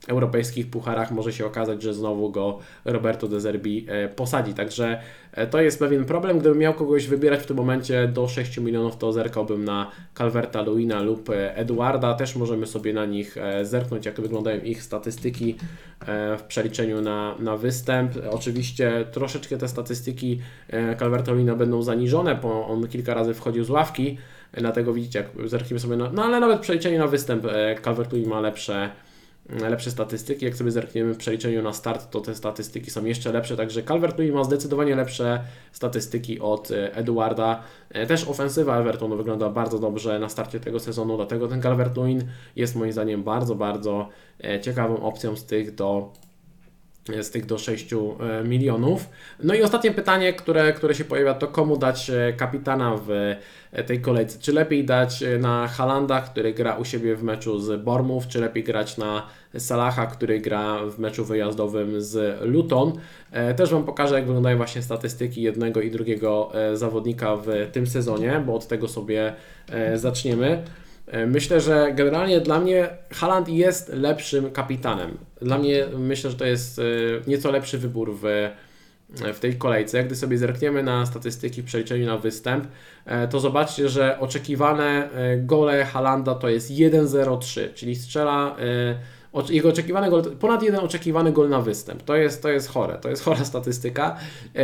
europejskich 0.07 0.69
pucharach 0.69 1.11
może 1.11 1.33
się 1.33 1.45
okazać, 1.45 1.83
że 1.83 1.93
znowu 1.93 2.29
go 2.29 2.59
Roberto 2.85 3.27
De 3.27 3.39
Zerbi 3.39 3.85
e, 3.89 4.07
posadzi. 4.07 4.53
Także 4.53 5.01
e, 5.33 5.47
to 5.47 5.61
jest 5.61 5.79
pewien 5.79 6.05
problem. 6.05 6.39
Gdybym 6.39 6.57
miał 6.57 6.73
kogoś 6.73 7.07
wybierać 7.07 7.39
w 7.39 7.45
tym 7.45 7.57
momencie 7.57 8.07
do 8.07 8.27
6 8.27 8.57
milionów, 8.57 8.97
to 8.97 9.13
zerkałbym 9.13 9.65
na 9.65 9.91
Calverta 10.17 10.61
Luina 10.61 11.01
lub 11.01 11.29
e, 11.29 11.55
Eduarda. 11.55 12.13
Też 12.13 12.35
możemy 12.35 12.67
sobie 12.67 12.93
na 12.93 13.05
nich 13.05 13.35
zerknąć, 13.63 14.05
jak 14.05 14.21
wyglądają 14.21 14.61
ich 14.61 14.83
statystyki 14.83 15.55
w 16.37 16.43
przeliczeniu 16.47 17.01
na, 17.01 17.35
na 17.39 17.57
występ. 17.57 18.11
Oczywiście 18.29 19.05
troszeczkę 19.11 19.57
te 19.57 19.67
statystyki 19.67 20.39
Calverta 20.99 21.31
Luina 21.31 21.55
będą 21.55 21.81
zaniżone, 21.81 22.35
bo 22.35 22.67
on 22.67 22.87
kilka 22.87 23.13
razy 23.13 23.33
wchodził 23.33 23.63
z 23.63 23.69
ławki. 23.69 24.17
Dlatego 24.53 24.93
widzicie, 24.93 25.19
jak 25.19 25.49
zerkniemy 25.49 25.79
sobie 25.79 25.97
na. 25.97 26.09
No 26.13 26.23
ale 26.23 26.39
nawet 26.39 26.59
przeliczenie 26.59 26.99
na 26.99 27.07
występ 27.07 27.47
Calvert 27.83 28.13
ma 28.27 28.39
lepsze 28.39 28.89
lepsze 29.59 29.91
statystyki. 29.91 30.45
Jak 30.45 30.55
sobie 30.55 30.71
zerkniemy 30.71 31.13
w 31.13 31.17
przeliczeniu 31.17 31.61
na 31.61 31.73
start, 31.73 32.09
to 32.09 32.21
te 32.21 32.35
statystyki 32.35 32.91
są 32.91 33.05
jeszcze 33.05 33.31
lepsze, 33.31 33.57
także 33.57 33.83
Calvert-Lewin 33.83 34.33
ma 34.33 34.43
zdecydowanie 34.43 34.95
lepsze 34.95 35.43
statystyki 35.71 36.39
od 36.39 36.71
e, 36.71 36.95
Eduarda. 36.95 37.63
E, 37.89 38.07
też 38.07 38.27
ofensywa 38.27 38.79
Evertonu 38.79 39.17
wygląda 39.17 39.49
bardzo 39.49 39.79
dobrze 39.79 40.19
na 40.19 40.29
starcie 40.29 40.59
tego 40.59 40.79
sezonu, 40.79 41.17
dlatego 41.17 41.47
ten 41.47 41.61
Calvert-Lewin 41.61 42.21
jest 42.55 42.75
moim 42.75 42.91
zdaniem 42.91 43.23
bardzo, 43.23 43.55
bardzo 43.55 44.09
e, 44.43 44.59
ciekawą 44.59 44.97
opcją 45.03 45.35
z 45.35 45.45
tych 45.45 45.75
do 45.75 46.11
z 47.21 47.31
tych 47.31 47.45
do 47.45 47.57
6 47.57 47.89
milionów. 48.45 49.09
No 49.43 49.53
i 49.53 49.61
ostatnie 49.61 49.91
pytanie, 49.91 50.33
które, 50.33 50.73
które 50.73 50.95
się 50.95 51.05
pojawia, 51.05 51.33
to 51.33 51.47
komu 51.47 51.77
dać 51.77 52.11
kapitana 52.37 52.95
w 53.07 53.35
tej 53.85 54.01
kolejce? 54.01 54.39
Czy 54.39 54.53
lepiej 54.53 54.85
dać 54.85 55.23
na 55.39 55.67
Halanda, 55.67 56.21
który 56.21 56.53
gra 56.53 56.75
u 56.75 56.85
siebie 56.85 57.15
w 57.15 57.23
meczu 57.23 57.59
z 57.59 57.83
Bormów, 57.83 58.27
czy 58.27 58.39
lepiej 58.39 58.63
grać 58.63 58.97
na 58.97 59.27
Salaha, 59.57 60.05
który 60.05 60.39
gra 60.39 60.85
w 60.85 60.99
meczu 60.99 61.25
wyjazdowym 61.25 62.01
z 62.01 62.41
Luton? 62.41 62.93
E, 63.31 63.53
też 63.53 63.71
Wam 63.71 63.83
pokażę, 63.83 64.15
jak 64.15 64.25
wyglądają 64.25 64.57
właśnie 64.57 64.81
statystyki 64.81 65.41
jednego 65.41 65.81
i 65.81 65.91
drugiego 65.91 66.51
e, 66.53 66.77
zawodnika 66.77 67.35
w 67.35 67.47
tym 67.71 67.87
sezonie, 67.87 68.43
bo 68.45 68.55
od 68.55 68.67
tego 68.67 68.87
sobie 68.87 69.33
e, 69.69 69.97
zaczniemy. 69.97 70.63
Myślę, 71.27 71.61
że 71.61 71.91
generalnie 71.95 72.41
dla 72.41 72.59
mnie 72.59 72.89
Haaland 73.11 73.49
jest 73.49 73.89
lepszym 73.93 74.51
kapitanem. 74.51 75.17
Dla 75.41 75.57
mnie 75.57 75.85
myślę, 75.97 76.29
że 76.29 76.37
to 76.37 76.45
jest 76.45 76.81
nieco 77.27 77.51
lepszy 77.51 77.77
wybór 77.77 78.15
w 78.21 78.49
w 79.33 79.39
tej 79.39 79.57
kolejce. 79.57 80.03
Gdy 80.03 80.15
sobie 80.15 80.37
zerkniemy 80.37 80.83
na 80.83 81.05
statystyki 81.05 81.61
w 81.61 81.65
przeliczeniu 81.65 82.05
na 82.05 82.17
występ, 82.17 82.67
to 83.29 83.39
zobaczcie, 83.39 83.89
że 83.89 84.19
oczekiwane 84.19 85.09
gole 85.37 85.85
Halanda 85.85 86.35
to 86.35 86.49
jest 86.49 86.71
1-0-3, 86.71 87.73
czyli 87.73 87.95
strzela 87.95 88.55
jego 89.49 89.69
oczekiwany 89.69 90.09
gol, 90.09 90.23
ponad 90.39 90.63
jeden 90.63 90.79
oczekiwany 90.79 91.31
gol 91.31 91.49
na 91.49 91.61
występ. 91.61 92.03
To 92.03 92.15
jest, 92.15 92.41
to 92.41 92.49
jest 92.49 92.69
chore, 92.69 92.97
to 92.97 93.09
jest 93.09 93.23
chora 93.25 93.45
statystyka. 93.45 94.17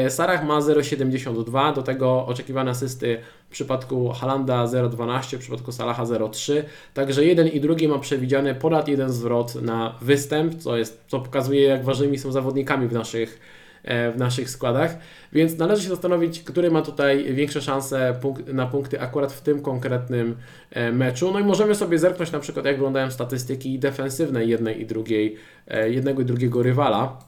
Sarach 0.09 0.45
ma 0.45 0.59
0,72, 0.59 1.75
do 1.75 1.83
tego 1.83 2.25
oczekiwane 2.25 2.71
asysty 2.71 3.21
w 3.49 3.51
przypadku 3.51 4.09
Halanda 4.09 4.65
0,12, 4.65 5.37
w 5.37 5.39
przypadku 5.39 5.71
Salaha 5.71 6.03
0,3. 6.03 6.63
Także 6.93 7.25
jeden 7.25 7.47
i 7.47 7.61
drugi 7.61 7.87
ma 7.87 7.99
przewidziany 7.99 8.55
ponad 8.55 8.87
jeden 8.87 9.09
zwrot 9.09 9.55
na 9.55 9.95
występ, 10.01 10.55
co, 10.55 10.77
jest, 10.77 11.03
co 11.07 11.19
pokazuje, 11.19 11.61
jak 11.61 11.85
ważnymi 11.85 12.17
są 12.17 12.31
zawodnikami 12.31 12.87
w 12.87 12.93
naszych 12.93 13.39
E, 13.39 13.66
w 13.83 14.13
naszych 14.17 14.49
składach, 14.49 14.97
więc 15.33 15.57
należy 15.57 15.83
się 15.83 15.89
zastanowić, 15.89 16.43
który 16.43 16.71
ma 16.71 16.81
tutaj 16.81 17.33
większe 17.33 17.61
szanse 17.61 18.19
na 18.53 18.67
punkty 18.67 19.01
akurat 19.01 19.33
w 19.33 19.41
tym 19.41 19.61
konkretnym 19.61 20.35
e, 20.71 20.91
meczu. 20.91 21.31
No 21.31 21.39
i 21.39 21.43
możemy 21.43 21.75
sobie 21.75 21.99
zerknąć 21.99 22.31
na 22.31 22.39
przykład, 22.39 22.65
jak 22.65 22.75
wyglądają 22.75 23.11
statystyki 23.11 23.79
defensywne 23.79 24.45
jednej 24.45 24.81
i 24.81 24.85
drugiej, 24.85 25.35
e, 25.67 25.89
jednego 25.89 26.21
i 26.21 26.25
drugiego 26.25 26.63
rywala. 26.63 27.19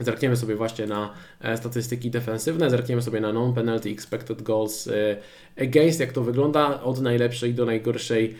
Zerkniemy 0.00 0.36
sobie 0.36 0.56
właśnie 0.56 0.86
na 0.86 1.10
statystyki 1.56 2.10
defensywne, 2.10 2.70
zerkniemy 2.70 3.02
sobie 3.02 3.20
na 3.20 3.32
non-penalty 3.32 3.90
expected 3.90 4.42
goals 4.42 4.88
against, 5.62 6.00
jak 6.00 6.12
to 6.12 6.22
wygląda 6.22 6.82
od 6.82 7.00
najlepszej 7.00 7.54
do 7.54 7.64
najgorszej 7.64 8.34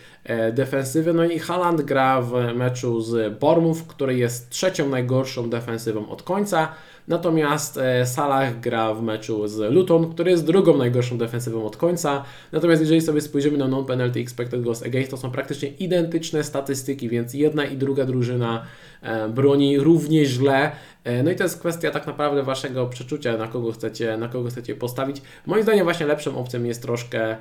defensywy. 0.52 1.12
No 1.12 1.24
i 1.24 1.38
Haaland 1.38 1.82
gra 1.82 2.22
w 2.22 2.32
meczu 2.54 3.00
z 3.00 3.38
Bormów, 3.38 3.86
który 3.86 4.16
jest 4.16 4.50
trzecią 4.50 4.88
najgorszą 4.88 5.50
defensywą 5.50 6.08
od 6.08 6.22
końca. 6.22 6.68
Natomiast 7.08 7.78
e, 7.78 8.06
Salah 8.06 8.60
gra 8.60 8.94
w 8.94 9.02
meczu 9.02 9.48
z 9.48 9.72
Luton, 9.72 10.12
który 10.12 10.30
jest 10.30 10.46
drugą 10.46 10.76
najgorszą 10.76 11.18
defensywą 11.18 11.66
od 11.66 11.76
końca. 11.76 12.24
Natomiast 12.52 12.80
jeżeli 12.80 13.00
sobie 13.00 13.20
spojrzymy 13.20 13.58
na 13.58 13.68
non-penalty 13.68 14.20
expected 14.20 14.62
goals 14.62 14.82
against, 14.82 15.10
to 15.10 15.16
są 15.16 15.30
praktycznie 15.30 15.68
identyczne 15.68 16.44
statystyki, 16.44 17.08
więc 17.08 17.34
jedna 17.34 17.64
i 17.64 17.76
druga 17.76 18.04
drużyna 18.04 18.64
e, 19.02 19.28
broni 19.28 19.78
równie 19.78 20.24
źle. 20.24 20.72
E, 21.04 21.22
no 21.22 21.30
i 21.30 21.36
to 21.36 21.42
jest 21.42 21.60
kwestia 21.60 21.90
tak 21.90 22.06
naprawdę 22.06 22.42
Waszego 22.42 22.86
przeczucia, 22.92 23.36
na 23.36 23.48
kogo 23.48 23.72
chcecie, 23.72 24.16
na 24.16 24.28
kogo 24.28 24.50
chcecie 24.50 24.74
postawić. 24.74 25.22
Moim 25.46 25.62
zdaniem 25.62 25.84
właśnie 25.84 26.06
lepszą 26.06 26.38
opcją 26.38 26.64
jest 26.64 26.82
troszkę 26.82 27.36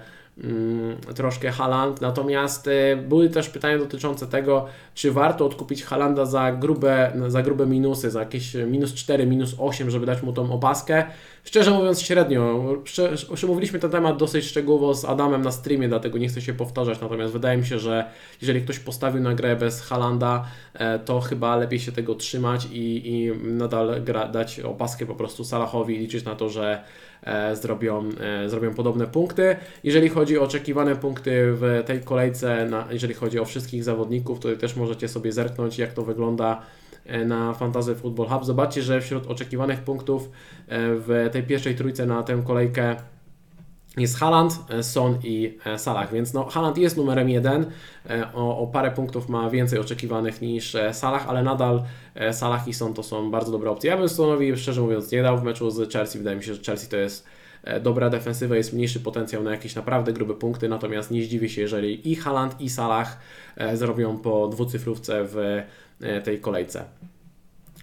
troszkę 1.15 1.51
Haland. 1.51 2.01
Natomiast 2.01 2.67
y, 2.67 2.97
były 3.07 3.29
też 3.29 3.49
pytania 3.49 3.77
dotyczące 3.77 4.27
tego, 4.27 4.65
czy 4.95 5.11
warto 5.11 5.45
odkupić 5.45 5.83
Halanda 5.83 6.25
za 6.25 6.51
grube, 6.51 7.13
za 7.27 7.41
grube 7.41 7.65
minusy, 7.65 8.11
za 8.11 8.19
jakieś 8.19 8.53
minus 8.53 8.93
4, 8.93 9.25
minus 9.25 9.55
8, 9.59 9.91
żeby 9.91 10.05
dać 10.05 10.23
mu 10.23 10.33
tą 10.33 10.53
opaskę. 10.53 11.03
Szczerze 11.43 11.71
mówiąc, 11.71 12.01
średnio. 12.01 12.63
Omówiliśmy 13.43 13.79
ten 13.79 13.91
temat 13.91 14.17
dosyć 14.17 14.45
szczegółowo 14.45 14.93
z 14.93 15.05
Adamem 15.05 15.41
na 15.41 15.51
streamie, 15.51 15.87
dlatego 15.87 16.17
nie 16.17 16.27
chcę 16.27 16.41
się 16.41 16.53
powtarzać. 16.53 17.01
Natomiast 17.01 17.33
wydaje 17.33 17.57
mi 17.57 17.65
się, 17.65 17.79
że 17.79 18.05
jeżeli 18.41 18.61
ktoś 18.61 18.79
postawił 18.79 19.21
na 19.21 19.33
grę 19.33 19.55
bez 19.55 19.81
Halanda, 19.81 20.45
e, 20.73 20.99
to 20.99 21.19
chyba 21.19 21.55
lepiej 21.55 21.79
się 21.79 21.91
tego 21.91 22.15
trzymać 22.15 22.67
i, 22.71 23.09
i 23.09 23.31
nadal 23.43 24.03
gra, 24.03 24.27
dać 24.27 24.59
opaskę 24.59 25.05
po 25.05 25.15
prostu 25.15 25.43
Salahowi 25.43 25.95
i 25.95 25.99
liczyć 25.99 26.25
na 26.25 26.35
to, 26.35 26.49
że 26.49 26.83
E, 27.10 27.10
zrobią, 27.53 28.09
e, 28.19 28.49
zrobią 28.49 28.73
podobne 28.73 29.07
punkty. 29.07 29.55
Jeżeli 29.83 30.09
chodzi 30.09 30.37
o 30.37 30.43
oczekiwane 30.43 30.95
punkty 30.95 31.31
w 31.53 31.83
tej 31.85 32.01
kolejce, 32.01 32.65
na, 32.65 32.87
jeżeli 32.91 33.13
chodzi 33.13 33.39
o 33.39 33.45
wszystkich 33.45 33.83
zawodników, 33.83 34.39
to 34.39 34.55
też 34.55 34.75
możecie 34.75 35.07
sobie 35.07 35.31
zerknąć, 35.31 35.77
jak 35.77 35.93
to 35.93 36.03
wygląda 36.03 36.61
e, 37.05 37.25
na 37.25 37.53
Fantasy 37.53 37.95
Football 37.95 38.27
Hub. 38.27 38.45
Zobaczcie, 38.45 38.81
że 38.81 39.01
wśród 39.01 39.27
oczekiwanych 39.27 39.79
punktów 39.79 40.29
w 40.73 41.29
tej 41.31 41.43
pierwszej 41.43 41.75
trójce 41.75 42.05
na 42.05 42.23
tę 42.23 42.43
kolejkę 42.47 42.95
jest 43.97 44.17
Haaland, 44.17 44.59
e, 44.69 44.83
Son 44.83 45.19
i 45.23 45.57
e, 45.65 45.79
Salah, 45.79 46.11
więc 46.11 46.33
no 46.33 46.45
Haaland 46.45 46.77
jest 46.77 46.97
numerem 46.97 47.29
jeden, 47.29 47.65
e, 48.09 48.33
o, 48.33 48.59
o, 48.59 48.67
parę 48.67 48.91
punktów 48.91 49.29
ma 49.29 49.49
więcej 49.49 49.79
oczekiwanych 49.79 50.41
niż 50.41 50.77
Salah, 50.91 51.29
ale 51.29 51.43
nadal 51.43 51.83
Salah 52.31 52.67
i 52.67 52.73
Son 52.73 52.93
to 52.93 53.03
są 53.03 53.31
bardzo 53.31 53.51
dobre 53.51 53.71
opcje. 53.71 53.89
Ja 53.89 53.97
bym 53.97 54.09
Sonowi 54.09 54.57
szczerze 54.57 54.81
mówiąc 54.81 55.11
nie 55.11 55.23
dał 55.23 55.37
w 55.37 55.43
meczu 55.43 55.71
z 55.71 55.93
Chelsea, 55.93 56.17
wydaje 56.17 56.37
mi 56.37 56.43
się, 56.43 56.53
że 56.53 56.63
Chelsea 56.63 56.89
to 56.89 56.97
jest 56.97 57.25
dobra 57.81 58.09
defensywa, 58.09 58.55
jest 58.55 58.73
mniejszy 58.73 58.99
potencjał 58.99 59.43
na 59.43 59.51
jakieś 59.51 59.75
naprawdę 59.75 60.13
grube 60.13 60.33
punkty, 60.33 60.69
natomiast 60.69 61.11
nie 61.11 61.23
zdziwię 61.23 61.49
się, 61.49 61.61
jeżeli 61.61 62.11
i 62.11 62.15
Haaland 62.15 62.61
i 62.61 62.69
Salah 62.69 63.19
zrobią 63.73 64.17
po 64.17 64.47
dwucyfrówce 64.47 65.25
w 65.25 65.63
tej 66.23 66.39
kolejce. 66.39 66.85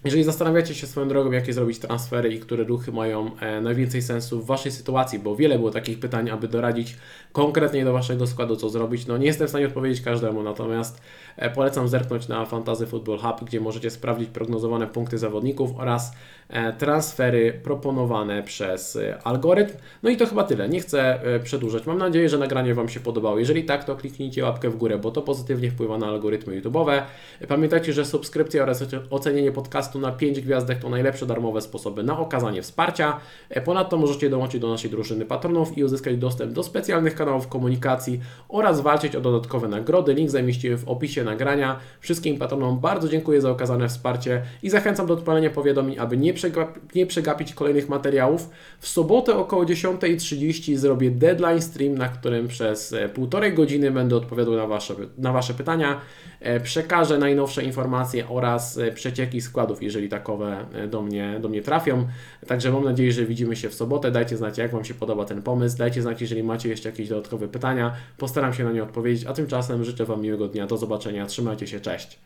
Jeżeli 0.05 0.23
zastanawiacie 0.23 0.75
się 0.75 0.87
swoją 0.87 1.07
drogą, 1.07 1.31
jakie 1.31 1.53
zrobić 1.53 1.79
transfery 1.79 2.33
i 2.33 2.39
które 2.39 2.63
ruchy 2.63 2.91
mają 2.91 3.31
e, 3.39 3.61
najwięcej 3.61 4.01
sensu 4.01 4.41
w 4.41 4.45
Waszej 4.45 4.71
sytuacji, 4.71 5.19
bo 5.19 5.35
wiele 5.35 5.57
było 5.57 5.71
takich 5.71 5.99
pytań, 5.99 6.29
aby 6.29 6.47
doradzić 6.47 6.97
konkretnie 7.31 7.85
do 7.85 7.93
Waszego 7.93 8.27
składu, 8.27 8.55
co 8.55 8.69
zrobić, 8.69 9.07
no 9.07 9.17
nie 9.17 9.25
jestem 9.25 9.47
w 9.47 9.49
stanie 9.49 9.67
odpowiedzieć 9.67 10.01
każdemu, 10.01 10.43
natomiast 10.43 11.01
e, 11.37 11.49
polecam 11.49 11.87
zerknąć 11.87 12.27
na 12.27 12.45
Fantasy 12.45 12.87
Football 12.87 13.17
Hub, 13.17 13.43
gdzie 13.47 13.61
możecie 13.61 13.89
sprawdzić 13.89 14.29
prognozowane 14.29 14.87
punkty 14.87 15.17
zawodników 15.17 15.71
oraz 15.77 16.11
e, 16.49 16.73
transfery 16.73 17.59
proponowane 17.63 18.43
przez 18.43 18.97
algorytm. 19.23 19.77
No 20.03 20.09
i 20.09 20.17
to 20.17 20.25
chyba 20.25 20.43
tyle. 20.43 20.69
Nie 20.69 20.79
chcę 20.79 21.19
przedłużać. 21.43 21.85
Mam 21.85 21.97
nadzieję, 21.97 22.29
że 22.29 22.37
nagranie 22.37 22.73
Wam 22.73 22.89
się 22.89 22.99
podobało. 22.99 23.39
Jeżeli 23.39 23.63
tak, 23.63 23.83
to 23.83 23.95
kliknijcie 23.95 24.43
łapkę 24.43 24.69
w 24.69 24.75
górę, 24.75 24.97
bo 24.97 25.11
to 25.11 25.21
pozytywnie 25.21 25.71
wpływa 25.71 25.97
na 25.97 26.07
algorytmy 26.07 26.61
YouTube'owe. 26.61 27.01
Pamiętajcie, 27.47 27.93
że 27.93 28.05
subskrypcja 28.05 28.63
oraz 28.63 28.83
ocenienie 29.09 29.51
podcastu 29.51 29.88
podcastu 29.89 29.99
na 29.99 30.11
5 30.11 30.41
gwiazdek 30.41 30.79
to 30.79 30.89
najlepsze 30.89 31.25
darmowe 31.25 31.61
sposoby 31.61 32.03
na 32.03 32.19
okazanie 32.19 32.61
wsparcia. 32.61 33.19
E, 33.49 33.61
ponadto 33.61 33.97
możecie 33.97 34.29
dołączyć 34.29 34.61
do 34.61 34.69
naszej 34.69 34.91
drużyny 34.91 35.25
patronów 35.25 35.77
i 35.77 35.83
uzyskać 35.83 36.17
dostęp 36.17 36.53
do 36.53 36.63
specjalnych 36.63 37.15
kanałów 37.15 37.47
komunikacji 37.47 38.19
oraz 38.49 38.81
walczyć 38.81 39.15
o 39.15 39.21
dodatkowe 39.21 39.67
nagrody. 39.67 40.13
Link 40.13 40.29
zamieściłem 40.29 40.77
w 40.77 40.87
opisie 40.87 41.23
nagrania. 41.23 41.79
Wszystkim 41.99 42.37
patronom 42.37 42.79
bardzo 42.79 43.09
dziękuję 43.09 43.41
za 43.41 43.51
okazane 43.51 43.87
wsparcie 43.87 44.41
i 44.63 44.69
zachęcam 44.69 45.07
do 45.07 45.13
odpalenia 45.13 45.49
powiadomień, 45.49 45.99
aby 45.99 46.17
nie, 46.17 46.33
przegap 46.33 46.79
nie 46.95 47.05
przegapić 47.05 47.53
kolejnych 47.53 47.89
materiałów. 47.89 48.49
W 48.79 48.87
sobotę 48.87 49.35
około 49.35 49.63
10.30 49.63 50.75
zrobię 50.75 51.11
deadline 51.11 51.61
stream, 51.61 51.97
na 51.97 52.09
którym 52.09 52.47
przez 52.47 52.93
e, 52.93 53.09
półtorej 53.09 53.53
godziny 53.53 53.91
będę 53.91 54.15
odpowiadał 54.15 54.55
na 54.55 54.67
Wasze, 54.67 54.95
na 55.17 55.31
wasze 55.31 55.53
pytania. 55.53 56.01
E, 56.39 56.59
przekażę 56.59 57.17
najnowsze 57.17 57.63
informacje 57.63 58.29
oraz 58.29 58.79
przecieki 58.95 59.41
składów 59.41 59.83
jeżeli 59.83 60.09
takowe 60.09 60.65
e, 60.73 60.87
do 60.87 61.01
mnie, 61.01 61.39
do 61.41 61.49
mnie 61.49 61.61
trafią. 61.61 62.07
Także 62.47 62.71
mam 62.71 62.83
nadzieję, 62.83 63.11
że 63.11 63.25
widzimy 63.25 63.55
się 63.55 63.69
w 63.69 63.73
sobotę. 63.73 64.11
Dajcie 64.11 64.37
znać, 64.37 64.57
jak 64.57 64.71
Wam 64.71 64.85
się 64.85 64.93
podoba 64.93 65.25
ten 65.25 65.41
pomysł. 65.41 65.77
Dajcie 65.77 66.01
znać, 66.01 66.21
jeżeli 66.21 66.43
macie 66.43 66.69
jeszcze 66.69 66.89
jakieś 66.89 67.09
dodatkowe 67.09 67.47
pytania. 67.47 67.95
Postaram 68.17 68.53
się 68.53 68.63
na 68.63 68.71
nie 68.71 68.83
odpowiedzieć, 68.83 69.25
a 69.25 69.33
tymczasem 69.33 69.83
życzę 69.83 70.05
Wam 70.05 70.21
miłego 70.21 70.47
dnia. 70.47 70.67
Do 70.67 70.77
zobaczenia. 70.77 71.25
Trzymajcie 71.25 71.67
się. 71.67 71.79
Cześć. 71.79 72.19